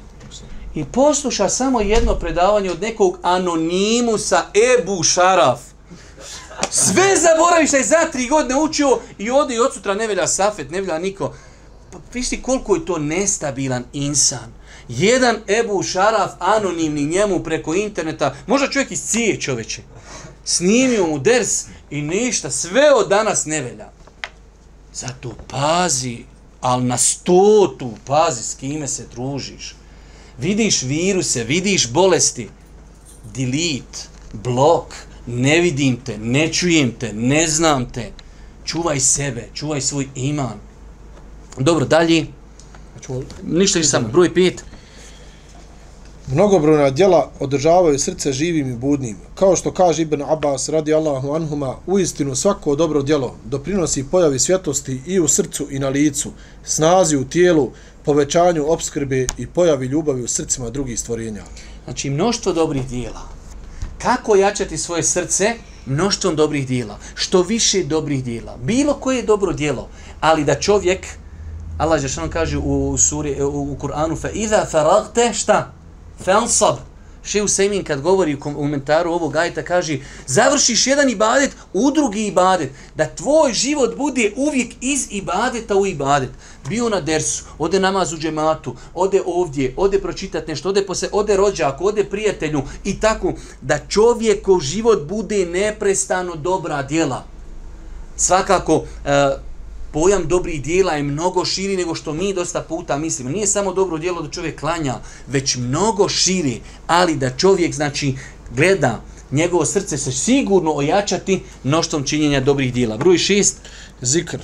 i 0.75 0.86
posluša 0.86 1.49
samo 1.49 1.82
jedno 1.82 2.15
predavanje 2.15 2.71
od 2.71 2.82
nekog 2.82 3.19
anonimusa 3.21 4.45
Ebu 4.79 5.03
Šaraf. 5.03 5.72
Sve 6.69 7.15
zaboraviš 7.15 7.71
da 7.71 7.78
je 7.78 7.84
za 7.84 8.12
tri 8.12 8.28
godine 8.28 8.60
učio 8.60 8.99
i 9.17 9.32
ode 9.32 9.56
i 9.56 9.60
od 9.60 9.73
sutra 9.73 9.93
ne 9.93 10.08
velja 10.08 10.28
Safet, 10.28 10.71
ne 10.71 10.82
velja 10.82 10.99
niko. 10.99 11.34
Pa 11.91 11.97
viš 12.13 12.28
koliko 12.41 12.76
je 12.76 12.86
to 12.86 12.97
nestabilan 12.97 13.84
insan. 13.93 14.54
Jedan 14.88 15.36
Ebu 15.47 15.84
Šaraf 15.84 16.32
anonimni 16.39 17.06
njemu 17.06 17.43
preko 17.43 17.73
interneta, 17.73 18.36
možda 18.47 18.69
čovjek 18.69 18.91
iz 18.91 19.04
cije 19.04 19.41
čoveče, 19.41 19.82
snimio 20.45 21.08
mu 21.08 21.19
ders 21.19 21.65
i 21.89 22.02
ništa, 22.02 22.52
sve 22.52 22.93
od 22.93 23.10
danas 23.10 23.45
ne 23.45 23.62
velja. 23.62 23.91
Zato 24.93 25.36
pazi, 25.49 26.17
ali 26.62 26.84
na 26.84 26.97
stotu, 26.97 27.91
pazi 28.06 28.43
s 28.43 28.56
kime 28.56 28.88
se 28.88 29.08
družiš. 29.12 29.76
Vidiš 30.38 30.82
viruse, 30.82 31.43
vidiš 31.43 31.89
bolesti, 31.89 32.49
delete, 33.36 33.99
blok, 34.34 34.95
ne 35.27 35.62
vidim 35.62 35.97
te, 36.05 36.17
ne 36.17 36.53
čujem 36.53 36.91
te, 36.99 37.13
ne 37.13 37.47
znam 37.47 37.89
te. 37.89 38.12
Čuvaj 38.65 38.99
sebe, 38.99 39.49
čuvaj 39.53 39.81
svoj 39.81 40.07
iman. 40.15 40.59
Dobro, 41.57 41.86
dalje. 41.86 42.25
Ništa 43.43 43.79
je 43.79 43.86
samo, 43.86 44.07
broj 44.07 44.33
pet. 44.33 44.63
Mnogobrojna 46.27 46.89
djela 46.89 47.31
održavaju 47.39 47.99
srce 47.99 48.31
živim 48.31 48.69
i 48.69 48.75
budnim. 48.75 49.17
Kao 49.36 49.55
što 49.55 49.71
kaže 49.71 50.01
Ibn 50.01 50.21
Abbas 50.21 50.69
radi 50.69 50.93
Allahu 50.93 51.33
anhuma, 51.33 51.75
u 51.88 51.99
istinu 51.99 52.36
svako 52.36 52.75
dobro 52.75 53.01
djelo 53.01 53.36
doprinosi 53.45 54.05
pojavi 54.12 54.39
svjetlosti 54.39 55.01
i 55.07 55.19
u 55.19 55.27
srcu 55.27 55.67
i 55.69 55.79
na 55.79 55.89
licu, 55.89 56.31
snazi 56.63 57.17
u 57.17 57.25
tijelu, 57.25 57.71
povećanju 58.05 58.71
obskrbe 58.71 59.27
i 59.38 59.47
pojavi 59.47 59.86
ljubavi 59.86 60.23
u 60.23 60.27
srcima 60.27 60.69
drugih 60.69 60.99
stvorenja. 60.99 61.43
Znači 61.83 62.09
mnoštvo 62.09 62.53
dobrih 62.53 62.88
dijela. 62.88 63.42
Kako 64.03 64.35
jačati 64.35 64.77
svoje 64.77 65.03
srce? 65.03 65.55
Mnoštvom 65.85 66.35
dobrih 66.35 66.67
dijela. 66.67 66.97
Što 67.15 67.41
više 67.41 67.83
dobrih 67.83 68.23
dijela. 68.23 68.57
Bilo 68.63 68.93
koje 68.93 69.17
je 69.17 69.23
dobro 69.23 69.53
dijelo. 69.53 69.89
Ali 70.21 70.43
da 70.43 70.59
čovjek, 70.59 71.07
Allah 71.77 72.03
je 72.03 72.09
kaže 72.29 72.57
u, 72.57 72.97
suri, 72.97 73.43
u, 73.43 73.71
u 73.71 73.77
Kur'anu, 73.81 74.21
fa 74.21 74.29
iza 74.29 74.65
faragte, 74.71 75.33
šta? 75.33 75.73
Felsab. 76.23 76.75
Šeju 77.23 77.47
Sejmin 77.47 77.83
kad 77.83 78.01
govori 78.01 78.36
u 78.36 78.39
komentaru 78.39 79.12
ovog 79.12 79.36
ajta 79.36 79.63
kaže 79.63 79.99
završiš 80.27 80.88
jedan 80.88 81.09
ibadet 81.09 81.51
u 81.73 81.91
drugi 81.91 82.25
ibadet. 82.27 82.69
Da 82.95 83.05
tvoj 83.05 83.53
život 83.53 83.97
bude 83.97 84.31
uvijek 84.36 84.73
iz 84.81 85.07
ibadeta 85.12 85.75
u 85.75 85.86
ibadet. 85.86 86.29
Bio 86.69 86.89
na 86.89 87.01
dersu, 87.01 87.43
ode 87.57 87.79
namaz 87.79 88.13
u 88.13 88.17
džematu, 88.17 88.75
ode 88.93 89.21
ovdje, 89.25 89.73
ode 89.77 89.99
pročitati 89.99 90.51
nešto, 90.51 90.69
ode, 90.69 90.86
posle, 90.86 91.09
ode 91.12 91.38
rođaku, 91.38 91.88
ode 91.88 92.03
prijatelju 92.03 92.62
i 92.83 92.99
tako. 92.99 93.33
Da 93.62 93.79
čovjekov 93.89 94.59
život 94.59 95.07
bude 95.07 95.45
neprestano 95.45 96.36
dobra 96.36 96.83
djela. 96.83 97.23
Svakako, 98.15 98.75
uh, 98.75 98.83
pojam 99.93 100.27
dobrih 100.27 100.63
dijela 100.63 100.93
je 100.93 101.03
mnogo 101.03 101.45
širi 101.45 101.77
nego 101.77 101.95
što 101.95 102.13
mi 102.13 102.34
dosta 102.34 102.62
puta 102.62 102.97
mislimo. 102.97 103.29
Nije 103.29 103.47
samo 103.47 103.73
dobro 103.73 103.97
dijelo 103.97 104.21
da 104.21 104.29
čovjek 104.29 104.60
klanja, 104.60 104.95
već 105.27 105.56
mnogo 105.56 106.10
širi, 106.10 106.62
ali 106.88 107.15
da 107.15 107.38
čovjek 107.38 107.73
znači 107.73 108.15
gleda 108.56 109.01
njegovo 109.32 109.65
srce 109.65 109.97
se 109.97 110.12
sigurno 110.12 110.71
ojačati 110.71 111.43
mnoštvom 111.63 112.03
činjenja 112.03 112.39
dobrih 112.39 112.73
dijela. 112.73 112.97
Broj 112.97 113.17
šest. 113.17 113.58
Zikr. 114.01 114.38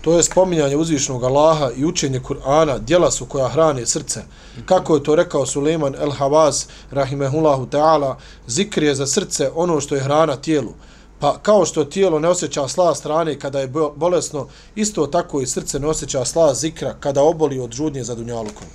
To 0.00 0.16
je 0.16 0.22
spominjanje 0.22 0.76
uzvišnog 0.76 1.24
Allaha 1.24 1.70
i 1.76 1.84
učenje 1.84 2.20
Kur'ana, 2.20 2.78
dijela 2.78 3.10
su 3.10 3.26
koja 3.26 3.48
hrane 3.48 3.86
srce. 3.86 4.22
Kako 4.66 4.94
je 4.94 5.02
to 5.02 5.14
rekao 5.14 5.46
Suleiman 5.46 5.94
el 5.94 6.10
Havaz, 6.10 6.64
rahimehullahu 6.90 7.66
ta'ala, 7.66 8.14
zikr 8.46 8.82
je 8.82 8.94
za 8.94 9.06
srce 9.06 9.50
ono 9.54 9.80
što 9.80 9.94
je 9.94 10.00
hrana 10.00 10.36
tijelu. 10.36 10.74
Pa 11.22 11.38
kao 11.42 11.66
što 11.66 11.84
tijelo 11.84 12.18
ne 12.18 12.28
osjeća 12.28 12.68
sla 12.68 12.94
strane 12.94 13.38
kada 13.38 13.60
je 13.60 13.72
bolesno, 13.96 14.48
isto 14.74 15.06
tako 15.06 15.40
i 15.40 15.46
srce 15.46 15.78
ne 15.78 15.86
osjeća 15.86 16.24
sla 16.24 16.54
zikra 16.54 16.94
kada 17.00 17.22
oboli 17.22 17.60
od 17.60 17.72
žudnje 17.72 18.04
za 18.04 18.14
dunjalukom. 18.14 18.66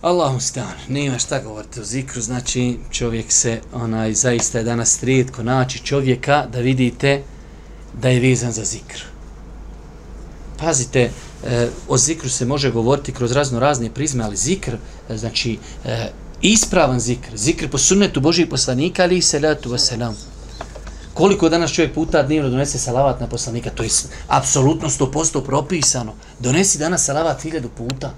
Allahu 0.00 0.40
stan, 0.40 0.72
nema 0.88 1.18
šta 1.18 1.40
govoriti 1.42 1.80
o 1.80 1.84
zikru, 1.84 2.20
znači 2.20 2.78
čovjek 2.90 3.32
se, 3.32 3.60
onaj, 3.72 4.12
zaista 4.12 4.58
je 4.58 4.64
danas 4.64 5.02
rijetko 5.02 5.42
naći 5.42 5.78
čovjeka 5.78 6.46
da 6.52 6.58
vidite 6.58 7.22
da 8.02 8.08
je 8.08 8.20
vezan 8.20 8.52
za 8.52 8.64
zikr. 8.64 9.04
Pazite, 10.58 11.10
e, 11.44 11.68
o 11.88 11.96
zikru 11.96 12.28
se 12.28 12.44
može 12.44 12.70
govoriti 12.70 13.12
kroz 13.12 13.32
razno 13.32 13.60
razne 13.60 13.90
prizme, 13.90 14.24
ali 14.24 14.36
zikr, 14.36 14.74
e, 15.08 15.16
znači 15.16 15.58
e, 15.84 16.10
ispravan 16.42 17.00
zikr, 17.00 17.36
zikr 17.36 17.70
po 17.70 17.78
sunnetu 17.78 18.20
Božih 18.20 18.46
poslanika, 18.50 19.02
ali 19.02 19.18
i 19.18 19.22
salatu 19.22 19.70
wasalam, 19.70 20.35
koliko 21.16 21.48
danas 21.48 21.72
čovjek 21.72 21.94
puta 21.94 22.22
dnevno 22.22 22.50
donese 22.50 22.78
salavat 22.78 23.20
na 23.20 23.26
poslanika, 23.26 23.70
to 23.70 23.82
je 23.82 23.88
apsolutno 24.28 24.88
100% 24.88 25.44
propisano. 25.44 26.12
Donesi 26.38 26.78
danas 26.78 27.04
salavat 27.04 27.42
hiljadu 27.42 27.68
puta. 27.68 28.12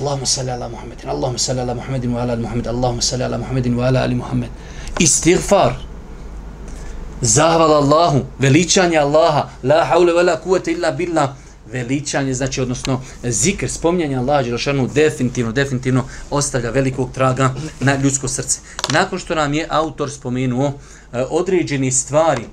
Allahumma 0.00 0.26
salli 0.26 0.50
ala 0.50 0.68
Muhammedin, 0.68 1.10
Allahumma 1.10 1.38
salli 1.38 1.60
ala 1.60 1.74
Muhammedin 1.74 2.14
wa 2.14 2.22
ala 2.22 2.32
ali 2.32 2.42
Muhammed, 2.42 2.66
Allahumma 2.66 3.02
salli 3.02 3.24
ala 3.24 3.38
Muhammedin 3.38 3.74
wa 3.74 3.86
ala 3.86 4.02
ali 4.02 4.14
Muhammed. 4.14 4.50
Istighfar. 4.98 5.74
Zahval 7.22 7.72
Allahu, 7.82 8.24
veličanje 8.38 8.98
Allaha, 8.98 9.48
la 9.62 9.84
haule 9.84 10.12
wa 10.12 10.22
la 10.22 10.36
kuvete 10.36 10.72
illa 10.72 10.92
billah, 10.92 11.34
veličanje, 11.74 12.34
znači, 12.34 12.60
odnosno, 12.60 13.00
zikr, 13.22 13.68
spominjanje 13.68 14.16
Allaha, 14.16 14.42
Đelšanu, 14.42 14.88
definitivno, 14.94 15.52
definitivno 15.52 16.04
ostavlja 16.30 16.70
velikog 16.70 17.12
traga 17.14 17.54
na 17.80 17.96
ljudsko 17.96 18.28
srce. 18.28 18.60
Nakon 18.92 19.18
što 19.18 19.34
nam 19.34 19.54
je 19.54 19.66
autor 19.70 20.10
spomenuo 20.10 20.72
određeni 21.12 21.64
određene 21.64 21.90
stvari 21.90 22.44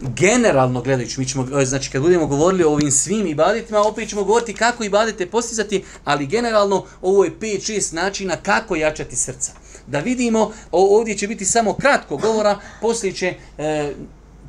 generalno 0.00 0.82
gledajući, 0.82 1.20
mi 1.20 1.26
ćemo, 1.26 1.60
e, 1.60 1.64
znači 1.64 1.90
kad 1.90 2.02
budemo 2.02 2.26
govorili 2.26 2.64
o 2.64 2.70
ovim 2.70 2.90
svim 2.90 3.26
ibadetima, 3.26 3.80
opet 3.80 4.08
ćemo 4.08 4.24
govoriti 4.24 4.54
kako 4.54 4.84
ibadete 4.84 5.26
postizati, 5.26 5.84
ali 6.04 6.26
generalno 6.26 6.84
ovo 7.02 7.24
je 7.24 7.38
5-6 7.40 7.94
načina 7.94 8.36
kako 8.36 8.76
jačati 8.76 9.16
srca. 9.16 9.52
Da 9.86 10.00
vidimo, 10.00 10.52
ovdje 10.72 11.18
će 11.18 11.28
biti 11.28 11.44
samo 11.44 11.74
kratko 11.74 12.16
govora, 12.16 12.58
poslije 12.80 13.12
će 13.12 13.34
e, 13.58 13.92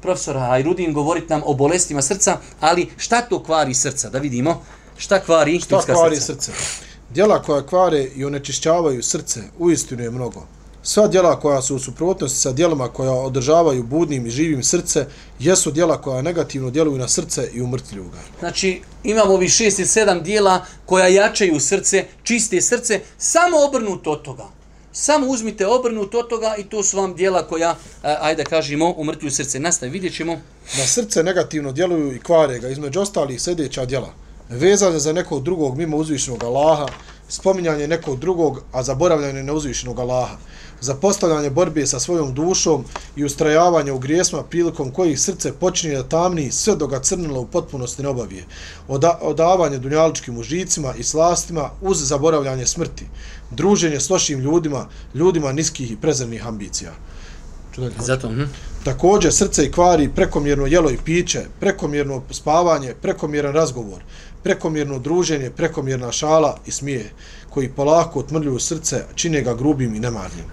profesor 0.02 0.38
Hajrudin 0.38 0.94
govoriti 0.94 1.30
nam 1.30 1.42
o 1.46 1.54
bolestima 1.54 2.02
srca, 2.02 2.38
ali 2.60 2.90
šta 2.98 3.22
to 3.22 3.44
kvari 3.44 3.74
srca? 3.74 4.10
Da 4.10 4.20
vidimo 4.20 4.64
šta 4.98 5.20
kvari 5.20 5.60
šta 5.60 5.82
kvari 5.82 6.16
srce. 6.16 6.52
Djela 7.10 7.42
koja 7.42 7.66
kvare 7.66 8.04
i 8.04 8.26
onečišćavaju 8.26 9.04
srce, 9.04 9.42
uistinu 9.60 10.04
je 10.04 10.12
mnogo. 10.12 10.44
Sva 10.84 11.08
djela 11.08 11.40
koja 11.40 11.62
su 11.62 11.76
u 11.76 11.80
suprotnosti 11.80 12.40
sa 12.40 12.52
djelama 12.52 12.88
koja 12.88 13.12
održavaju 13.12 13.84
budnim 13.84 14.28
i 14.28 14.30
živim 14.30 14.64
srce, 14.64 15.06
jesu 15.40 15.72
djela 15.72 16.02
koja 16.02 16.22
negativno 16.22 16.70
djeluju 16.70 16.98
na 16.98 17.08
srce 17.08 17.50
i 17.54 17.62
umrtljuju 17.62 18.04
ga. 18.04 18.18
Znači, 18.40 18.82
imamo 19.04 19.34
ovi 19.34 19.50
šest 19.50 19.80
ili 19.80 19.88
sedam 19.88 20.24
djela 20.24 20.66
koja 20.86 21.08
jačaju 21.08 21.60
srce, 21.60 22.06
čiste 22.24 22.62
srce, 22.62 23.02
samo 23.18 23.58
obrnuto 23.68 24.12
od 24.12 24.22
toga. 24.22 24.46
Samo 25.00 25.28
uzmite 25.28 25.68
obrnut 25.68 26.16
od 26.16 26.28
toga 26.28 26.56
i 26.58 26.64
to 26.64 26.84
su 26.84 26.98
vam 26.98 27.16
djela 27.16 27.48
koja, 27.48 27.76
e, 28.04 28.16
ajde 28.22 28.44
kažemo, 28.44 28.94
umrtljuju 28.98 29.32
srce. 29.32 29.60
Nastavi, 29.60 29.92
vidjet 29.92 30.16
ćemo. 30.16 30.34
Na 30.78 30.88
srce 30.88 31.24
negativno 31.24 31.72
djeluju 31.72 32.16
i 32.16 32.20
kvare 32.20 32.60
ga, 32.60 32.70
između 32.70 33.00
ostalih 33.00 33.42
sljedeća 33.42 33.86
djela. 33.86 34.10
Vezanje 34.50 35.00
za 35.00 35.14
nekog 35.14 35.44
drugog 35.44 35.78
mimo 35.78 35.98
uzvišnog 35.98 36.44
Allaha, 36.44 36.88
spominjanje 37.30 37.88
nekog 37.88 38.20
drugog, 38.20 38.64
a 38.72 38.84
zaboravljanje 38.84 39.44
neuzvišenog 39.44 40.00
Allaha 40.00 40.38
zapostavljanje 40.82 41.50
borbe 41.50 41.88
sa 41.88 42.00
svojom 42.00 42.34
dušom 42.34 42.86
i 43.16 43.24
ustrajavanje 43.24 43.92
u 43.92 44.00
grijesma 44.00 44.44
prilikom 44.44 44.92
kojih 44.92 45.20
srce 45.20 45.54
počinje 45.54 45.96
da 45.96 46.04
tamni 46.04 46.52
sve 46.52 46.76
do 46.76 46.88
ga 46.88 47.00
crnilo 47.00 47.42
u 47.42 47.46
potpunosti 47.46 48.04
ne 48.04 48.10
obavije. 48.10 48.46
Oda, 48.88 49.20
odavanje 49.22 49.78
dunjaličkim 49.78 50.38
užicima 50.38 50.94
i 50.98 51.04
slastima 51.04 51.70
uz 51.82 52.08
zaboravljanje 52.08 52.66
smrti. 52.66 53.06
Druženje 53.52 54.00
s 54.00 54.10
lošim 54.10 54.40
ljudima, 54.40 54.88
ljudima 55.14 55.52
niskih 55.52 55.92
i 55.92 55.98
prezirnih 55.98 56.48
ambicija. 56.48 56.92
Zato, 58.00 58.28
hm? 58.28 58.44
Također 58.84 59.34
srce 59.34 59.66
i 59.66 59.72
kvari 59.72 60.10
prekomjerno 60.16 60.66
jelo 60.66 60.92
i 60.92 60.98
piće, 61.06 61.42
prekomjerno 61.60 62.24
spavanje, 62.32 62.94
prekomjeran 63.02 63.54
razgovor, 63.54 64.02
prekomjerno 64.44 65.00
druženje, 65.00 65.50
prekomjerna 65.50 66.12
šala 66.12 66.58
i 66.66 66.72
smije 66.72 67.10
koji 67.50 67.70
polako 67.70 68.20
otmrljuju 68.20 68.60
srce, 68.60 69.04
čine 69.16 69.42
ga 69.42 69.54
grubim 69.54 69.96
i 69.96 70.00
nemarnim. 70.00 70.46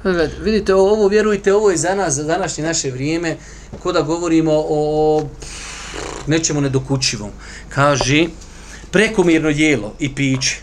Vidite, 0.42 0.74
ovo, 0.74 1.09
vjerujte, 1.09 1.55
ovo 1.55 1.70
je 1.70 1.76
za 1.76 1.95
nas, 1.95 2.14
za 2.14 2.22
današnje 2.24 2.64
naše 2.64 2.90
vrijeme, 2.90 3.36
ko 3.82 3.92
da 3.92 4.03
govorimo 4.03 4.53
o 4.68 5.22
nečemu 6.26 6.61
nedokućivom. 6.61 7.30
Kaže, 7.68 8.26
prekomjerno 8.90 9.49
jelo 9.49 9.92
i 9.99 10.14
piće, 10.14 10.61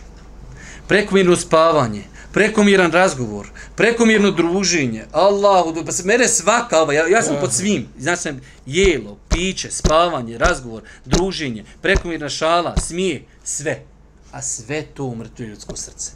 prekomjerno 0.87 1.35
spavanje, 1.35 2.03
prekomjeran 2.33 2.91
razgovor, 2.91 3.47
prekomjerno 3.75 4.31
druženje, 4.31 5.05
Allah, 5.11 5.65
pa 5.85 5.91
se 5.91 6.03
mene 6.03 6.27
svaka 6.27 6.81
ova, 6.81 6.93
ja, 6.93 7.07
ja 7.07 7.21
sam 7.21 7.37
pod 7.41 7.53
svim, 7.53 7.87
znači 7.99 8.21
sam 8.21 8.41
jelo, 8.65 9.17
piće, 9.29 9.71
spavanje, 9.71 10.37
razgovor, 10.37 10.83
druženje, 11.05 11.65
prekomjerna 11.81 12.29
šala, 12.29 12.75
smije, 12.77 13.25
sve. 13.43 13.83
A 14.31 14.41
sve 14.41 14.81
to 14.81 15.03
umrtuje 15.03 15.47
ljudsko 15.47 15.75
srce. 15.75 16.11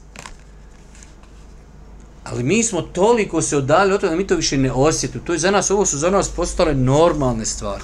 Ali 2.23 2.43
mi 2.43 2.63
smo 2.63 2.81
toliko 2.81 3.41
se 3.41 3.57
odali 3.57 3.93
od 3.93 4.01
toga 4.01 4.11
da 4.11 4.17
mi 4.17 4.27
to 4.27 4.35
više 4.35 4.57
ne 4.57 4.71
osjetu. 4.71 5.19
To 5.19 5.33
je 5.33 5.39
za 5.39 5.51
nas, 5.51 5.71
ovo 5.71 5.85
su 5.85 5.97
za 5.97 6.09
nas 6.09 6.29
postale 6.29 6.73
normalne 6.73 7.45
stvari. 7.45 7.83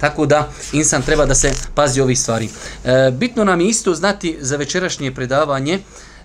Tako 0.00 0.26
da 0.26 0.52
insan 0.72 1.02
treba 1.02 1.26
da 1.26 1.34
se 1.34 1.52
pazi 1.74 2.00
ovih 2.00 2.20
stvari. 2.20 2.48
E, 2.84 3.10
bitno 3.10 3.44
nam 3.44 3.60
je 3.60 3.68
isto 3.68 3.94
znati 3.94 4.36
za 4.40 4.56
večerašnje 4.56 5.14
predavanje 5.14 5.78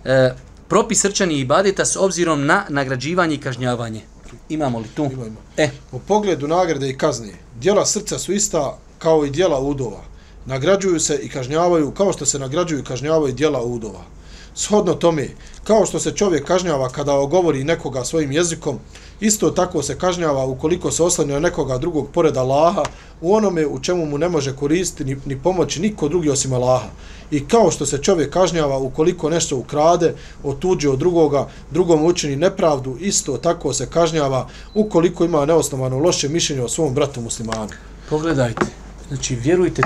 e, 0.06 0.32
propis 0.70 1.02
srčani 1.02 1.40
i 1.40 1.46
badeta 1.46 1.86
s 1.86 1.96
obzirom 1.96 2.46
na 2.46 2.66
nagrađivanje 2.70 3.36
i 3.36 3.42
kažnjavanje. 3.42 4.02
Imamo 4.50 4.80
li 4.80 4.88
tu? 4.96 5.10
Imamo. 5.12 5.42
E. 5.58 5.70
U 5.92 6.00
pogledu 6.00 6.48
nagrade 6.48 6.90
i 6.90 6.98
kazne, 6.98 7.34
dijela 7.60 7.86
srca 7.86 8.20
su 8.20 8.34
ista 8.34 8.78
kao 9.00 9.26
i 9.26 9.30
dijela 9.30 9.60
udova. 9.60 10.04
Nagrađuju 10.46 11.00
se 11.00 11.20
i 11.24 11.30
kažnjavaju 11.30 11.92
kao 11.92 12.14
što 12.14 12.26
se 12.26 12.40
nagrađuju 12.40 12.80
i 12.80 12.84
kažnjavaju 12.84 13.34
dijela 13.34 13.64
udova. 13.64 14.04
Shodno 14.60 14.94
tome, 14.94 15.28
kao 15.64 15.86
što 15.86 16.00
se 16.00 16.12
čovjek 16.12 16.48
kažnjava 16.48 16.90
kada 16.90 17.14
ogovori 17.14 17.64
nekoga 17.64 18.04
svojim 18.06 18.32
jezikom, 18.32 18.80
isto 19.20 19.50
tako 19.50 19.84
se 19.84 19.98
kažnjava 19.98 20.46
ukoliko 20.46 20.92
se 20.92 21.04
oslanja 21.04 21.34
na 21.34 21.40
nekoga 21.40 21.78
drugog 21.78 22.10
pored 22.14 22.38
Allaha, 22.38 22.84
u 23.22 23.36
onome 23.36 23.68
u 23.68 23.80
čemu 23.80 24.06
mu 24.06 24.18
ne 24.18 24.30
može 24.30 24.56
koristiti 24.56 25.06
ni, 25.06 25.18
ni 25.26 25.38
pomoći 25.44 25.82
niko 25.82 26.08
drugi 26.08 26.30
osim 26.30 26.54
Allaha. 26.54 26.90
I 27.32 27.48
kao 27.48 27.72
što 27.72 27.86
se 27.86 27.98
čovjek 27.98 28.34
kažnjava 28.34 28.78
ukoliko 28.78 29.30
nešto 29.30 29.58
ukrade, 29.58 30.16
otuđe 30.44 30.90
od 30.90 31.00
drugoga, 31.00 31.48
drugom 31.72 32.06
učini 32.06 32.36
nepravdu, 32.36 32.98
isto 33.00 33.38
tako 33.38 33.74
se 33.74 33.90
kažnjava 33.90 34.48
ukoliko 34.74 35.26
ima 35.26 35.46
neosnovano 35.46 36.00
loše 36.00 36.30
mišljenje 36.30 36.64
o 36.64 36.70
svom 36.70 36.94
bratu 36.94 37.22
muslimanu. 37.22 37.70
Pogledajte, 38.10 38.66
znači 39.08 39.36
vjerujte, 39.36 39.82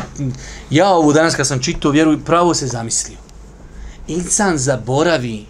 ja 0.70 0.90
ovu 0.90 1.14
danas 1.14 1.36
kad 1.36 1.48
sam 1.48 1.62
čitao, 1.62 1.92
vjeruj, 1.92 2.24
pravo 2.26 2.54
se 2.54 2.68
zamislio 2.68 3.33
insan 4.08 4.58
zaboravi 4.58 5.46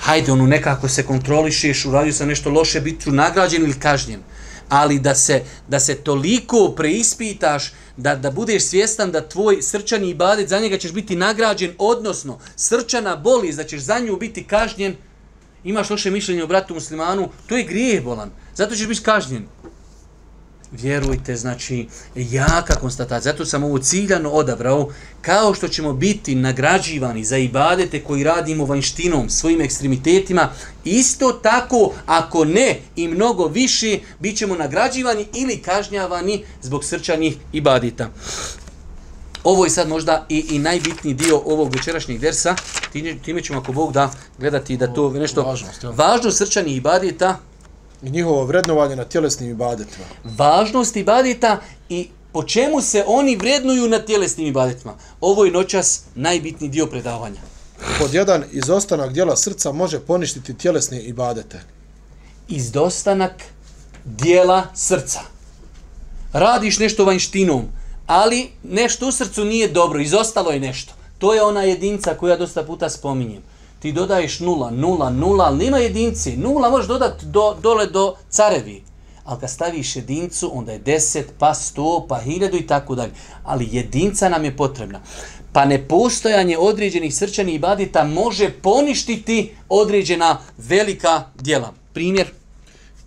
hajde, 0.00 0.32
ono 0.32 0.46
nekako 0.46 0.88
se 0.88 1.02
kontrolišeš, 1.02 1.84
uradio 1.84 2.12
sam 2.12 2.28
nešto 2.28 2.50
loše, 2.50 2.80
bit 2.80 3.02
ću 3.02 3.12
nagrađen 3.12 3.62
ili 3.62 3.80
kažnjen. 3.80 4.20
Ali 4.68 4.98
da 4.98 5.14
se, 5.14 5.42
da 5.68 5.80
se 5.80 5.94
toliko 5.94 6.72
preispitaš, 6.76 7.72
da, 7.96 8.14
da 8.14 8.30
budeš 8.30 8.64
svjestan 8.64 9.10
da 9.10 9.28
tvoj 9.28 9.62
srčani 9.62 10.10
ibadet, 10.10 10.48
za 10.48 10.60
njega 10.60 10.78
ćeš 10.78 10.92
biti 10.92 11.16
nagrađen, 11.16 11.72
odnosno 11.78 12.38
srčana 12.56 13.16
boli, 13.16 13.52
da 13.52 13.64
ćeš 13.64 13.80
za 13.80 13.98
nju 13.98 14.16
biti 14.16 14.44
kažnjen, 14.44 14.96
imaš 15.64 15.90
loše 15.90 16.10
mišljenje 16.10 16.42
o 16.42 16.46
bratu 16.46 16.74
muslimanu, 16.74 17.28
to 17.46 17.56
je 17.56 17.64
grijeh 17.64 18.04
bolan. 18.04 18.30
Zato 18.54 18.74
ćeš 18.74 18.86
biti 18.86 19.02
kažnjen 19.02 19.46
vjerujte, 20.72 21.36
znači, 21.36 21.88
jaka 22.14 22.74
konstatacija. 22.74 23.32
Zato 23.32 23.44
sam 23.44 23.64
ovo 23.64 23.78
ciljano 23.78 24.30
odabrao, 24.30 24.88
kao 25.20 25.54
što 25.54 25.68
ćemo 25.68 25.92
biti 25.92 26.34
nagrađivani 26.34 27.24
za 27.24 27.36
ibadete 27.36 28.04
koji 28.04 28.24
radimo 28.24 28.64
vanštinom, 28.64 29.30
svojim 29.30 29.60
ekstremitetima, 29.60 30.48
isto 30.84 31.32
tako, 31.32 31.92
ako 32.06 32.44
ne 32.44 32.80
i 32.96 33.08
mnogo 33.08 33.46
više, 33.46 33.98
bit 34.18 34.38
ćemo 34.38 34.56
nagrađivani 34.56 35.26
ili 35.34 35.56
kažnjavani 35.56 36.44
zbog 36.62 36.84
srčanih 36.84 37.36
ibadeta. 37.52 38.10
Ovo 39.44 39.64
je 39.64 39.70
sad 39.70 39.88
možda 39.88 40.26
i, 40.28 40.46
i 40.50 40.58
najbitniji 40.58 41.14
dio 41.14 41.42
ovog 41.44 41.74
večerašnjeg 41.74 42.20
versa. 42.20 42.56
Time 43.22 43.42
ćemo, 43.42 43.58
ako 43.58 43.72
Bog 43.72 43.92
da, 43.92 44.10
gledati 44.38 44.76
da 44.76 44.94
to 44.94 45.10
nešto 45.10 45.42
važnost, 45.42 45.82
važno 45.82 46.30
srčanih 46.30 46.76
ibadeta, 46.76 47.38
I 48.02 48.10
njihovo 48.10 48.44
vrednovanje 48.44 48.96
na 48.96 49.04
tjelesnim 49.04 49.50
ibadetima. 49.50 50.04
Važnost 50.24 50.96
ibadeta 50.96 51.60
i 51.88 52.08
po 52.32 52.42
čemu 52.42 52.80
se 52.80 53.04
oni 53.06 53.36
vrednuju 53.36 53.88
na 53.88 53.98
tjelesnim 53.98 54.46
ibadetima. 54.46 54.94
Ovo 55.20 55.44
je 55.44 55.50
noćas 55.50 56.02
najbitni 56.14 56.68
dio 56.68 56.86
predavanja. 56.86 57.40
Pod 57.98 58.14
jedan, 58.14 58.44
izostanak 58.52 59.12
dijela 59.12 59.36
srca 59.36 59.72
može 59.72 60.00
poništiti 60.00 60.54
tjelesne 60.54 61.02
ibadete. 61.02 61.60
Izostanak 62.48 63.32
dijela 64.04 64.66
srca. 64.74 65.20
Radiš 66.32 66.78
nešto 66.78 67.04
vanjštinom, 67.04 67.64
ali 68.06 68.50
nešto 68.62 69.08
u 69.08 69.12
srcu 69.12 69.44
nije 69.44 69.68
dobro, 69.68 70.00
izostalo 70.00 70.50
je 70.50 70.60
nešto. 70.60 70.92
To 71.18 71.34
je 71.34 71.42
ona 71.42 71.62
jedinca 71.62 72.14
koju 72.14 72.30
ja 72.30 72.36
dosta 72.36 72.62
puta 72.62 72.90
spominjem 72.90 73.42
ti 73.80 73.92
dodaješ 73.92 74.40
nula, 74.40 74.70
nula, 74.70 75.10
nula, 75.10 75.44
ali 75.44 75.64
nema 75.64 75.78
jedinci. 75.78 76.36
Nula 76.36 76.70
možeš 76.70 76.88
dodati 76.88 77.26
do, 77.26 77.56
dole 77.62 77.86
do 77.86 78.14
carevi. 78.30 78.82
Ali 79.24 79.40
kad 79.40 79.50
staviš 79.50 79.96
jedincu, 79.96 80.50
onda 80.54 80.72
je 80.72 80.78
deset, 80.78 81.32
pa 81.38 81.54
sto, 81.54 82.06
pa 82.08 82.18
hiljadu 82.18 82.56
i 82.56 82.66
tako 82.66 82.94
dalje. 82.94 83.12
Ali 83.44 83.68
jedinca 83.72 84.28
nam 84.28 84.44
je 84.44 84.56
potrebna. 84.56 85.00
Pa 85.52 85.64
nepostojanje 85.64 86.58
određenih 86.58 87.14
srčanih 87.14 87.54
ibadita 87.54 88.04
može 88.04 88.50
poništiti 88.50 89.54
određena 89.68 90.38
velika 90.58 91.24
djela. 91.38 91.72
Primjer? 91.92 92.30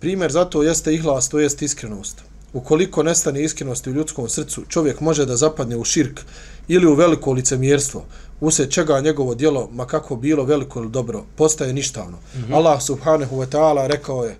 Primjer 0.00 0.32
zato 0.32 0.62
jeste 0.62 0.94
ihlas, 0.94 1.28
to 1.28 1.38
jest 1.38 1.62
iskrenost. 1.62 2.22
Ukoliko 2.52 3.02
nestane 3.02 3.42
iskrenosti 3.42 3.90
u 3.90 3.92
ljudskom 3.92 4.28
srcu, 4.28 4.62
čovjek 4.68 5.00
može 5.00 5.26
da 5.26 5.36
zapadne 5.36 5.76
u 5.76 5.84
širk 5.84 6.20
ili 6.68 6.86
u 6.86 6.94
veliko 6.94 7.32
licemjerstvo, 7.32 8.04
usred 8.40 8.70
čega 8.70 9.00
njegovo 9.00 9.34
dijelo, 9.34 9.68
ma 9.72 9.86
kako 9.86 10.16
bilo 10.16 10.44
veliko 10.44 10.80
ili 10.80 10.90
dobro, 10.90 11.24
postaje 11.36 11.72
ništavno. 11.72 12.16
Mm 12.16 12.38
-hmm. 12.38 12.54
Allah 12.54 12.82
subhanahu 12.82 13.36
wa 13.36 13.46
ta'ala 13.46 13.86
rekao 13.86 14.24
je 14.24 14.36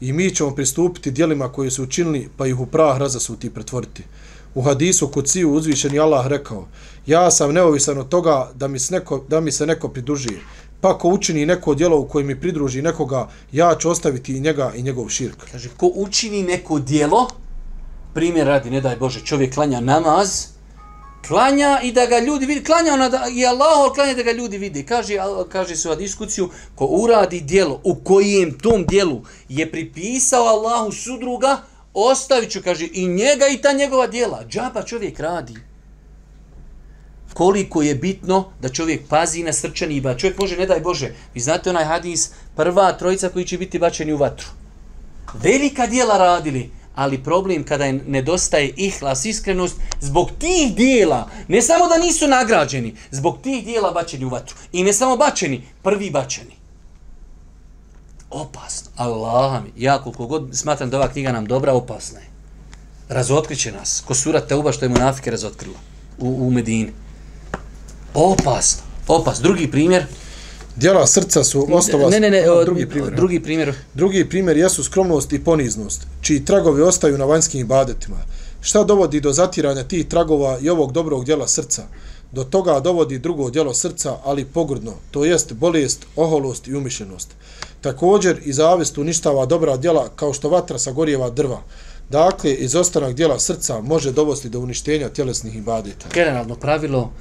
i 0.00 0.12
mi 0.12 0.34
ćemo 0.34 0.54
pristupiti 0.54 1.10
dijelima 1.10 1.52
koje 1.52 1.70
su 1.70 1.82
učinili, 1.82 2.28
pa 2.36 2.46
ih 2.46 2.60
u 2.60 2.66
prah 2.66 2.98
razasuti 2.98 3.46
i 3.46 3.50
pretvoriti. 3.50 4.02
U 4.54 4.62
hadisu 4.62 5.08
kod 5.08 5.26
Ciju 5.26 5.52
uzvišeni 5.52 5.98
Allah 5.98 6.26
rekao, 6.26 6.66
ja 7.06 7.30
sam 7.30 7.52
neovisan 7.52 7.98
od 7.98 8.08
toga 8.08 8.50
da 8.54 8.68
mi, 8.68 8.78
neko, 8.90 9.24
da 9.28 9.40
mi 9.40 9.52
se 9.52 9.66
neko 9.66 9.88
pridruži. 9.88 10.36
Pa 10.80 10.98
ko 10.98 11.08
učini 11.08 11.46
neko 11.46 11.74
dijelo 11.74 12.00
u 12.00 12.08
kojem 12.08 12.26
mi 12.26 12.40
pridruži 12.40 12.82
nekoga, 12.82 13.28
ja 13.52 13.74
ću 13.78 13.90
ostaviti 13.90 14.36
i 14.36 14.40
njega 14.40 14.72
i 14.76 14.82
njegov 14.82 15.08
širk. 15.08 15.36
Kaže, 15.52 15.68
ko 15.76 15.90
učini 15.94 16.42
neko 16.42 16.78
dijelo, 16.78 17.28
primjer 18.14 18.46
radi, 18.46 18.70
ne 18.70 18.80
daj 18.80 18.96
Bože, 18.96 19.20
čovjek 19.24 19.54
klanja 19.54 19.80
namaz, 19.80 20.46
klanja 21.28 21.80
i 21.82 21.92
da 21.92 22.06
ga 22.06 22.18
ljudi 22.18 22.46
vidi, 22.46 22.64
klanja 22.64 22.92
ona 22.92 23.08
da, 23.08 23.26
i 23.32 23.46
Allah 23.46 23.92
klanja 23.94 24.14
da 24.14 24.22
ga 24.22 24.32
ljudi 24.32 24.58
vidi. 24.58 24.86
Kaže, 24.86 25.16
kaže 25.48 25.76
se 25.76 25.88
diskusiju, 25.88 25.96
diskuciju, 25.96 26.50
ko 26.74 26.84
uradi 26.86 27.40
dijelo 27.40 27.80
u 27.84 27.94
kojem 27.94 28.58
tom 28.58 28.86
dijelu 28.86 29.22
je 29.48 29.70
pripisao 29.70 30.44
Allahu 30.44 30.92
sudruga, 30.92 31.62
ostavit 31.94 32.50
ću, 32.50 32.60
kaže, 32.64 32.88
i 32.92 33.06
njega 33.06 33.46
i 33.46 33.58
ta 33.62 33.72
njegova 33.72 34.06
dijela. 34.06 34.44
Džaba 34.48 34.82
čovjek 34.82 35.20
radi. 35.20 35.54
Koliko 37.34 37.82
je 37.82 37.94
bitno 37.94 38.52
da 38.60 38.68
čovjek 38.68 39.08
pazi 39.08 39.42
na 39.42 39.52
srčani 39.52 39.96
iba. 39.96 40.16
Čovjek 40.16 40.38
može, 40.38 40.56
ne 40.56 40.66
daj 40.66 40.80
Bože, 40.80 41.14
vi 41.34 41.40
znate 41.40 41.70
onaj 41.70 41.84
hadis, 41.84 42.30
prva 42.56 42.92
trojica 42.92 43.28
koji 43.28 43.44
će 43.44 43.58
biti 43.58 43.78
bačeni 43.78 44.12
u 44.12 44.16
vatru. 44.16 44.46
Velika 45.34 45.86
dijela 45.86 46.18
radili, 46.18 46.70
ali 46.94 47.22
problem 47.22 47.64
kada 47.64 47.84
je 47.84 47.92
nedostaje 47.92 48.72
ihlas, 48.76 49.24
iskrenost, 49.24 49.76
zbog 50.00 50.30
tih 50.38 50.74
dijela, 50.74 51.28
ne 51.48 51.62
samo 51.62 51.88
da 51.88 51.98
nisu 51.98 52.28
nagrađeni, 52.28 52.94
zbog 53.10 53.38
tih 53.42 53.64
dijela 53.64 53.90
bačeni 53.90 54.24
u 54.24 54.28
vatru. 54.28 54.56
I 54.72 54.82
ne 54.82 54.92
samo 54.92 55.16
bačeni, 55.16 55.62
prvi 55.82 56.10
bačeni. 56.10 56.56
Opasno. 58.30 58.90
Allah 58.96 59.62
mi, 59.62 59.82
ja 59.84 60.02
koliko 60.02 60.26
god 60.26 60.48
smatram 60.52 60.90
da 60.90 60.96
ova 60.96 61.08
knjiga 61.08 61.32
nam 61.32 61.46
dobra, 61.46 61.72
opasna 61.72 62.18
je. 62.18 62.26
Razotkriće 63.08 63.72
nas. 63.72 64.02
Ko 64.06 64.14
sura 64.14 64.40
Teuba 64.40 64.72
što 64.72 64.84
je 64.84 64.88
munafike 64.88 65.30
razotkrila 65.30 65.78
u, 66.18 66.46
u 66.46 66.50
Medini. 66.50 66.92
Opasno. 68.14 68.82
Opasno. 69.08 69.42
Drugi 69.42 69.70
primjer. 69.70 70.06
Dijela 70.76 71.06
srca 71.06 71.44
su 71.44 71.66
osnova... 71.70 72.10
Ne, 72.10 72.20
ne, 72.20 72.30
ne, 72.30 72.50
o, 72.50 72.64
drugi 72.64 72.88
primjer. 72.88 73.14
Drugi 73.14 73.40
primjer. 73.40 73.74
Drugi 73.94 74.28
primjer 74.28 74.56
jesu 74.56 74.84
skromnost 74.84 75.32
i 75.32 75.44
poniznost, 75.44 76.06
čiji 76.20 76.44
tragovi 76.44 76.82
ostaju 76.82 77.18
na 77.18 77.24
vanjskim 77.24 77.60
ibadetima. 77.60 78.16
Šta 78.60 78.84
dovodi 78.84 79.20
do 79.20 79.32
zatiranja 79.32 79.84
tih 79.84 80.06
tragova 80.06 80.58
i 80.60 80.70
ovog 80.70 80.92
dobrog 80.92 81.24
dijela 81.24 81.48
srca? 81.48 81.82
Do 82.32 82.44
toga 82.44 82.80
dovodi 82.80 83.18
drugo 83.18 83.50
dijelo 83.50 83.74
srca, 83.74 84.16
ali 84.24 84.44
pogrdno, 84.44 84.92
to 85.10 85.24
jest 85.24 85.52
bolest, 85.52 86.06
oholost 86.16 86.68
i 86.68 86.74
umišljenost. 86.74 87.28
Također 87.80 88.40
i 88.44 88.52
zavist 88.52 88.98
uništava 88.98 89.46
dobra 89.46 89.76
djela 89.76 90.08
kao 90.16 90.32
što 90.32 90.48
vatra 90.48 90.78
sagorjeva 90.78 91.30
drva. 91.30 91.62
Dakle, 92.10 92.54
izostanak 92.54 93.14
dijela 93.14 93.38
srca 93.38 93.80
može 93.80 94.12
dovesti 94.12 94.48
do 94.48 94.60
uništenja 94.60 95.08
tjelesnih 95.08 95.56
ibadeta. 95.56 96.06
Generalno 96.14 96.54
pravilo, 96.54 97.12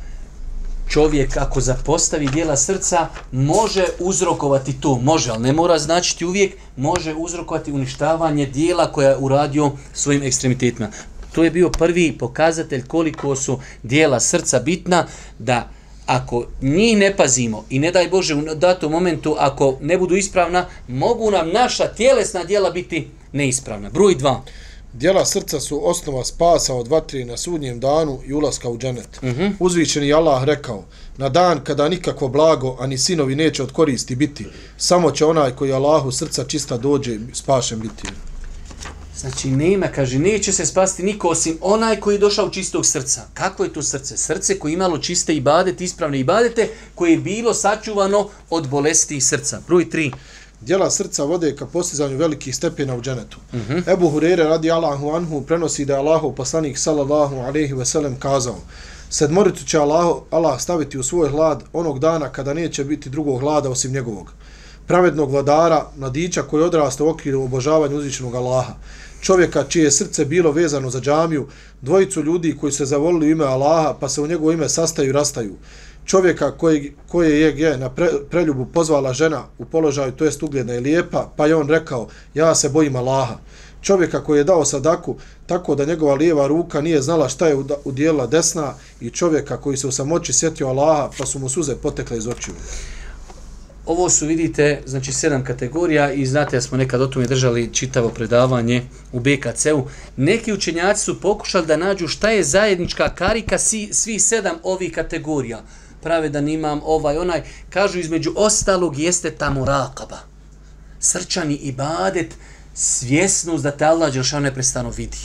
čovjek 0.89 1.37
ako 1.37 1.61
zapostavi 1.61 2.27
dijela 2.27 2.57
srca, 2.57 3.07
može 3.31 3.85
uzrokovati 3.99 4.81
to, 4.81 4.95
može, 4.95 5.31
ali 5.31 5.43
ne 5.43 5.53
mora 5.53 5.79
značiti 5.79 6.25
uvijek, 6.25 6.55
može 6.77 7.13
uzrokovati 7.13 7.71
uništavanje 7.71 8.45
dijela 8.45 8.91
koja 8.91 9.09
je 9.09 9.17
uradio 9.17 9.71
svojim 9.93 10.23
ekstremitetima. 10.23 10.89
To 11.31 11.43
je 11.43 11.51
bio 11.51 11.69
prvi 11.69 12.17
pokazatelj 12.19 12.87
koliko 12.87 13.35
su 13.35 13.59
dijela 13.83 14.19
srca 14.19 14.59
bitna 14.59 15.07
da 15.39 15.69
ako 16.05 16.45
njih 16.61 16.97
ne 16.97 17.15
pazimo 17.17 17.65
i 17.69 17.79
ne 17.79 17.91
daj 17.91 18.07
Bože 18.07 18.35
u 18.35 18.55
datom 18.55 18.91
momentu 18.91 19.35
ako 19.39 19.77
ne 19.81 19.97
budu 19.97 20.15
ispravna, 20.15 20.65
mogu 20.87 21.31
nam 21.31 21.49
naša 21.49 21.87
tjelesna 21.87 22.43
dijela 22.43 22.71
biti 22.71 23.07
neispravna. 23.31 23.89
Broj 23.89 24.15
2. 24.15 24.39
Dijela 24.93 25.25
srca 25.25 25.59
su 25.59 25.89
osnova 25.89 26.25
spasa 26.25 26.73
od 26.73 26.87
vatre 26.87 27.25
na 27.25 27.37
sudnjem 27.37 27.79
danu 27.79 28.19
i 28.25 28.33
ulaska 28.33 28.69
u 28.69 28.77
dženet. 28.77 29.09
Uh 29.21 29.29
-huh. 29.29 29.51
Uzvičeni 29.59 30.13
Allah 30.13 30.43
rekao, 30.43 30.83
na 31.17 31.29
dan 31.29 31.63
kada 31.63 31.89
nikakvo 31.89 32.27
blago, 32.27 32.77
ani 32.79 32.97
sinovi 32.97 33.35
neće 33.35 33.63
od 33.63 33.71
koristi 33.71 34.15
biti, 34.15 34.45
samo 34.77 35.11
će 35.11 35.25
onaj 35.25 35.51
koji 35.51 35.73
Allahu 35.73 36.11
srca 36.11 36.43
čista 36.43 36.77
dođe 36.77 37.19
spašen 37.33 37.79
biti. 37.79 38.03
Znači, 39.17 39.49
nema, 39.49 39.87
kaže, 39.87 40.19
neće 40.19 40.51
se 40.51 40.65
spasti 40.65 41.03
niko 41.03 41.27
osim 41.27 41.57
onaj 41.61 41.99
koji 41.99 42.15
je 42.15 42.19
došao 42.19 42.49
čistog 42.49 42.85
srca. 42.85 43.21
Kako 43.33 43.63
je 43.63 43.73
to 43.73 43.81
srce? 43.81 44.17
Srce 44.17 44.59
koje 44.59 44.73
imalo 44.73 44.97
čiste 44.97 45.35
ibadete, 45.35 45.83
ispravne 45.83 46.19
ibadete, 46.19 46.69
koje 46.95 47.11
je 47.11 47.17
bilo 47.17 47.53
sačuvano 47.53 48.29
od 48.49 48.67
bolesti 48.67 49.21
srca. 49.21 49.61
Broj 49.67 49.85
3. 49.89 50.11
Djela 50.65 50.89
srca 50.89 51.23
vode 51.23 51.55
ka 51.55 51.65
postizanju 51.65 52.17
velikih 52.17 52.55
stepena 52.55 52.95
u 52.95 53.01
dženetu. 53.01 53.37
Mhm. 53.53 53.73
-huh. 53.73 53.93
Ebu 53.93 54.09
Hurere 54.09 54.43
radi 54.43 54.71
Allahu 54.71 55.09
anhu 55.09 55.41
prenosi 55.41 55.85
da 55.85 55.93
je 55.93 55.99
Allahu 55.99 56.35
poslanik 56.35 56.77
sallallahu 56.77 57.35
alaihi 57.35 57.73
ve 57.73 57.85
sellem 57.85 58.15
kazao 58.19 58.57
Sedmoricu 59.09 59.65
će 59.65 59.77
Allah, 59.77 60.17
Allah 60.31 60.61
staviti 60.61 60.97
u 60.97 61.03
svoj 61.03 61.29
hlad 61.29 61.63
onog 61.73 61.99
dana 61.99 62.29
kada 62.29 62.53
neće 62.53 62.83
biti 62.83 63.09
drugog 63.09 63.39
hlada 63.39 63.69
osim 63.69 63.91
njegovog. 63.91 64.33
Pravednog 64.87 65.31
vladara, 65.31 65.85
mladića 65.97 66.43
koji 66.43 66.63
odrasta 66.63 67.03
u 67.03 67.09
okviru 67.09 67.43
obožavanja 67.43 67.95
uzvišenog 67.95 68.35
Allaha 68.35 68.73
čovjeka 69.23 69.63
čije 69.63 69.91
srce 69.91 70.25
bilo 70.25 70.51
vezano 70.51 70.89
za 70.89 71.01
džamiju, 71.01 71.47
dvojicu 71.81 72.23
ljudi 72.23 72.57
koji 72.57 72.71
se 72.71 72.85
zavolili 72.85 73.31
ime 73.31 73.45
Allaha 73.45 73.93
pa 73.99 74.09
se 74.09 74.21
u 74.21 74.27
njegovo 74.27 74.51
ime 74.51 74.69
sastaju 74.69 75.09
i 75.09 75.11
rastaju, 75.11 75.55
čovjeka 76.05 76.51
koji, 76.51 76.93
koje 77.07 77.41
je 77.41 77.59
je 77.59 77.77
na 77.77 77.89
pre, 77.89 78.07
preljubu 78.29 78.65
pozvala 78.65 79.13
žena 79.13 79.43
u 79.57 79.65
položaju, 79.65 80.11
to 80.11 80.25
jest 80.25 80.43
ugledna 80.43 80.75
i 80.75 80.79
lijepa, 80.79 81.31
pa 81.37 81.45
je 81.45 81.55
on 81.55 81.69
rekao, 81.69 82.07
ja 82.33 82.55
se 82.55 82.69
bojim 82.69 82.95
Allaha. 82.95 83.37
Čovjeka 83.81 84.23
koji 84.23 84.37
je 84.37 84.43
dao 84.43 84.65
sadaku 84.65 85.15
tako 85.45 85.75
da 85.75 85.85
njegova 85.85 86.15
lijeva 86.15 86.47
ruka 86.47 86.81
nije 86.81 87.01
znala 87.01 87.29
šta 87.29 87.47
je 87.47 87.57
udjela 87.83 88.27
desna 88.27 88.73
i 89.01 89.09
čovjeka 89.09 89.57
koji 89.57 89.77
se 89.77 89.87
u 89.87 89.91
samoći 89.91 90.33
sjetio 90.33 90.67
Allaha 90.67 91.09
pa 91.17 91.25
su 91.25 91.39
mu 91.39 91.49
suze 91.49 91.75
potekle 91.75 92.17
iz 92.17 92.27
očiju. 92.27 92.55
Ovo 93.85 94.09
su, 94.09 94.25
vidite, 94.25 94.81
znači 94.85 95.13
sedam 95.13 95.43
kategorija 95.43 96.11
i 96.13 96.25
znate 96.25 96.57
da 96.57 96.61
smo 96.61 96.77
nekad 96.77 97.01
o 97.01 97.07
tome 97.07 97.27
držali 97.27 97.73
čitavo 97.73 98.09
predavanje 98.09 98.83
u 99.11 99.19
BKC-u. 99.19 99.87
Neki 100.17 100.53
učenjaci 100.53 101.03
su 101.03 101.21
pokušali 101.21 101.67
da 101.67 101.77
nađu 101.77 102.07
šta 102.07 102.29
je 102.29 102.43
zajednička 102.43 103.15
karika 103.15 103.57
svih 103.91 104.23
sedam 104.23 104.55
ovih 104.63 104.91
kategorija. 104.91 105.63
Prave 106.03 106.29
da 106.29 106.41
ovaj 106.83 107.17
onaj. 107.17 107.43
Kažu 107.69 107.99
između 107.99 108.33
ostalog 108.35 108.99
jeste 108.99 109.31
ta 109.31 109.49
murakaba. 109.49 110.17
Srčani 110.99 111.55
ibadet, 111.55 112.35
svjesnost 112.73 113.63
da 113.63 113.71
te 113.71 113.85
Allah 113.85 114.13
Đelšan 114.13 114.43
neprestano 114.43 114.89
vidi 114.89 115.17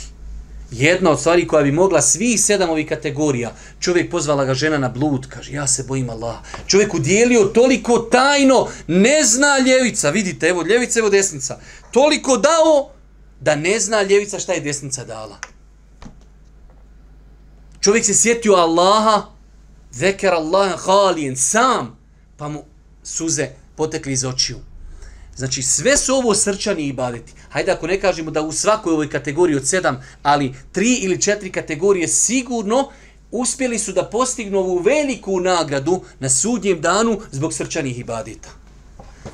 jedna 0.71 1.11
od 1.11 1.19
stvari 1.19 1.47
koja 1.47 1.63
bi 1.63 1.71
mogla 1.71 2.01
svih 2.01 2.41
sedam 2.41 2.69
ovih 2.69 2.87
kategorija. 2.87 3.55
Čovjek 3.79 4.11
pozvala 4.11 4.45
ga 4.45 4.53
žena 4.53 4.77
na 4.77 4.89
blud, 4.89 5.27
kaže, 5.29 5.53
ja 5.53 5.67
se 5.67 5.83
bojim 5.83 6.09
Allah. 6.09 6.35
Čovjek 6.67 6.93
udjelio 6.93 7.43
toliko 7.43 7.97
tajno, 7.99 8.67
ne 8.87 9.23
zna 9.23 9.59
ljevica. 9.59 10.09
Vidite, 10.09 10.47
evo 10.47 10.61
ljevica, 10.61 10.99
evo 10.99 11.09
desnica. 11.09 11.59
Toliko 11.91 12.37
dao 12.37 12.91
da 13.41 13.55
ne 13.55 13.79
zna 13.79 14.01
ljevica 14.01 14.39
šta 14.39 14.53
je 14.53 14.61
desnica 14.61 15.05
dala. 15.05 15.37
Čovjek 17.81 18.05
se 18.05 18.13
sjetio 18.13 18.53
Allaha, 18.53 19.25
zekar 19.99 20.33
Allah 20.33 20.79
halijen, 20.85 21.35
sam, 21.37 21.97
pa 22.37 22.47
mu 22.47 22.63
suze 23.03 23.47
potekli 23.75 24.13
iz 24.13 24.25
očiju. 24.25 24.57
Znači, 25.35 25.61
sve 25.63 25.97
su 25.97 26.15
ovo 26.15 26.35
srčani 26.35 26.87
ibadeti. 26.87 27.33
Hajde, 27.49 27.71
ako 27.71 27.87
ne 27.87 27.99
kažemo 27.99 28.31
da 28.31 28.41
u 28.41 28.51
svakoj 28.51 28.93
ovoj 28.93 29.09
kategoriji 29.09 29.57
od 29.57 29.67
sedam, 29.67 30.03
ali 30.23 30.53
tri 30.71 30.93
ili 30.93 31.21
četiri 31.21 31.51
kategorije 31.51 32.07
sigurno 32.07 32.89
uspjeli 33.31 33.79
su 33.79 33.91
da 33.91 34.03
postignu 34.03 34.59
ovu 34.59 34.77
veliku 34.77 35.39
nagradu 35.39 36.01
na 36.19 36.29
sudnjem 36.29 36.81
danu 36.81 37.19
zbog 37.31 37.53
srčanih 37.53 37.99
ibadeta. 37.99 38.49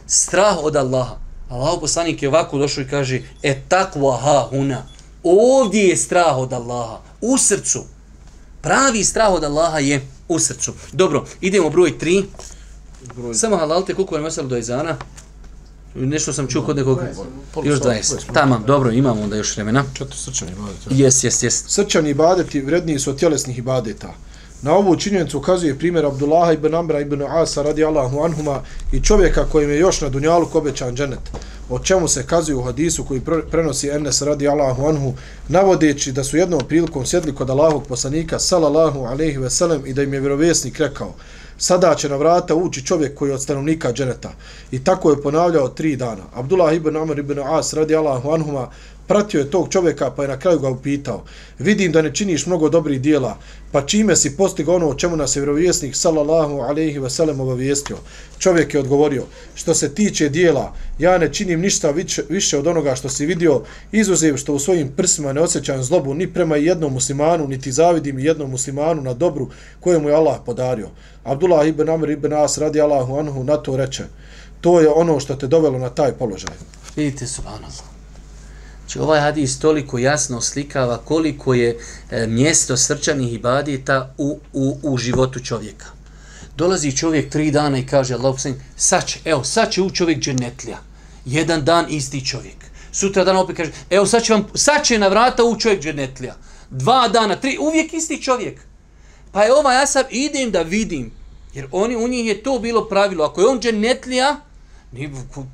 Strah 0.08 0.58
od 0.64 0.76
Allaha. 0.76 1.18
Allah 1.50 1.78
poslanik 1.82 2.22
je 2.24 2.30
ovako 2.30 2.58
došao 2.58 2.82
i 2.82 2.90
kaže, 2.90 3.22
e 3.44 3.62
takva 3.70 4.18
ha 4.18 4.48
huna. 4.50 4.86
Ovdje 5.24 5.88
je 5.88 5.98
strah 5.98 6.38
od 6.38 6.54
Allaha. 6.54 7.02
U 7.22 7.38
srcu. 7.38 7.84
Pravi 8.62 9.04
strah 9.04 9.34
od 9.34 9.44
Allaha 9.44 9.80
je 9.80 10.15
u 10.28 10.40
srcu. 10.40 10.74
Dobro, 10.92 11.26
idemo 11.42 11.70
broj 11.70 11.98
tri. 11.98 12.26
Broj... 13.16 13.34
Samo 13.34 13.58
halalte, 13.58 13.94
koliko 13.94 14.16
je 14.16 14.22
meselo 14.22 14.48
do 14.48 14.58
izana? 14.58 14.98
Nešto 15.96 16.34
sam 16.34 16.48
čuo 16.48 16.64
kod 16.64 16.76
nekog... 16.76 17.00
Još 17.64 17.80
20. 17.80 18.34
Tamam, 18.34 18.64
dobro, 18.68 18.92
imamo 18.92 19.22
onda 19.22 19.36
još 19.36 19.56
vremena. 19.56 19.84
Četiri 19.94 20.18
srčani 20.18 20.52
ibadeta. 20.52 20.90
Jes, 20.90 21.24
jes, 21.24 21.44
jes. 21.44 21.64
Srčani 21.68 22.10
ibadeti 22.10 22.62
vredniji 22.62 23.00
su 23.00 23.10
od 23.10 23.20
tjelesnih 23.20 23.58
ibadeta. 23.58 24.14
Na 24.62 24.74
ovu 24.74 24.96
činjenicu 24.96 25.38
ukazuje 25.38 25.80
primjer 25.80 26.06
Abdullaha 26.06 26.52
ibn 26.52 26.76
Amra 26.76 27.00
ibn 27.00 27.22
Asa 27.22 27.62
radi 27.62 27.84
Allahu 27.84 28.20
anhuma 28.20 28.62
i 28.92 29.02
čovjeka 29.02 29.46
kojim 29.52 29.70
je 29.70 29.80
još 29.80 30.02
na 30.02 30.10
dunjalu 30.10 30.46
kobećan 30.46 30.96
dženet. 30.96 31.20
O 31.70 31.80
čemu 31.80 32.08
se 32.08 32.26
kazuje 32.28 32.56
u 32.56 32.64
hadisu 32.64 33.04
koji 33.04 33.22
prenosi 33.52 33.90
Enes 33.90 34.22
radi 34.22 34.48
Allahu 34.48 34.88
anhu, 34.88 35.14
navodeći 35.48 36.12
da 36.12 36.24
su 36.24 36.38
jednom 36.38 36.62
prilikom 36.68 37.06
sjedli 37.06 37.36
kod 37.36 37.50
Allahog 37.50 37.88
poslanika 37.88 38.40
sallallahu 38.40 39.00
alaihi 39.00 39.38
ve 39.38 39.50
sellem 39.50 39.86
i 39.86 39.94
da 39.94 40.04
im 40.04 40.14
je 40.14 40.20
vjerovjesnik 40.20 40.80
rekao 40.80 41.14
sada 41.58 41.96
će 41.96 42.10
na 42.10 42.16
vrata 42.16 42.56
ući 42.56 42.86
čovjek 42.86 43.16
koji 43.16 43.30
je 43.30 43.34
od 43.34 43.42
stanovnika 43.42 43.94
dženeta. 43.94 44.32
I 44.72 44.84
tako 44.84 45.10
je 45.10 45.22
ponavljao 45.22 45.68
tri 45.68 45.96
dana. 45.96 46.24
Abdullah 46.34 46.76
ibn 46.76 46.96
Amr 46.98 47.20
ibn 47.20 47.40
As 47.40 47.74
radi 47.74 47.96
Allahu 47.96 48.32
anhuma 48.32 48.70
pratio 49.08 49.40
je 49.40 49.52
tog 49.52 49.70
čovjeka 49.70 50.12
pa 50.12 50.22
je 50.22 50.28
na 50.28 50.40
kraju 50.40 50.60
ga 50.60 50.70
upitao 50.70 51.24
vidim 51.60 51.92
da 51.92 52.02
ne 52.02 52.14
činiš 52.14 52.46
mnogo 52.46 52.70
dobrih 52.70 53.02
dijela 53.02 53.38
pa 53.72 53.82
čime 53.82 54.16
si 54.16 54.38
postigao 54.38 54.76
ono 54.76 54.90
o 54.90 54.96
čemu 54.96 55.16
nas 55.16 55.36
je 55.36 55.40
vjerovjesnik 55.40 55.96
sallallahu 55.96 56.60
alaihi 56.60 57.00
ve 57.00 57.10
sellem 57.10 57.40
obavijestio? 57.40 57.98
Čovjek 58.40 58.74
je 58.74 58.80
odgovorio 58.80 59.24
što 59.56 59.74
se 59.74 59.94
tiče 59.94 60.30
dijela 60.30 60.74
ja 61.00 61.18
ne 61.18 61.34
činim 61.34 61.60
ništa 61.60 61.92
više, 61.92 62.24
više 62.30 62.58
od 62.58 62.68
onoga 62.68 62.96
što 62.96 63.10
si 63.10 63.26
vidio 63.26 63.62
izuzev 63.92 64.38
što 64.38 64.54
u 64.54 64.60
svojim 64.60 64.92
prsima 64.98 65.34
ne 65.34 65.42
osjećam 65.42 65.84
zlobu 65.84 66.14
ni 66.14 66.34
prema 66.34 66.56
jednom 66.56 66.94
muslimanu 66.94 67.48
niti 67.48 67.72
zavidim 67.72 68.20
jednom 68.20 68.52
muslimanu 68.52 69.02
na 69.02 69.14
dobru 69.14 69.50
kojemu 69.80 70.10
je 70.10 70.16
Allah 70.16 70.38
podario. 70.46 70.90
Abdullah 71.24 71.68
ibn 71.68 71.90
Amr 71.90 72.10
ibn 72.10 72.34
As 72.34 72.58
radi 72.58 72.82
Allahu 72.82 73.18
anhu 73.18 73.44
na 73.44 73.58
to 73.58 73.78
reče 73.78 74.04
to 74.62 74.80
je 74.80 74.90
ono 74.90 75.20
što 75.20 75.36
te 75.36 75.48
dovelo 75.48 75.80
na 75.80 75.90
taj 75.90 76.12
položaj. 76.12 76.54
Vidite 76.96 77.28
subhanallah. 77.28 77.95
Znači 78.86 79.00
ovaj 79.00 79.20
hadis 79.20 79.60
toliko 79.60 79.98
jasno 79.98 80.42
slikava 80.42 80.98
koliko 80.98 81.54
je 81.54 81.78
e, 82.12 82.28
mjesto 82.28 82.78
srčanih 82.78 83.34
ibadeta 83.34 84.14
u, 84.18 84.40
u, 84.54 84.78
u 84.84 84.98
životu 84.98 85.40
čovjeka. 85.40 85.86
Dolazi 86.58 86.98
čovjek 86.98 87.32
tri 87.32 87.52
dana 87.52 87.78
i 87.78 87.86
kaže 87.86 88.14
Allah 88.14 88.36
sad 88.76 89.08
će, 89.08 89.20
evo, 89.26 89.44
sad 89.44 89.72
će 89.72 89.82
u 89.82 89.90
čovjek 89.90 90.20
dženetlija. 90.20 90.78
Jedan 91.26 91.66
dan 91.66 91.86
isti 91.90 92.26
čovjek. 92.26 92.56
Sutra 92.92 93.24
dan 93.24 93.38
opet 93.38 93.58
kaže, 93.58 93.72
evo 93.90 94.06
sad 94.06 94.24
će, 94.24 94.34
vam, 94.34 94.48
sad 94.54 94.86
će 94.86 95.00
na 95.00 95.08
vrata 95.08 95.44
u 95.44 95.60
čovjek 95.60 95.82
dženetlija. 95.82 96.36
Dva 96.70 97.08
dana, 97.08 97.36
tri, 97.36 97.58
uvijek 97.62 97.94
isti 97.94 98.22
čovjek. 98.22 98.62
Pa 99.32 99.44
je 99.44 99.54
ova, 99.54 99.74
ja 99.74 99.88
sad 99.88 100.06
idem 100.10 100.52
da 100.52 100.62
vidim, 100.62 101.12
jer 101.54 101.68
oni, 101.72 101.96
u 101.96 102.08
njih 102.08 102.26
je 102.26 102.44
to 102.44 102.60
bilo 102.60 102.88
pravilo. 102.88 103.26
Ako 103.26 103.42
je 103.42 103.48
on 103.48 103.60
dženetlija, 103.60 104.36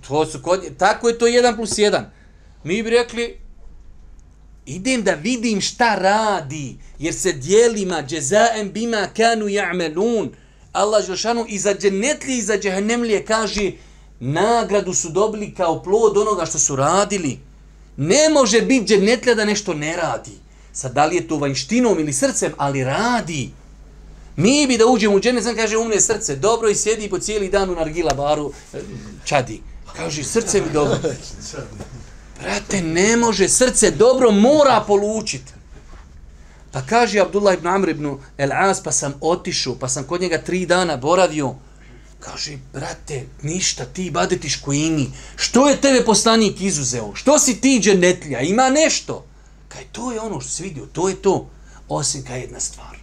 to 0.07 0.25
su 0.25 0.41
kod, 0.41 0.77
tako 0.77 1.07
je 1.07 1.17
to 1.17 1.27
jedan 1.27 1.55
plus 1.55 1.77
jedan 1.77 2.20
mi 2.63 2.83
bi 2.83 2.89
rekli, 2.89 3.37
idem 4.65 5.03
da 5.03 5.11
vidim 5.11 5.61
šta 5.61 5.95
radi, 5.95 6.75
jer 6.99 7.13
se 7.13 7.33
dijelima 7.33 8.03
džezaem 8.07 8.71
bima 8.71 9.07
kanu 9.17 9.45
ja'melun. 9.45 10.29
Allah 10.71 11.05
Žešanu 11.05 11.45
i 11.49 11.59
za 11.59 11.75
dženetlije 11.75 12.37
i 12.37 12.41
za 12.41 12.57
džehennemlije 12.57 13.25
kaže, 13.25 13.71
nagradu 14.19 14.93
su 14.93 15.09
dobili 15.09 15.53
kao 15.53 15.83
plod 15.83 16.17
onoga 16.17 16.45
što 16.45 16.59
su 16.59 16.75
radili. 16.75 17.39
Ne 17.97 18.29
može 18.29 18.61
biti 18.61 18.85
dženetlija 18.85 19.35
da 19.35 19.45
nešto 19.45 19.73
ne 19.73 19.97
radi. 19.97 20.31
Sad, 20.73 20.93
da 20.93 21.05
li 21.05 21.15
je 21.15 21.27
to 21.27 21.37
vanjštinom 21.37 21.99
ili 21.99 22.13
srcem, 22.13 22.53
ali 22.57 22.83
radi. 22.83 23.49
Mi 24.35 24.67
bi 24.67 24.77
da 24.77 24.85
uđemo 24.85 25.15
u 25.15 25.19
dženet, 25.19 25.43
sam 25.43 25.55
kaže, 25.55 25.77
umne 25.77 26.01
srce, 26.01 26.35
dobro 26.35 26.69
i 26.69 26.75
sjedi 26.75 27.09
po 27.09 27.19
cijeli 27.19 27.49
dan 27.49 27.69
u 27.69 27.75
nargila 27.75 28.13
baru, 28.13 28.53
e, 28.73 28.79
čadi. 29.25 29.61
Kaže, 29.95 30.23
srce 30.23 30.61
mi 30.61 30.73
dobro. 30.73 30.97
Brate, 32.41 32.81
ne 32.81 33.17
može, 33.17 33.49
srce 33.49 33.91
dobro 33.91 34.31
mora 34.31 34.83
polučiti. 34.87 35.53
Pa 36.71 36.81
kaže 36.81 37.19
Abdullah 37.19 37.53
ibn 37.57 37.67
Amr 37.67 37.89
ibn 37.89 38.17
El 38.37 38.51
As, 38.53 38.83
pa 38.83 38.91
sam 38.91 39.13
otišao, 39.21 39.75
pa 39.75 39.87
sam 39.87 40.03
kod 40.03 40.21
njega 40.21 40.37
tri 40.37 40.65
dana 40.65 40.97
boravio. 40.97 41.55
Kaže, 42.19 42.57
brate, 42.73 43.25
ništa, 43.41 43.85
ti 43.85 44.11
badetiš 44.11 44.55
kojini. 44.55 45.11
Što 45.35 45.69
je 45.69 45.81
tebe 45.81 46.05
poslanik 46.05 46.61
izuzeo? 46.61 47.15
Što 47.15 47.39
si 47.39 47.61
ti 47.61 47.79
dženetlja? 47.81 48.39
Ima 48.39 48.69
nešto. 48.69 49.25
Kaj, 49.67 49.83
to 49.91 50.11
je 50.11 50.19
ono 50.19 50.41
što 50.41 50.49
si 50.49 50.63
vidio, 50.63 50.85
to 50.85 51.09
je 51.09 51.15
to. 51.15 51.49
Osim 51.89 52.23
kaj 52.23 52.39
jedna 52.39 52.59
stvar. 52.59 52.97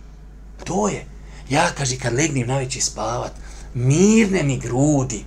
To 0.64 0.89
je. 0.89 1.07
Ja, 1.51 1.70
kaže, 1.78 1.99
kad 1.99 2.14
legnem 2.14 2.49
na 2.49 2.59
veći 2.59 2.80
spavat, 2.80 3.32
mirne 3.74 4.43
mi 4.43 4.59
grudi. 4.59 5.24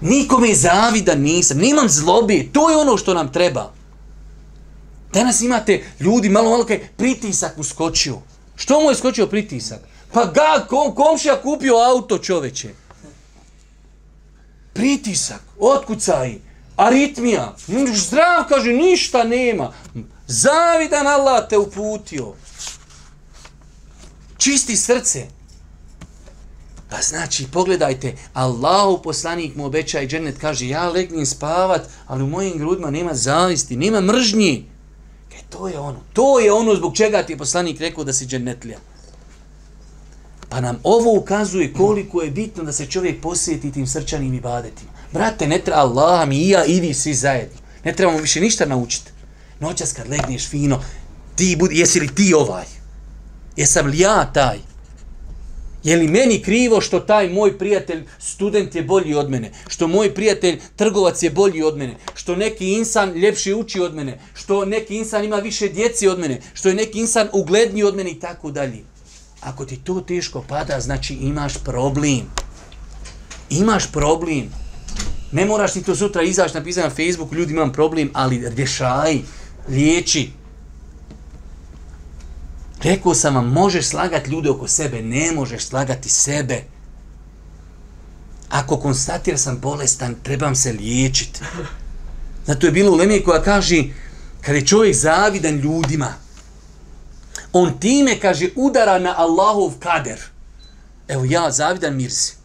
Nikome 0.00 0.54
zavida 0.54 1.14
nisam, 1.14 1.58
nimam 1.58 1.88
zlobe, 1.88 2.46
to 2.52 2.70
je 2.70 2.76
ono 2.76 2.96
što 2.96 3.14
nam 3.14 3.32
treba. 3.32 3.72
Danas 5.12 5.40
imate 5.40 5.84
ljudi 6.00 6.28
malo 6.28 6.50
malo 6.50 6.64
kaj 6.64 6.88
pritisak 6.96 7.56
mu 7.56 7.64
skočio. 7.64 8.18
Što 8.56 8.80
mu 8.80 8.90
je 8.90 8.96
skočio 8.96 9.26
pritisak? 9.26 9.80
Pa 10.12 10.24
ga, 10.24 10.66
kom, 10.68 10.94
komšija 10.94 11.42
kupio 11.42 11.74
auto 11.76 12.18
čoveče. 12.18 12.74
Pritisak, 14.72 15.42
otkucaj, 15.58 16.34
aritmija, 16.76 17.56
zdrav 17.96 18.44
kaže, 18.48 18.72
ništa 18.72 19.24
nema. 19.24 19.72
Zavidan 20.26 21.06
Allah 21.06 21.48
te 21.48 21.58
uputio. 21.58 22.34
Čisti 24.38 24.76
srce. 24.76 25.26
Pa 26.94 27.02
znači, 27.02 27.46
pogledajte, 27.52 28.14
Allahu 28.32 29.02
poslanik 29.02 29.56
mu 29.56 29.64
obeća 29.66 30.00
i 30.00 30.06
džennet 30.08 30.38
kaže, 30.38 30.68
ja 30.68 30.88
legnim 30.88 31.26
spavat, 31.26 31.88
ali 32.06 32.22
u 32.22 32.26
mojim 32.26 32.58
grudima 32.58 32.90
nema 32.90 33.14
zavisti, 33.14 33.76
nema 33.76 34.00
mržnji. 34.00 34.66
E, 35.32 35.36
to 35.50 35.68
je 35.68 35.78
ono, 35.78 36.00
to 36.12 36.38
je 36.38 36.52
ono 36.52 36.74
zbog 36.74 36.96
čega 36.96 37.22
ti 37.22 37.32
je 37.32 37.38
poslanik 37.38 37.80
rekao 37.80 38.04
da 38.04 38.12
si 38.12 38.26
džennetlija. 38.26 38.78
Pa 40.48 40.60
nam 40.60 40.78
ovo 40.82 41.18
ukazuje 41.18 41.72
koliko 41.72 42.22
je 42.22 42.30
bitno 42.30 42.64
da 42.64 42.72
se 42.72 42.86
čovjek 42.86 43.20
posjeti 43.22 43.72
tim 43.72 43.86
srčanim 43.86 44.34
ibadetima. 44.34 44.90
Brate, 45.12 45.48
ne 45.48 45.58
treba 45.58 45.80
Allah, 45.80 46.28
mi 46.28 46.38
i 46.38 46.48
ja, 46.48 46.64
i 46.64 46.80
vi 46.80 46.94
svi 46.94 47.14
zajedno. 47.14 47.58
Ne 47.84 47.92
trebamo 47.92 48.18
više 48.18 48.40
ništa 48.40 48.66
naučiti. 48.66 49.10
Noćas 49.60 49.92
kad 49.92 50.08
legneš 50.08 50.48
fino, 50.48 50.80
ti 51.36 51.56
budi, 51.58 51.78
jesi 51.78 52.00
li 52.00 52.14
ti 52.14 52.34
ovaj? 52.34 52.64
Jesam 53.56 53.86
li 53.86 53.98
ja 53.98 54.32
taj? 54.32 54.73
Je 55.84 55.96
li 55.96 56.08
meni 56.08 56.42
krivo 56.42 56.80
što 56.80 57.00
taj 57.00 57.28
moj 57.28 57.58
prijatelj 57.58 58.04
student 58.18 58.74
je 58.74 58.82
bolji 58.82 59.14
od 59.14 59.30
mene? 59.30 59.50
Što 59.68 59.88
moj 59.88 60.14
prijatelj 60.14 60.60
trgovac 60.76 61.22
je 61.22 61.30
bolji 61.30 61.62
od 61.62 61.76
mene? 61.76 61.96
Što 62.14 62.36
neki 62.36 62.72
insan 62.72 63.12
ljepši 63.12 63.54
uči 63.54 63.80
od 63.80 63.94
mene? 63.94 64.18
Što 64.34 64.64
neki 64.64 64.96
insan 64.96 65.24
ima 65.24 65.36
više 65.36 65.68
djeci 65.68 66.08
od 66.08 66.18
mene? 66.18 66.40
Što 66.54 66.68
je 66.68 66.74
neki 66.74 66.98
insan 66.98 67.28
ugledniji 67.32 67.84
od 67.84 67.96
mene 67.96 68.10
i 68.10 68.20
tako 68.20 68.50
dalje? 68.50 68.84
Ako 69.40 69.64
ti 69.64 69.76
to 69.76 70.00
teško 70.00 70.44
pada, 70.48 70.80
znači 70.80 71.14
imaš 71.14 71.54
problem. 71.64 72.22
Imaš 73.50 73.92
problem. 73.92 74.50
Ne 75.32 75.44
moraš 75.44 75.72
ti 75.72 75.82
to 75.82 75.96
sutra 75.96 76.22
izaći 76.22 76.54
napisati 76.54 76.88
na 76.88 76.94
Facebook, 76.94 77.32
ljudi 77.32 77.52
imam 77.52 77.72
problem, 77.72 78.10
ali 78.12 78.48
rješaj, 78.56 79.18
liječi. 79.68 80.30
Rekao 82.84 83.14
sam 83.14 83.34
vam, 83.34 83.48
možeš 83.48 83.86
slagati 83.86 84.30
ljude 84.30 84.50
oko 84.50 84.68
sebe, 84.68 85.02
ne 85.02 85.32
možeš 85.32 85.64
slagati 85.64 86.08
sebe. 86.08 86.62
Ako 88.48 88.76
konstatira 88.76 89.38
sam 89.38 89.58
bolestan, 89.58 90.14
trebam 90.22 90.54
se 90.54 90.72
liječiti. 90.72 91.40
Zato 92.46 92.66
je 92.66 92.72
bilo 92.72 92.92
u 92.92 92.94
Lemije 92.94 93.24
koja 93.24 93.42
kaže, 93.42 93.82
kad 94.40 94.54
je 94.54 94.66
čovjek 94.66 94.96
zavidan 94.96 95.56
ljudima, 95.56 96.14
on 97.52 97.78
time, 97.78 98.20
kaže, 98.20 98.48
udara 98.56 98.98
na 98.98 99.14
Allahov 99.16 99.72
kader. 99.78 100.20
Evo 101.08 101.24
ja, 101.24 101.50
zavidan 101.50 101.96
Mirsi 101.96 102.43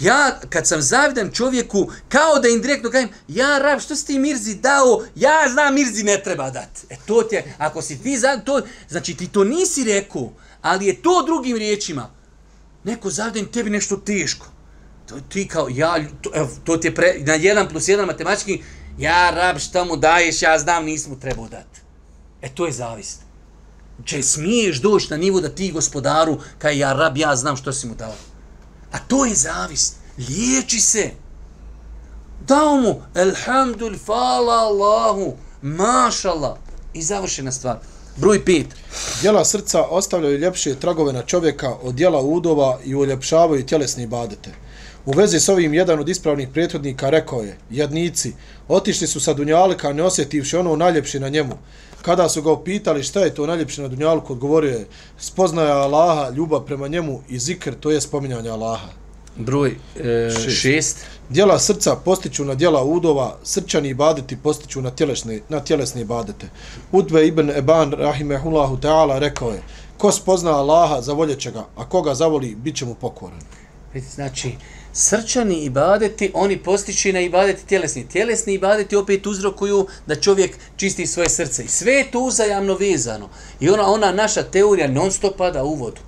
ja 0.00 0.40
kad 0.50 0.66
sam 0.66 0.82
zavidan 0.82 1.30
čovjeku, 1.30 1.90
kao 2.08 2.38
da 2.42 2.48
indirektno 2.48 2.90
kažem, 2.90 3.08
ja 3.28 3.58
rab, 3.58 3.80
što 3.80 3.96
si 3.96 4.06
ti 4.06 4.18
Mirzi 4.18 4.54
dao, 4.54 5.04
ja 5.14 5.48
znam 5.52 5.74
Mirzi 5.74 6.02
ne 6.02 6.22
treba 6.22 6.50
dati. 6.50 6.80
E 6.90 6.96
to 7.06 7.22
ti 7.22 7.34
je, 7.34 7.54
ako 7.58 7.82
si 7.82 8.02
ti 8.02 8.18
za 8.18 8.36
to, 8.36 8.60
znači 8.88 9.14
ti 9.14 9.28
to 9.28 9.44
nisi 9.44 9.84
rekao, 9.84 10.32
ali 10.62 10.86
je 10.86 11.02
to 11.02 11.22
drugim 11.26 11.56
riječima. 11.56 12.10
Neko 12.84 13.10
zavidan 13.10 13.52
tebi 13.52 13.70
nešto 13.70 13.96
teško. 13.96 14.46
To 15.08 15.14
ti 15.28 15.48
kao, 15.48 15.68
ja, 15.70 15.96
to, 16.20 16.30
evo, 16.34 16.48
to 16.64 16.76
ti 16.76 16.88
je 16.88 16.94
pre, 16.94 17.14
na 17.18 17.34
jedan 17.34 17.68
plus 17.68 17.88
jedan 17.88 18.06
matematički, 18.06 18.62
ja 18.98 19.30
rab, 19.30 19.58
šta 19.58 19.84
mu 19.84 19.96
daješ, 19.96 20.42
ja 20.42 20.58
znam, 20.58 20.84
nisam 20.84 21.12
mu 21.12 21.20
trebao 21.20 21.48
dati. 21.48 21.80
E 22.42 22.48
to 22.54 22.66
je 22.66 22.72
zavist. 22.72 23.20
Če 24.04 24.22
smiješ 24.22 24.80
doći 24.80 25.10
na 25.10 25.16
nivu 25.16 25.40
da 25.40 25.48
ti 25.48 25.72
gospodaru, 25.72 26.38
kaj 26.58 26.78
ja 26.78 26.92
rab, 26.92 27.16
ja 27.16 27.36
znam 27.36 27.56
što 27.56 27.72
si 27.72 27.86
mu 27.86 27.94
dao. 27.94 28.14
A 28.94 28.98
to 28.98 29.24
je 29.24 29.34
zavist. 29.34 29.96
Liječi 30.18 30.80
se. 30.80 31.10
Dao 32.46 32.76
mu, 32.76 33.02
elhamdul, 33.14 33.96
fala 34.04 34.54
Allahu, 34.54 35.36
mašala. 35.62 36.58
I 36.92 37.02
završena 37.02 37.52
stvar. 37.52 37.78
Broj 38.16 38.44
pet. 38.44 38.66
Djela 39.20 39.44
srca 39.44 39.82
ostavljaju 39.82 40.38
ljepše 40.38 40.74
tragove 40.74 41.12
na 41.12 41.22
čovjeka 41.22 41.74
od 41.82 41.94
djela 41.94 42.20
udova 42.20 42.78
i 42.84 42.94
uljepšavaju 42.94 43.66
tjelesne 43.66 44.06
badete. 44.06 44.50
U 45.06 45.12
vezi 45.12 45.40
s 45.40 45.48
ovim 45.48 45.74
jedan 45.74 45.98
od 45.98 46.08
ispravnih 46.08 46.48
prethodnika 46.48 47.10
rekao 47.10 47.42
je, 47.42 47.58
jadnici, 47.70 48.32
otišli 48.68 49.06
su 49.06 49.20
sa 49.20 49.34
Dunjalika 49.34 49.92
ne 49.92 50.02
osjetivši 50.02 50.56
ono 50.56 50.76
najljepše 50.76 51.20
na 51.20 51.28
njemu. 51.28 51.58
Kada 52.04 52.28
su 52.28 52.42
ga 52.42 52.52
upitali 52.52 53.02
šta 53.02 53.20
je 53.20 53.34
to 53.34 53.46
najljepše 53.46 53.82
na 53.82 53.88
Dunjalku, 53.88 54.32
odgovorio 54.32 54.70
je, 54.70 54.86
spoznaja 55.18 55.76
Allaha, 55.76 56.30
ljubav 56.30 56.60
prema 56.60 56.88
njemu 56.88 57.22
i 57.28 57.38
zikr, 57.38 57.74
to 57.80 57.90
je 57.90 58.00
spominjanje 58.00 58.50
Allaha. 58.50 58.88
Broj 59.36 59.76
e, 59.96 60.30
šest. 60.50 61.06
Djela 61.28 61.58
srca 61.58 61.96
postiću 61.96 62.44
na 62.44 62.54
djela 62.54 62.84
udova, 62.84 63.36
srčani 63.42 63.88
ibadeti 63.88 64.36
postiću 64.36 64.82
na 64.82 64.90
tjelesne, 64.90 65.40
na 65.48 65.60
tjelesne 65.60 66.00
ibadete. 66.00 66.48
Udve 66.92 67.26
ibn 67.28 67.50
Eban, 67.50 67.92
rahimehullahu 67.92 68.76
ta'ala, 68.76 69.18
rekao 69.18 69.50
je, 69.50 69.62
ko 69.98 70.12
spozna 70.12 70.50
Allaha, 70.50 71.00
zavoljeće 71.00 71.50
ga, 71.50 71.64
a 71.76 71.88
koga 71.88 72.14
zavoli, 72.14 72.54
bit 72.54 72.76
će 72.76 72.84
mu 72.84 72.94
pokoran. 72.94 73.40
Znači, 74.00 74.56
srčani 74.92 75.64
ibadeti, 75.64 76.30
oni 76.34 76.58
postići 76.58 77.12
na 77.12 77.20
ibadeti 77.20 77.66
tjelesni. 77.66 78.08
Tjelesni 78.08 78.54
ibadeti 78.54 78.96
opet 78.96 79.26
uzrokuju 79.26 79.86
da 80.06 80.20
čovjek 80.20 80.56
čisti 80.76 81.06
svoje 81.06 81.30
srce. 81.30 81.64
I 81.64 81.68
sve 81.68 81.92
je 81.92 82.10
to 82.10 82.20
uzajamno 82.20 82.74
vezano. 82.74 83.28
I 83.60 83.70
ona, 83.70 83.86
ona 83.86 84.12
naša 84.12 84.42
teorija 84.42 84.88
non 84.88 85.12
stop 85.12 85.36
pada 85.36 85.64
u 85.64 85.74
vodu. 85.74 86.00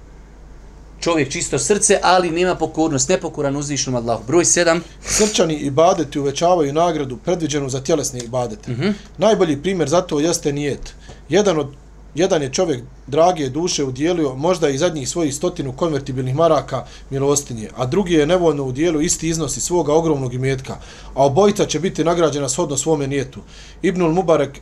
Čovjek 1.00 1.32
čisto 1.32 1.58
srce, 1.58 1.98
ali 2.02 2.30
nema 2.30 2.54
pokornost, 2.54 3.08
nepokoran 3.08 3.56
uzvišnom 3.56 3.94
Allahu. 3.94 4.24
Broj 4.26 4.44
sedam. 4.44 4.82
Srčani 5.02 5.54
ibadeti 5.54 6.18
uvećavaju 6.18 6.72
nagradu 6.72 7.16
predviđenu 7.16 7.68
za 7.68 7.80
tjelesne 7.80 8.20
ibadete. 8.20 8.70
Mm 8.72 8.74
-hmm. 8.74 8.92
Najbolji 9.18 9.62
primjer 9.62 9.88
za 9.88 10.00
to 10.00 10.20
jeste 10.20 10.52
nijet. 10.52 10.94
Jedan 11.28 11.58
od 11.58 11.74
Jedan 12.16 12.42
je 12.42 12.52
čovjek 12.52 12.82
drage 13.06 13.48
duše 13.48 13.84
udjelio 13.84 14.34
možda 14.34 14.68
i 14.68 14.78
zadnjih 14.78 15.08
svojih 15.08 15.34
stotinu 15.34 15.72
konvertibilnih 15.72 16.34
maraka 16.34 16.84
milostinje, 17.10 17.68
a 17.76 17.86
drugi 17.86 18.14
je 18.14 18.26
nevoljno 18.26 18.64
udjelio 18.64 19.00
isti 19.00 19.28
iznos 19.28 19.56
iz 19.56 19.62
svoga 19.62 19.92
ogromnog 19.92 20.34
imetka, 20.34 20.76
a 21.14 21.26
obojica 21.26 21.66
će 21.66 21.80
biti 21.80 22.04
nagrađena 22.04 22.48
shodno 22.48 22.76
svome 22.76 23.06
nijetu. 23.06 23.40
Ibnul 23.82 24.12
Mubarek, 24.12 24.60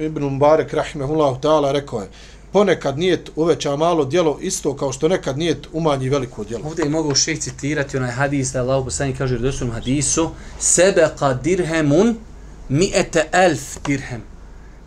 Ibnul 0.00 0.30
Mubarek 0.30 0.72
rahimehullahu 0.72 1.40
ta'ala 1.40 1.72
rekao 1.72 2.00
je, 2.00 2.08
ponekad 2.52 2.98
nijet 2.98 3.30
uveća 3.36 3.76
malo 3.76 4.04
djelo 4.04 4.38
isto 4.40 4.76
kao 4.76 4.92
što 4.92 5.08
nekad 5.08 5.38
nijet 5.38 5.66
umanji 5.72 6.08
veliko 6.08 6.44
djelo. 6.44 6.64
Ovdje 6.66 6.88
mogu 6.88 7.14
šeh 7.14 7.38
citirati 7.38 7.96
onaj 7.96 8.10
hadis 8.10 8.52
da 8.52 8.60
Allah 8.60 8.84
poslani 8.84 9.14
kaže 9.14 9.36
u 9.36 9.38
doslovnom 9.38 9.74
hadisu 9.74 10.30
sebeqa 10.60 11.42
dirhemun 11.42 12.16
mi'ete 12.68 13.24
elf 13.32 13.78
dirhem. 13.86 14.22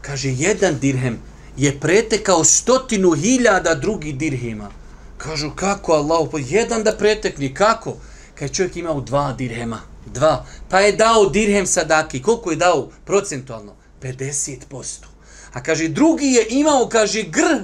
Kaže, 0.01 0.29
jedan 0.29 0.79
dirhem 0.79 1.19
je 1.57 1.79
pretekao 1.79 2.43
stotinu 2.43 3.11
hiljada 3.11 3.75
drugih 3.75 4.17
dirhima. 4.17 4.69
Kažu, 5.17 5.51
kako 5.55 5.93
Allah, 5.93 6.27
pa 6.31 6.39
jedan 6.39 6.83
da 6.83 6.91
pretekni, 6.97 7.53
kako? 7.53 7.97
Kad 8.35 8.51
čovjek 8.51 8.75
imao 8.75 9.01
dva 9.01 9.33
dirhema, 9.33 9.81
dva, 10.05 10.45
pa 10.69 10.79
je 10.79 10.91
dao 10.91 11.29
dirhem 11.29 11.67
sadaki, 11.67 12.21
koliko 12.21 12.51
je 12.51 12.57
dao 12.57 12.89
procentualno? 13.05 13.75
50%. 14.01 15.05
A 15.53 15.63
kaže, 15.63 15.87
drugi 15.87 16.25
je 16.25 16.47
imao, 16.49 16.89
kaže, 16.89 17.23
gr, 17.23 17.63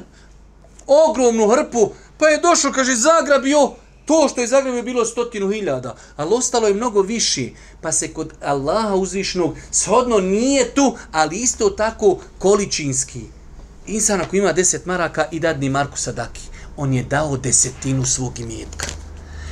ogromnu 0.87 1.47
hrpu, 1.47 1.91
pa 2.17 2.27
je 2.27 2.41
došao, 2.41 2.71
kaže, 2.71 2.95
zagrabio, 2.95 3.71
to 4.05 4.27
što 4.31 4.41
je 4.41 4.47
zagrabio 4.47 4.83
bilo 4.83 5.05
stotinu 5.05 5.49
hiljada, 5.49 5.95
ali 6.15 6.33
ostalo 6.33 6.67
je 6.67 6.73
mnogo 6.73 7.01
viši, 7.01 7.53
pa 7.81 7.91
se 7.91 8.13
kod 8.13 8.33
Allaha 8.41 8.95
uzvišnog 8.95 9.55
shodno 9.71 10.19
nije 10.19 10.73
tu, 10.73 10.97
ali 11.11 11.37
isto 11.37 11.69
tako 11.69 12.19
količinski. 12.39 13.40
Insan 13.87 14.21
ako 14.21 14.35
ima 14.35 14.53
deset 14.53 14.85
maraka 14.85 15.25
i 15.31 15.39
dadni 15.39 15.69
Marku 15.69 15.97
Sadaki, 15.97 16.41
on 16.77 16.93
je 16.93 17.03
dao 17.03 17.37
desetinu 17.37 18.05
svog 18.05 18.39
imetka. 18.39 18.87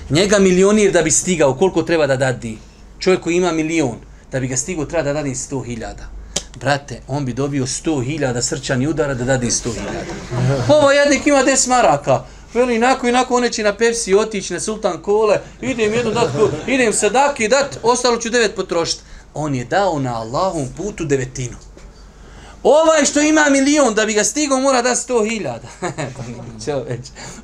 Njega 0.10 0.40
milionir 0.40 0.92
da 0.92 1.02
bi 1.02 1.12
stigao, 1.12 1.54
koliko 1.54 1.84
treba 1.84 2.08
da 2.08 2.18
dadi? 2.18 2.58
Čovjek 3.00 3.22
koji 3.22 3.36
ima 3.36 3.52
milion, 3.52 3.96
da 4.32 4.40
bi 4.40 4.48
ga 4.48 4.58
stigao, 4.58 4.86
treba 4.86 5.04
da 5.04 5.14
dadi 5.14 5.36
sto 5.36 5.62
hiljada. 5.62 6.10
Brate, 6.60 7.02
on 7.08 7.26
bi 7.26 7.34
dobio 7.34 7.68
sto 7.68 8.02
hiljada 8.02 8.42
srčani 8.42 8.88
udara 8.88 9.14
da 9.14 9.26
dadi 9.26 9.52
sto 9.52 9.72
hiljada. 9.72 10.14
Ovaj 10.68 10.80
Ovo 10.80 10.92
jednik 10.92 11.28
ima 11.28 11.44
deset 11.44 11.68
maraka. 11.68 12.24
Veli, 12.54 12.76
inako, 12.76 13.08
inako, 13.08 13.36
one 13.36 13.52
će 13.52 13.64
na 13.64 13.76
Pepsi 13.76 14.16
otići 14.16 14.54
na 14.54 14.60
Sultan 14.60 15.02
Kole, 15.02 15.40
idem 15.62 15.94
jednu 15.94 16.12
dat, 16.12 16.30
idem 16.68 16.94
sadaki 16.94 17.48
dat, 17.48 17.80
ostalo 17.84 18.18
ću 18.18 18.30
devet 18.30 18.56
potrošiti. 18.56 19.02
On 19.34 19.56
je 19.56 19.66
dao 19.66 20.00
na 20.00 20.16
Allahom 20.22 20.68
putu 20.78 21.06
devetinu. 21.06 21.58
Ovaj 22.64 23.05
što 23.05 23.22
ima 23.22 23.45
milion, 23.49 23.93
da 23.93 24.05
bi 24.05 24.14
ga 24.14 24.24
stigao, 24.24 24.60
mora 24.60 24.82
da 24.82 24.95
sto 24.95 25.24
hiljada. 25.26 25.68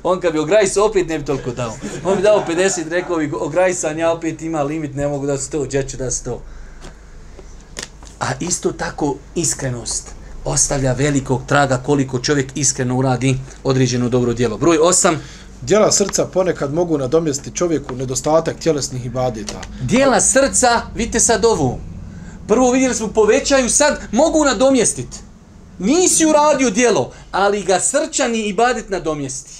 On 0.02 0.20
kad 0.20 0.32
bi 0.32 0.38
ograjsa, 0.38 0.84
opet 0.84 1.08
ne 1.08 1.18
bi 1.18 1.24
toliko 1.24 1.50
dao. 1.50 1.76
On 2.04 2.16
bi 2.16 2.22
dao 2.22 2.44
50, 2.48 2.88
rekao 2.88 3.16
bi, 3.16 3.32
ograjsan, 3.40 3.98
ja 3.98 4.12
opet 4.12 4.42
ima 4.42 4.62
limit, 4.62 4.94
ne 4.94 5.08
mogu 5.08 5.26
da 5.26 5.38
sto, 5.38 5.62
gdje 5.62 5.88
ću 5.88 5.96
da 5.96 6.10
sto. 6.10 6.42
A 8.20 8.26
isto 8.40 8.72
tako 8.72 9.16
iskrenost 9.34 10.16
ostavlja 10.44 10.92
velikog 10.92 11.42
traga 11.46 11.76
koliko 11.76 12.18
čovjek 12.18 12.52
iskreno 12.54 12.98
uradi 12.98 13.38
određeno 13.64 14.08
dobro 14.08 14.32
djelo. 14.32 14.58
Broj 14.58 14.78
8. 14.78 15.16
Djela 15.62 15.92
srca 15.92 16.26
ponekad 16.26 16.74
mogu 16.74 16.98
nadomjestiti 16.98 17.56
čovjeku 17.56 17.94
nedostatak 17.94 18.56
tjelesnih 18.58 19.06
ibadeta. 19.06 19.60
Djela 19.80 20.20
srca, 20.20 20.82
vidite 20.94 21.20
sad 21.20 21.44
ovu, 21.44 21.78
Prvo 22.48 22.70
vidjeli 22.70 22.94
smo 22.94 23.08
povećaju, 23.08 23.68
sad 23.68 24.00
mogu 24.12 24.44
nadomjestiti. 24.44 25.16
Nisi 25.78 26.26
uradio 26.26 26.70
dijelo, 26.70 27.12
ali 27.32 27.62
ga 27.62 27.80
srčani 27.80 28.38
i 28.38 28.52
badit 28.52 28.88
nadomjesti. 28.88 29.50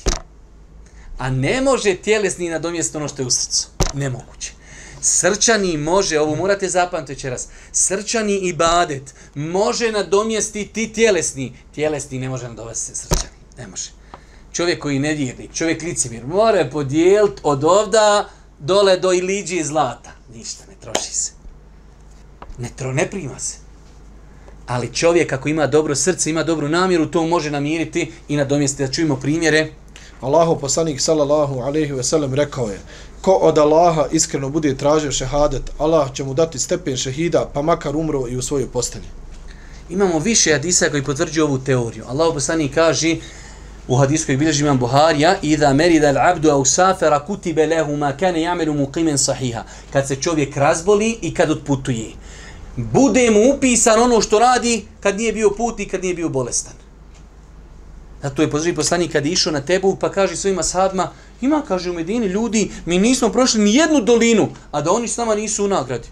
A 1.19 1.31
ne 1.31 1.61
može 1.61 1.97
tjelesni 1.97 2.49
nadomjestiti 2.49 2.97
ono 2.97 3.09
što 3.09 3.23
je 3.23 3.27
u 3.27 3.31
srcu. 3.31 3.69
Nemoguće. 3.95 4.53
Srčani 5.01 5.77
može, 5.77 6.21
ovo 6.21 6.35
morate 6.35 6.69
zapamtiti 6.69 7.13
večeras, 7.13 7.49
srčani 7.73 8.35
i 8.35 8.53
badet 8.53 9.15
može 9.35 9.93
nadomjestiti 9.93 10.93
tjelesni. 10.93 11.57
Tjelesni 11.75 12.19
ne 12.19 12.29
može 12.29 12.49
nadomjestiti 12.49 12.99
srčani. 12.99 13.37
Ne 13.59 13.67
može. 13.67 13.91
Čovjek 14.53 14.83
koji 14.83 14.99
ne 14.99 15.15
vjerni, 15.15 15.49
čovjek 15.55 15.83
licimir, 15.83 16.27
mora 16.27 16.69
podijeliti 16.73 17.41
od 17.43 17.65
ovda 17.65 18.29
dole 18.59 18.97
do 18.97 19.13
iliđi 19.13 19.65
zlata. 19.65 20.11
Ništa, 20.35 20.65
ne 20.69 20.75
troši 20.81 21.15
se. 21.15 21.36
Ne, 22.59 22.69
tro, 22.77 22.93
ne 22.93 23.11
prima 23.11 23.39
se. 23.39 23.59
Ali 24.67 24.95
čovjek 24.95 25.33
ako 25.33 25.49
ima 25.49 25.67
dobro 25.67 25.95
srce, 25.95 26.31
ima 26.31 26.43
dobru 26.43 26.69
namjeru, 26.69 27.07
to 27.07 27.27
može 27.27 27.51
namiriti 27.51 28.13
i 28.29 28.37
nadomjestiti. 28.37 28.87
Da 28.87 28.93
čujemo 28.93 29.17
primjere. 29.17 29.69
Allahu 30.21 30.61
poslanik 30.61 31.01
sallallahu 31.01 31.61
alejhi 31.61 31.93
ve 31.93 32.03
sellem 32.03 32.35
rekao 32.35 32.69
je: 32.69 32.81
Ko 33.21 33.33
od 33.33 33.59
Allaha 33.59 34.07
iskreno 34.13 34.49
bude 34.49 34.77
tražio 34.77 35.13
šehadet, 35.13 35.71
Allah 35.79 36.13
će 36.13 36.25
mu 36.25 36.35
dati 36.35 36.59
stepen 36.59 36.97
šehida, 36.97 37.51
pa 37.55 37.63
makar 37.63 37.97
umro 37.97 38.29
i 38.29 38.37
u 38.37 38.43
svojoj 38.43 38.69
postelji. 38.69 39.07
Imamo 39.91 40.19
više 40.19 40.53
hadisa 40.53 40.89
koji 40.91 41.05
potvrđuju 41.05 41.45
ovu 41.47 41.59
teoriju. 41.59 42.05
Allahu 42.09 42.35
poslanik 42.35 42.75
kaže 42.75 43.17
u 43.89 43.97
hadisku 43.97 44.27
koji 44.27 44.37
bilježi 44.37 44.65
imam 44.65 44.79
Buharija 44.79 45.37
Iza 45.43 45.73
merida 45.73 46.13
l'abdu 46.13 46.51
au 46.51 46.65
safera 46.65 47.25
kutibe 47.27 47.67
lehu 47.67 47.97
ma 47.97 48.13
kane 48.17 48.43
jamelu 48.43 48.75
muqimen 48.75 49.17
sahiha. 49.17 49.65
Kad 49.93 50.09
se 50.09 50.17
čovjek 50.17 50.57
razboli 50.57 51.19
i 51.23 51.35
kad 51.35 51.51
otputuje 51.51 52.11
bude 52.77 53.31
mu 53.31 53.57
upisan 53.57 54.01
ono 54.03 54.21
što 54.21 54.39
radi 54.39 54.85
kad 55.01 55.17
nije 55.17 55.33
bio 55.33 55.51
put 55.51 55.81
i 55.81 55.89
kad 55.89 56.03
nije 56.03 56.15
bio 56.15 56.29
bolestan. 56.29 56.75
Zato 58.23 58.43
je 58.43 58.51
pozdravi 58.51 58.77
poslanik 58.77 59.13
kad 59.13 59.27
je 59.27 59.33
išao 59.33 59.53
na 59.53 59.61
tebu 59.61 59.97
pa 60.01 60.11
kaže 60.11 60.37
svojima 60.37 60.63
sahabima 60.63 61.11
ima, 61.41 61.63
kaže 61.69 61.91
u 61.91 61.95
Medini, 61.95 62.27
ljudi, 62.27 62.71
mi 62.87 62.99
nismo 62.99 63.29
prošli 63.29 63.61
ni 63.61 63.75
jednu 63.75 64.01
dolinu, 64.01 64.49
a 64.71 64.81
da 64.81 64.93
oni 64.93 65.09
s 65.09 65.17
nama 65.17 65.35
nisu 65.35 65.65
u 65.65 65.69
nagradi. 65.69 66.09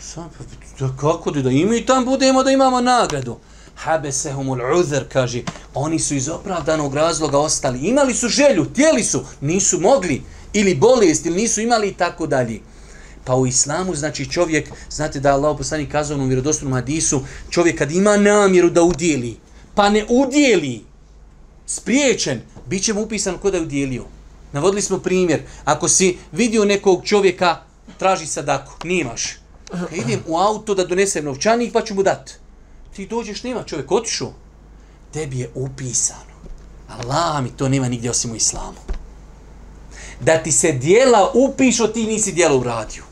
Sam, 0.00 0.30
pa, 0.38 0.44
da 0.86 0.96
kako 1.00 1.30
da 1.30 1.50
i 1.50 1.64
mi 1.64 1.86
tam 1.86 2.04
budemo 2.04 2.42
da 2.42 2.50
imamo 2.50 2.80
nagradu? 2.80 3.36
Habesehumul 3.74 4.58
uzr, 4.80 5.04
kaže, 5.12 5.42
oni 5.74 5.98
su 5.98 6.14
iz 6.14 6.28
opravdanog 6.28 6.94
razloga 6.94 7.38
ostali. 7.38 7.78
Imali 7.78 8.14
su 8.14 8.28
želju, 8.28 8.64
tijeli 8.64 9.04
su, 9.04 9.24
nisu 9.40 9.80
mogli, 9.80 10.22
ili 10.52 10.74
bolest, 10.74 11.26
ili 11.26 11.36
nisu 11.36 11.60
imali 11.60 11.88
i 11.88 11.94
tako 11.94 12.26
dalje. 12.26 12.60
Pa 13.28 13.36
u 13.36 13.46
islamu, 13.46 13.94
znači 13.94 14.30
čovjek, 14.30 14.70
znate 14.90 15.20
da 15.20 15.34
Allah 15.34 15.56
poslani 15.56 15.88
kazao 15.88 16.18
u 16.18 16.26
vjerodostojnom 16.26 16.74
hadisu, 16.74 17.20
čovjek 17.50 17.78
kad 17.78 17.92
ima 17.92 18.16
namjeru 18.16 18.70
da 18.70 18.82
udjeli, 18.82 19.36
pa 19.74 19.90
ne 19.90 20.04
udjeli, 20.08 20.84
spriječen, 21.66 22.40
bit 22.66 22.84
će 22.84 22.94
mu 22.94 23.02
upisan 23.02 23.38
ko 23.38 23.50
da 23.50 23.56
je 23.56 23.62
udjelio. 23.62 24.04
Navodili 24.52 24.82
smo 24.82 24.98
primjer, 24.98 25.42
ako 25.64 25.88
si 25.88 26.16
vidio 26.32 26.64
nekog 26.64 27.04
čovjeka, 27.04 27.56
traži 27.98 28.26
sadaku, 28.26 28.72
nimaš. 28.84 29.36
Ka 29.70 29.96
idem 29.96 30.22
u 30.26 30.38
auto 30.38 30.74
da 30.74 30.86
donesem 30.86 31.24
novčanik, 31.24 31.72
pa 31.72 31.84
ću 31.84 31.94
mu 31.94 32.02
dat. 32.02 32.30
Ti 32.96 33.06
dođeš, 33.06 33.42
nema 33.42 33.62
čovjek, 33.62 33.92
otišu. 33.92 34.28
Tebi 35.12 35.38
je 35.38 35.50
upisano. 35.54 36.32
Allah 36.88 37.42
mi 37.42 37.50
to 37.50 37.68
nema 37.68 37.88
nigdje 37.88 38.10
osim 38.10 38.32
u 38.32 38.36
islamu. 38.36 38.80
Da 40.20 40.42
ti 40.42 40.52
se 40.52 40.72
dijela 40.72 41.30
upišo, 41.34 41.86
ti 41.86 42.04
nisi 42.04 42.32
dijela 42.32 42.56
uradio. 42.56 43.07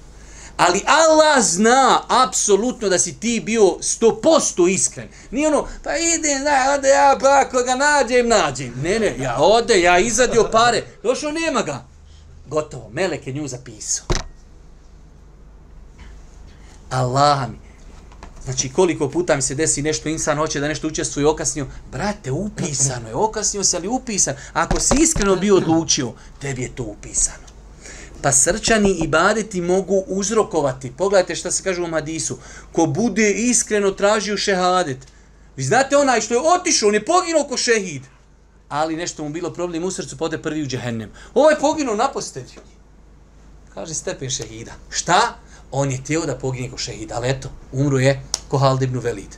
Ali 0.57 0.83
Allah 0.87 1.45
zna 1.45 2.03
apsolutno 2.09 2.89
da 2.89 2.99
si 2.99 3.21
ti 3.21 3.43
bio 3.45 3.63
100% 3.63 4.71
iskren. 4.71 5.09
Nije 5.31 5.49
ono, 5.49 5.69
pa 5.83 5.91
ide, 5.97 6.39
da, 6.45 6.75
ode 6.79 6.89
ja, 6.89 7.19
pa 7.21 7.43
ako 7.47 7.63
ga 7.63 7.75
nađem, 7.75 8.29
nađem. 8.29 8.75
Ne, 8.83 8.99
ne, 8.99 9.17
ja 9.19 9.37
ode, 9.39 9.81
ja 9.81 9.99
izadio 9.99 10.49
pare. 10.53 10.85
Došao, 11.03 11.31
nema 11.31 11.63
ga. 11.63 11.85
Gotovo, 12.47 12.91
Melek 12.93 13.27
je 13.27 13.33
nju 13.33 13.49
zapisao. 13.49 14.07
Allah 16.91 17.49
mi. 17.51 17.67
Znači, 18.45 18.73
koliko 18.73 19.09
puta 19.09 19.37
mi 19.37 19.43
se 19.43 19.55
desi 19.55 19.83
nešto, 19.83 20.09
insan 20.09 20.39
hoće 20.39 20.61
da 20.61 20.69
nešto 20.69 20.89
učestvuje 20.89 21.27
okasnio. 21.27 21.67
Brate, 21.93 22.31
upisano 22.31 23.09
je, 23.09 23.15
okasnio 23.15 23.65
se, 23.65 23.77
ali 23.77 23.89
upisan. 23.89 24.35
Ako 24.53 24.81
si 24.81 24.95
iskreno 24.99 25.37
bio 25.37 25.57
odlučio, 25.57 26.13
tebi 26.41 26.63
je 26.63 26.75
to 26.75 26.83
upisano 26.83 27.46
pa 28.23 28.33
srčani 28.33 28.91
ibadeti 28.91 29.61
mogu 29.61 30.05
uzrokovati. 30.07 30.93
Pogledajte 30.99 31.35
šta 31.35 31.51
se 31.51 31.63
kaže 31.63 31.83
u 31.83 31.87
Madisu. 31.87 32.39
Ko 32.73 32.87
bude 32.87 33.31
iskreno 33.31 33.91
tražio 33.91 34.37
šehadet. 34.37 34.99
Vi 35.57 35.65
znate 35.65 35.97
onaj 35.97 36.21
što 36.21 36.35
je 36.35 36.41
otišao, 36.41 36.89
on 36.89 36.95
je 36.95 37.05
poginuo 37.05 37.45
ko 37.45 37.57
šehid. 37.57 38.03
Ali 38.69 38.97
nešto 38.97 39.25
mu 39.25 39.31
bilo 39.31 39.53
problem 39.53 39.85
u 39.85 39.91
srcu, 39.91 40.17
pa 40.17 40.19
pode 40.19 40.43
prvi 40.43 40.63
u 40.63 40.67
džehennem. 40.67 41.11
Ovo 41.35 41.51
je 41.51 41.61
poginuo 41.61 41.95
na 41.95 42.09
postelju. 42.13 42.61
Kaže 43.75 43.95
stepen 43.95 44.31
šehida. 44.31 44.73
Šta? 44.91 45.39
On 45.71 45.91
je 45.91 46.05
tijelo 46.05 46.27
da 46.27 46.39
pogine 46.39 46.71
ko 46.71 46.79
šehid. 46.79 47.13
Ali 47.13 47.31
eto, 47.31 47.49
umro 47.73 47.99
je 47.99 48.23
ko 48.49 48.59
Hald 48.59 48.83
ibn 48.83 48.99
Velid. 48.99 49.37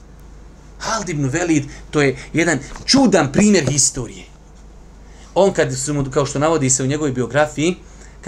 Hald 0.78 1.08
ibn 1.08 1.28
Velid, 1.28 1.64
to 1.90 2.02
je 2.02 2.16
jedan 2.32 2.58
čudan 2.86 3.32
primjer 3.32 3.64
historije. 3.70 4.24
On 5.34 5.52
kad 5.52 5.78
su 5.78 5.94
mu, 5.94 6.04
kao 6.10 6.26
što 6.26 6.38
navodi 6.38 6.70
se 6.70 6.82
u 6.82 6.86
njegovoj 6.86 7.12
biografiji, 7.12 7.76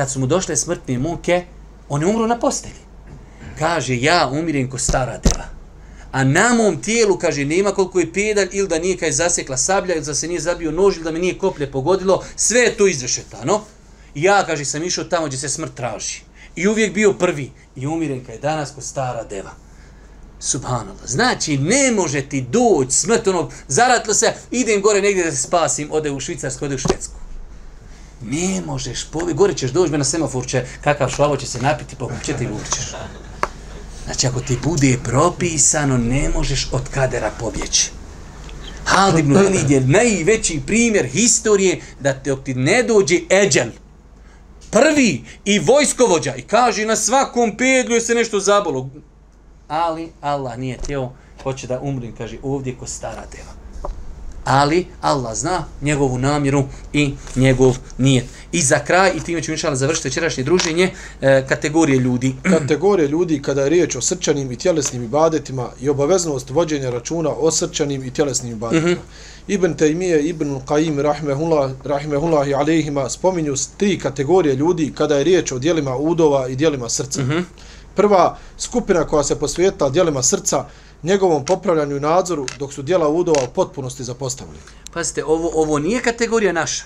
kad 0.01 0.11
su 0.11 0.21
mu 0.21 0.27
došle 0.27 0.57
smrtne 0.57 0.99
muke, 0.99 1.45
on 1.89 2.03
je 2.03 2.07
umro 2.07 2.27
na 2.27 2.39
postelji. 2.39 2.81
Kaže, 3.59 3.97
ja 3.97 4.31
umirem 4.33 4.71
ko 4.71 4.79
stara 4.79 5.19
deva. 5.19 5.45
A 6.13 6.25
na 6.25 6.55
mom 6.55 6.83
tijelu, 6.83 7.19
kaže, 7.19 7.45
nema 7.45 7.73
koliko 7.73 8.01
je 8.01 8.13
pedalj 8.13 8.49
ili 8.53 8.69
da 8.69 8.79
nije 8.79 8.97
kaj 8.97 9.13
zasekla 9.13 9.57
sablja 9.57 9.95
ili 9.95 10.05
da 10.05 10.15
se 10.15 10.29
nije 10.29 10.41
zabio 10.41 10.73
nož 10.73 10.97
ili 10.97 11.05
da 11.05 11.13
me 11.13 11.19
nije 11.19 11.39
koplje 11.39 11.71
pogodilo, 11.73 12.25
sve 12.37 12.61
je 12.61 12.77
to 12.77 12.87
izrešetano. 12.87 13.61
Ja, 14.15 14.47
kaže, 14.47 14.65
sam 14.65 14.83
išao 14.83 15.05
tamo 15.05 15.27
gdje 15.27 15.39
se 15.39 15.49
smrt 15.49 15.75
traži. 15.75 16.23
I 16.57 16.69
uvijek 16.69 16.95
bio 16.95 17.13
prvi. 17.13 17.51
I 17.77 17.87
umirem 17.87 18.25
kaj 18.25 18.39
danas 18.39 18.73
ko 18.75 18.81
stara 18.81 19.25
deva. 19.25 19.53
Subhanallah. 20.41 21.07
Znači, 21.07 21.59
ne 21.59 21.93
može 21.93 22.23
ti 22.23 22.41
doći 22.41 22.97
smrt 22.97 23.29
onog, 23.29 23.53
zaratilo 23.69 24.15
se, 24.15 24.33
idem 24.51 24.81
gore 24.81 25.03
negdje 25.03 25.25
da 25.25 25.31
se 25.31 25.43
spasim, 25.43 25.89
ode 25.93 26.11
u 26.11 26.21
Švicarsku, 26.21 26.65
ode 26.65 26.75
u 26.75 26.79
Švedsku. 26.79 27.21
Ne 28.23 28.63
možeš, 28.67 29.05
povi, 29.05 29.35
gore 29.35 29.55
ćeš 29.55 29.71
doći 29.71 29.99
na 29.99 30.05
semafor, 30.05 30.47
će, 30.47 30.65
kakav 30.81 31.09
švavo 31.09 31.37
će 31.37 31.47
se 31.47 31.63
napiti, 31.63 31.97
pa 31.97 32.07
će 32.25 32.37
ti 32.37 32.47
vučeš. 32.47 32.95
Znači, 34.05 34.27
ako 34.27 34.41
ti 34.41 34.59
bude 34.65 34.99
propisano, 35.05 35.99
ne 35.99 36.29
možeš 36.29 36.69
od 36.73 36.89
kadera 36.89 37.31
pobjeći. 37.41 37.91
Halid 38.85 39.19
ibn 39.25 39.35
Velid 39.35 39.71
je 39.71 39.81
najveći 39.81 40.61
primjer 40.67 41.07
historije 41.07 41.81
da 42.01 42.13
te 42.13 42.37
ti 42.45 42.55
ne 42.55 42.83
dođe 42.83 43.21
eđel. 43.31 43.69
Prvi 44.71 45.25
i 45.45 45.59
vojskovođa 45.59 46.35
i 46.37 46.43
kaže 46.43 46.85
na 46.85 46.97
svakom 46.97 47.57
pedlju 47.57 47.95
je 47.95 48.01
se 48.01 48.15
nešto 48.15 48.41
zabolo. 48.41 48.91
Ali 49.69 50.13
Allah 50.21 50.59
nije 50.59 50.79
teo, 50.79 51.13
hoće 51.43 51.67
da 51.67 51.81
umrim, 51.81 52.15
kaže 52.17 52.37
ovdje 52.43 52.77
ko 52.79 52.87
stara 52.87 53.25
deva 53.33 53.60
ali 54.51 54.87
Allah 55.01 55.35
zna 55.35 55.65
njegovu 55.81 56.19
namjeru 56.19 56.65
i 56.93 57.15
njegov 57.37 57.77
nijet. 57.99 58.25
I 58.53 58.63
za 58.63 58.79
kraj, 58.79 59.13
i 59.17 59.21
time 59.21 59.43
ću 59.43 59.53
inšala 59.53 59.77
završiti 59.77 60.09
večerašnje 60.09 60.45
druženje, 60.45 60.91
e, 61.21 61.47
kategorije 61.49 61.99
ljudi. 61.99 62.35
Kategorije 62.59 63.09
ljudi 63.09 63.43
kada 63.43 63.63
je 63.63 63.69
riječ 63.69 63.97
o 63.97 64.01
srčanim 64.01 64.53
i 64.53 64.57
tjelesnim 64.57 65.03
ibadetima 65.03 65.69
i 65.81 65.89
obaveznost 65.89 66.51
vođenja 66.51 66.91
računa 66.91 67.31
o 67.31 67.51
srčanim 67.51 68.05
i 68.05 68.11
tjelesnim 68.11 68.53
ibadetima. 68.53 68.89
Mm 68.89 68.95
-hmm. 68.95 68.99
Ibn 69.49 69.75
Taymije, 69.75 70.21
Ibn 70.29 70.59
Qaim, 70.67 71.03
rahmehullah, 71.03 71.71
rahmehullah 71.85 72.49
i 72.49 72.55
alejhima 72.55 73.09
spominju 73.09 73.55
tri 73.77 73.99
kategorije 73.99 74.55
ljudi 74.55 74.93
kada 74.95 75.17
je 75.17 75.25
riječ 75.25 75.53
o 75.53 75.59
dijelima 75.59 75.97
udova 75.97 76.49
i 76.49 76.57
dijelima 76.57 76.89
srca. 76.89 77.23
Mm 77.23 77.29
-hmm. 77.29 77.43
Prva 77.95 78.39
skupina 78.59 79.05
koja 79.05 79.25
se 79.25 79.39
posvijeta 79.39 79.89
dijelima 79.89 80.23
srca 80.23 80.65
njegovom 81.03 81.45
popravljanju 81.45 81.97
i 81.97 82.01
nadzoru 82.01 82.47
dok 82.59 82.73
su 82.73 82.83
dijela 82.83 83.09
udova 83.09 83.43
u 83.45 83.53
potpunosti 83.55 84.05
zapostavili. 84.05 84.59
Pazite, 84.93 85.25
ovo, 85.25 85.51
ovo 85.55 85.79
nije 85.79 86.03
kategorija 86.03 86.53
naša 86.53 86.85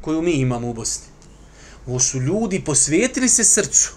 koju 0.00 0.22
mi 0.22 0.32
imamo 0.32 0.70
u 0.70 0.74
Bosni. 0.74 1.06
Ovo 1.86 1.98
su 1.98 2.20
ljudi 2.20 2.64
posvetili 2.64 3.28
se 3.28 3.44
srcu. 3.44 3.92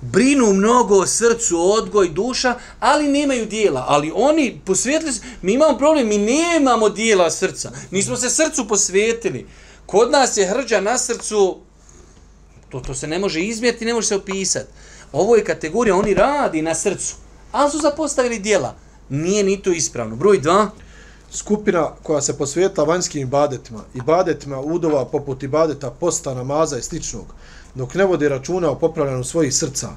Brinu 0.00 0.52
mnogo 0.52 0.96
o 0.96 1.06
srcu, 1.06 1.58
odgoj, 1.58 2.08
duša, 2.08 2.54
ali 2.80 3.08
nemaju 3.08 3.46
dijela. 3.46 3.84
Ali 3.88 4.12
oni 4.14 4.60
posvetili 4.64 5.12
se, 5.12 5.20
mi 5.42 5.52
imamo 5.52 5.78
problem, 5.78 6.08
mi 6.08 6.18
nemamo 6.18 6.88
dijela 6.88 7.30
srca. 7.30 7.72
Nismo 7.90 8.16
se 8.16 8.30
srcu 8.30 8.68
posvetili. 8.68 9.46
Kod 9.86 10.10
nas 10.10 10.36
je 10.36 10.46
hrđa 10.46 10.80
na 10.80 10.98
srcu, 10.98 11.58
to, 12.68 12.80
to 12.80 12.94
se 12.94 13.06
ne 13.06 13.18
može 13.18 13.40
izmjeti, 13.40 13.84
ne 13.84 13.94
može 13.94 14.06
se 14.06 14.16
opisati. 14.16 14.70
Ovo 15.12 15.36
je 15.36 15.44
kategorija, 15.44 15.96
oni 15.96 16.14
radi 16.14 16.62
na 16.62 16.74
srcu, 16.74 17.14
ali 17.52 17.70
su 17.70 17.78
zapostavili 17.78 18.38
dijela 18.38 18.83
nije 19.08 19.44
ni 19.44 19.62
to 19.62 19.72
ispravno. 19.72 20.16
Broj 20.16 20.40
2. 20.40 20.68
Skupina 21.30 21.90
koja 22.02 22.20
se 22.20 22.38
posvijeta 22.38 22.82
vanjskim 22.82 23.22
ibadetima, 23.22 23.80
ibadetima 23.94 24.60
udova 24.60 25.04
poput 25.04 25.42
ibadeta 25.42 25.90
posta, 25.90 26.34
namaza 26.34 26.78
i 26.78 26.82
sličnog, 26.82 27.24
dok 27.74 27.94
ne 27.94 28.04
vodi 28.04 28.28
računa 28.28 28.70
o 28.70 28.78
popravljanju 28.78 29.24
svojih 29.24 29.54
srca, 29.54 29.88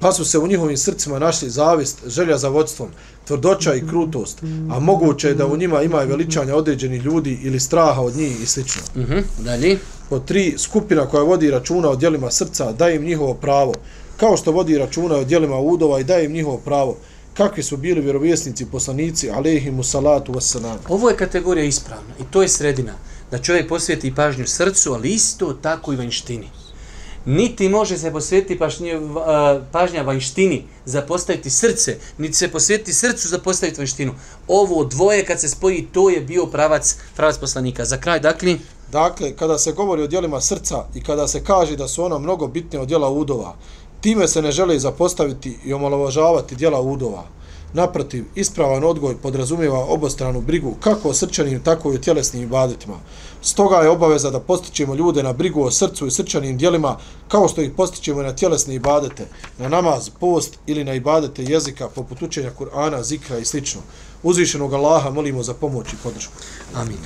pa 0.00 0.12
su 0.12 0.24
se 0.24 0.38
u 0.38 0.46
njihovim 0.46 0.76
srcima 0.76 1.18
našli 1.18 1.50
zavist, 1.50 1.98
želja 2.06 2.38
za 2.38 2.48
vodstvom, 2.48 2.88
tvrdoća 3.24 3.74
i 3.74 3.86
krutost, 3.88 4.42
a 4.70 4.80
moguće 4.80 5.28
je 5.28 5.34
da 5.34 5.46
u 5.46 5.56
njima 5.56 5.82
ima 5.82 5.98
veličanja 5.98 6.56
određeni 6.56 6.96
ljudi 6.96 7.38
ili 7.42 7.60
straha 7.60 8.00
od 8.00 8.16
njih 8.16 8.42
i 8.42 8.46
slično. 8.46 8.82
Uh 8.94 9.02
mhm, 9.02 9.12
-huh. 9.12 9.44
Dalje. 9.44 9.78
Po 10.08 10.18
tri, 10.18 10.54
skupina 10.58 11.06
koja 11.06 11.22
vodi 11.22 11.50
računa 11.50 11.88
o 11.88 11.96
dijelima 11.96 12.30
srca, 12.30 12.72
daje 12.72 12.96
im 12.96 13.04
njihovo 13.04 13.34
pravo, 13.34 13.74
kao 14.16 14.36
što 14.36 14.52
vodi 14.52 14.78
računa 14.78 15.14
o 15.14 15.24
dijelima 15.24 15.58
udova 15.58 16.00
i 16.00 16.04
daje 16.04 16.24
im 16.24 16.32
njihovo 16.32 16.58
pravo, 16.58 16.96
kakvi 17.34 17.62
su 17.62 17.76
bili 17.76 18.00
vjerovjesnici, 18.00 18.66
poslanici, 18.66 19.30
alejhimu 19.30 19.82
salatu 19.82 20.32
wassalam. 20.32 20.76
Ovo 20.88 21.10
je 21.10 21.16
kategorija 21.16 21.64
ispravna 21.64 22.14
i 22.20 22.24
to 22.30 22.42
je 22.42 22.48
sredina. 22.48 22.92
Da 23.30 23.38
čovjek 23.38 23.68
posvijeti 23.68 24.14
pažnju 24.14 24.46
srcu, 24.46 24.92
ali 24.92 25.08
isto 25.08 25.52
tako 25.52 25.92
i 25.92 25.96
vanjštini. 25.96 26.50
Niti 27.24 27.68
može 27.68 27.98
se 27.98 28.10
posvetiti 28.10 28.58
pažnje, 28.58 29.00
pažnja 29.72 30.02
vanjštini 30.02 30.64
za 30.84 31.02
postaviti 31.02 31.50
srce, 31.50 31.96
niti 32.18 32.34
se 32.34 32.48
posvetiti 32.48 32.92
srcu 32.92 33.28
za 33.28 33.38
postaviti 33.38 33.80
vanjštinu. 33.80 34.14
Ovo 34.48 34.84
dvoje 34.84 35.24
kad 35.24 35.40
se 35.40 35.48
spoji, 35.48 35.88
to 35.92 36.10
je 36.10 36.20
bio 36.20 36.46
pravac, 36.46 36.96
pravac 37.16 37.38
poslanika. 37.38 37.84
Za 37.84 37.96
kraj, 37.96 38.20
dakle... 38.20 38.56
Dakle, 38.92 39.36
kada 39.36 39.58
se 39.58 39.72
govori 39.72 40.02
o 40.02 40.06
dijelima 40.06 40.40
srca 40.40 40.84
i 40.94 41.02
kada 41.02 41.28
se 41.28 41.44
kaže 41.44 41.76
da 41.76 41.88
su 41.88 42.04
ona 42.04 42.18
mnogo 42.18 42.46
bitnije 42.46 42.80
od 42.82 42.88
dijela 42.88 43.10
udova, 43.10 43.54
Time 44.00 44.28
se 44.28 44.42
ne 44.42 44.52
žele 44.52 44.78
zapostaviti 44.78 45.58
i 45.64 45.72
omalovažavati 45.72 46.56
djela 46.56 46.80
udova. 46.80 47.24
Naprotiv, 47.72 48.24
ispravan 48.34 48.84
odgoj 48.84 49.16
podrazumijeva 49.16 49.78
obostranu 49.78 50.40
brigu 50.40 50.74
kako 50.80 51.08
o 51.08 51.14
srčanim, 51.14 51.62
tako 51.62 51.92
i 51.92 51.94
o 51.94 51.98
tjelesnim 51.98 52.42
ibadetima. 52.42 52.96
Stoga 53.42 53.76
je 53.76 53.88
obaveza 53.88 54.30
da 54.30 54.40
postićemo 54.40 54.94
ljude 54.94 55.22
na 55.22 55.32
brigu 55.32 55.62
o 55.62 55.70
srcu 55.70 56.06
i 56.06 56.10
srčanim 56.10 56.58
dijelima 56.58 56.96
kao 57.28 57.48
što 57.48 57.62
ih 57.62 57.72
postićemo 57.76 58.22
na 58.22 58.32
tjelesne 58.34 58.74
ibadete, 58.74 59.26
na 59.58 59.68
namaz, 59.68 60.10
post 60.20 60.58
ili 60.66 60.84
na 60.84 60.94
ibadete 60.94 61.44
jezika 61.44 61.88
poput 61.88 62.22
učenja 62.22 62.50
Kur'ana, 62.58 63.02
zikra 63.02 63.38
i 63.38 63.44
slično. 63.44 63.80
Uzvišenog 64.22 64.74
Allaha 64.74 65.10
molimo 65.10 65.42
za 65.42 65.54
pomoć 65.54 65.92
i 65.92 65.96
podršku. 66.02 66.32
Amin. 66.74 66.98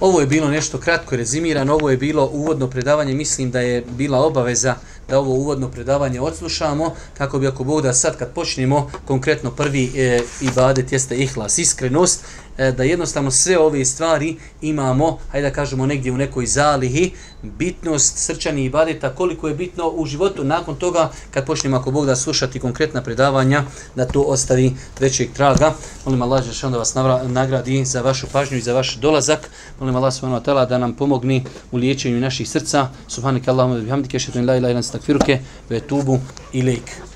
Ovo 0.00 0.20
je 0.20 0.26
bilo 0.26 0.48
nešto 0.48 0.78
kratko 0.78 1.16
rezimirano, 1.16 1.74
ovo 1.74 1.90
je 1.90 1.96
bilo 1.96 2.30
uvodno 2.32 2.70
predavanje, 2.70 3.14
mislim 3.14 3.50
da 3.50 3.60
je 3.60 3.84
bila 3.90 4.18
obaveza 4.18 4.74
da 5.08 5.18
ovo 5.18 5.34
uvodno 5.34 5.68
predavanje 5.68 6.20
odslušamo, 6.20 6.94
kako 7.18 7.38
bi 7.38 7.46
ako 7.46 7.64
Bog 7.64 7.82
da 7.82 7.92
sad 7.92 8.16
kad 8.16 8.32
počnemo, 8.32 8.90
konkretno 9.04 9.50
prvi 9.50 9.92
e, 9.96 10.20
ibadet 10.40 10.92
jeste 10.92 11.16
ihlas, 11.16 11.58
iskrenost, 11.58 12.24
E, 12.60 12.72
da 12.72 12.84
jednostavno 12.84 13.30
sve 13.30 13.58
ove 13.58 13.84
stvari 13.84 14.36
imamo, 14.60 15.18
hajde 15.32 15.48
da 15.48 15.54
kažemo 15.54 15.86
negdje 15.86 16.12
u 16.12 16.16
nekoj 16.16 16.46
zalihi, 16.46 17.12
bitnost 17.42 18.18
srčani 18.18 18.64
ibadeta, 18.64 19.14
koliko 19.14 19.48
je 19.48 19.54
bitno 19.54 19.88
u 19.88 20.06
životu 20.06 20.44
nakon 20.44 20.76
toga, 20.76 21.10
kad 21.30 21.46
počnemo 21.46 21.76
ako 21.76 21.90
Bog 21.90 22.06
da 22.06 22.16
slušati 22.16 22.60
konkretna 22.60 23.02
predavanja, 23.02 23.64
da 23.94 24.06
to 24.06 24.20
ostavi 24.20 24.72
većeg 25.00 25.32
traga. 25.32 25.74
Molim 26.04 26.22
Allah 26.22 26.44
da 26.62 26.78
vas 26.78 26.94
nagradi 27.26 27.84
za 27.84 28.02
vašu 28.02 28.26
pažnju 28.32 28.58
i 28.58 28.62
za 28.62 28.74
vaš 28.74 28.96
dolazak. 28.96 29.50
Molim 29.78 29.89
Allah 29.96 30.12
subhanahu 30.12 30.40
wa 30.40 30.44
ta'ala 30.44 30.66
da 30.66 30.78
nam 30.78 30.94
pomogni 30.94 31.44
u 31.72 31.76
liječenju 31.76 32.20
naših 32.20 32.48
srca. 32.48 32.88
Subhanak 33.08 33.48
Allahumma 33.48 33.80
bihamdike, 33.80 34.18
šetu 34.18 34.38
in 34.38 34.46
la 34.46 34.56
ilaha 34.56 34.70
ilan 34.70 34.82
stakfiruke, 34.82 35.40
ve 35.68 35.80
tubu 35.80 36.18
ilaik. 36.52 37.09